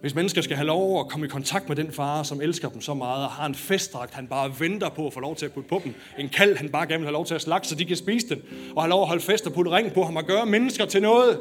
Hvis 0.00 0.14
mennesker 0.14 0.42
skal 0.42 0.56
have 0.56 0.66
lov 0.66 1.00
at 1.00 1.08
komme 1.08 1.26
i 1.26 1.28
kontakt 1.28 1.68
med 1.68 1.76
den 1.76 1.92
far, 1.92 2.22
som 2.22 2.40
elsker 2.40 2.68
dem 2.68 2.80
så 2.80 2.94
meget, 2.94 3.24
og 3.24 3.30
har 3.30 3.46
en 3.46 3.54
festdragt, 3.54 4.14
han 4.14 4.26
bare 4.26 4.52
venter 4.60 4.88
på 4.88 5.06
at 5.06 5.12
få 5.12 5.20
lov 5.20 5.36
til 5.36 5.46
at 5.46 5.52
putte 5.52 5.68
på 5.68 5.80
dem, 5.84 5.94
en 6.18 6.28
kald, 6.28 6.56
han 6.56 6.68
bare 6.68 6.86
gerne 6.86 6.98
vil 6.98 7.06
have 7.06 7.12
lov 7.12 7.26
til 7.26 7.34
at 7.34 7.40
slagte, 7.40 7.68
så 7.68 7.74
de 7.74 7.84
kan 7.84 7.96
spise 7.96 8.28
den, 8.28 8.42
og 8.76 8.82
have 8.82 8.90
lov 8.90 9.02
at 9.02 9.08
holde 9.08 9.22
fest 9.22 9.46
og 9.46 9.52
putte 9.52 9.70
ring 9.70 9.92
på 9.92 10.04
ham 10.04 10.16
og 10.16 10.24
gøre 10.24 10.46
mennesker 10.46 10.86
til 10.86 11.02
noget, 11.02 11.40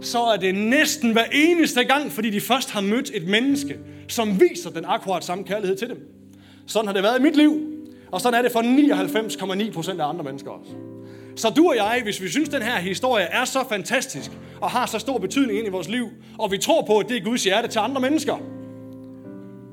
så 0.00 0.18
er 0.18 0.36
det 0.36 0.54
næsten 0.54 1.12
hver 1.12 1.24
eneste 1.32 1.84
gang, 1.84 2.12
fordi 2.12 2.30
de 2.30 2.40
først 2.40 2.70
har 2.70 2.80
mødt 2.80 3.10
et 3.14 3.26
menneske, 3.26 3.78
som 4.08 4.40
viser 4.40 4.70
den 4.70 4.84
akkurat 4.86 5.24
samme 5.24 5.44
kærlighed 5.44 5.76
til 5.76 5.88
dem. 5.88 6.08
Sådan 6.66 6.86
har 6.86 6.94
det 6.94 7.02
været 7.02 7.18
i 7.18 7.22
mit 7.22 7.36
liv, 7.36 7.60
og 8.10 8.20
sådan 8.20 8.38
er 8.38 8.42
det 8.42 8.52
for 8.52 8.60
99,9 9.66 9.72
procent 9.72 10.00
af 10.00 10.08
andre 10.08 10.24
mennesker 10.24 10.50
også. 10.50 10.72
Så 11.38 11.50
du 11.50 11.68
og 11.68 11.76
jeg, 11.76 12.00
hvis 12.02 12.22
vi 12.22 12.28
synes, 12.28 12.48
den 12.48 12.62
her 12.62 12.78
historie 12.78 13.24
er 13.24 13.44
så 13.44 13.64
fantastisk, 13.68 14.30
og 14.60 14.70
har 14.70 14.86
så 14.86 14.98
stor 14.98 15.18
betydning 15.18 15.58
ind 15.58 15.66
i 15.66 15.70
vores 15.70 15.88
liv, 15.88 16.08
og 16.38 16.50
vi 16.50 16.58
tror 16.58 16.82
på, 16.86 16.98
at 16.98 17.08
det 17.08 17.16
er 17.16 17.24
Guds 17.24 17.44
hjerte 17.44 17.68
til 17.68 17.78
andre 17.78 18.00
mennesker, 18.00 18.36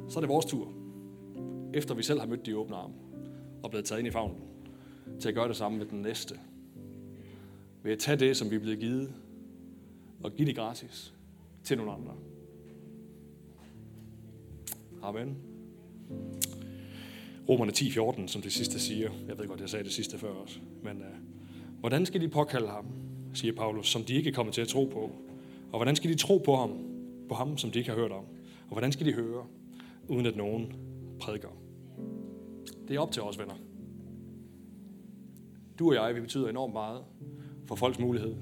så 0.09 0.19
er 0.19 0.21
det 0.21 0.29
vores 0.29 0.45
tur. 0.45 0.71
Efter 1.73 1.95
vi 1.95 2.03
selv 2.03 2.19
har 2.19 2.27
mødt 2.27 2.45
de 2.45 2.57
åbne 2.57 2.75
arme, 2.75 2.93
og 3.63 3.69
blevet 3.69 3.85
taget 3.85 3.99
ind 3.99 4.07
i 4.07 4.11
favnen, 4.11 4.37
til 5.19 5.29
at 5.29 5.35
gøre 5.35 5.47
det 5.47 5.55
samme 5.55 5.77
med 5.77 5.85
den 5.85 6.01
næste. 6.01 6.35
Ved 7.83 7.91
at 7.91 7.99
tage 7.99 8.17
det, 8.17 8.37
som 8.37 8.51
vi 8.51 8.55
er 8.55 8.59
blevet 8.59 8.79
givet, 8.79 9.13
og 10.23 10.31
give 10.31 10.47
det 10.47 10.55
gratis 10.55 11.13
til 11.63 11.77
nogle 11.77 11.91
andre. 11.91 12.13
Amen. 15.03 15.37
Romerne 17.49 17.71
10.14, 17.71 18.27
som 18.27 18.41
det 18.41 18.53
sidste 18.53 18.79
siger. 18.79 19.09
Jeg 19.27 19.37
ved 19.37 19.47
godt, 19.47 19.61
jeg 19.61 19.69
sagde 19.69 19.83
det 19.85 19.93
sidste 19.93 20.17
før 20.17 20.29
også. 20.29 20.59
Men 20.83 20.97
uh, 20.97 21.34
hvordan 21.85 22.05
skal 22.05 22.21
de 22.21 22.27
påkalde 22.27 22.67
ham, 22.67 22.85
siger 23.33 23.53
Paulus, 23.53 23.87
som 23.87 24.03
de 24.03 24.13
ikke 24.13 24.31
kommer 24.31 24.53
til 24.53 24.61
at 24.61 24.67
tro 24.67 24.85
på? 24.85 25.11
Og 25.71 25.77
hvordan 25.77 25.95
skal 25.95 26.09
de 26.09 26.15
tro 26.15 26.37
på 26.37 26.55
ham, 26.55 26.79
på 27.29 27.35
ham, 27.35 27.57
som 27.57 27.71
de 27.71 27.79
ikke 27.79 27.91
har 27.91 27.97
hørt 27.97 28.11
om? 28.11 28.25
Og 28.67 28.71
hvordan 28.71 28.91
skal 28.91 29.05
de 29.05 29.13
høre, 29.13 29.45
uden 30.07 30.25
at 30.25 30.35
nogen 30.35 30.73
prædiker? 31.19 31.49
Det 32.87 32.95
er 32.95 32.99
op 32.99 33.11
til 33.11 33.21
os, 33.21 33.39
venner. 33.39 33.53
Du 35.79 35.89
og 35.89 35.95
jeg, 35.95 36.15
vi 36.15 36.21
betyder 36.21 36.49
enormt 36.49 36.73
meget 36.73 37.03
for 37.65 37.75
folks 37.75 37.99
mulighed 37.99 38.35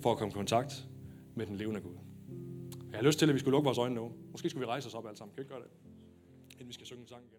for 0.00 0.12
at 0.12 0.18
komme 0.18 0.30
i 0.30 0.34
kontakt 0.34 0.88
med 1.34 1.46
den 1.46 1.56
levende 1.56 1.80
Gud. 1.80 1.94
Jeg 2.90 2.98
har 2.98 3.04
lyst 3.04 3.18
til, 3.18 3.28
at 3.28 3.34
vi 3.34 3.38
skulle 3.38 3.52
lukke 3.52 3.64
vores 3.64 3.78
øjne 3.78 3.94
nu. 3.94 4.12
Måske 4.32 4.50
skulle 4.50 4.66
vi 4.66 4.70
rejse 4.70 4.86
os 4.86 4.94
op 4.94 5.06
alle 5.06 5.18
sammen. 5.18 5.34
Kan 5.34 5.36
vi 5.36 5.42
ikke 5.42 5.54
gøre 5.54 5.62
det? 5.62 5.70
Inden 6.52 6.68
vi 6.68 6.74
skal 6.74 6.86
synge 6.86 7.02
en 7.02 7.08
sang 7.08 7.22
igen. 7.24 7.35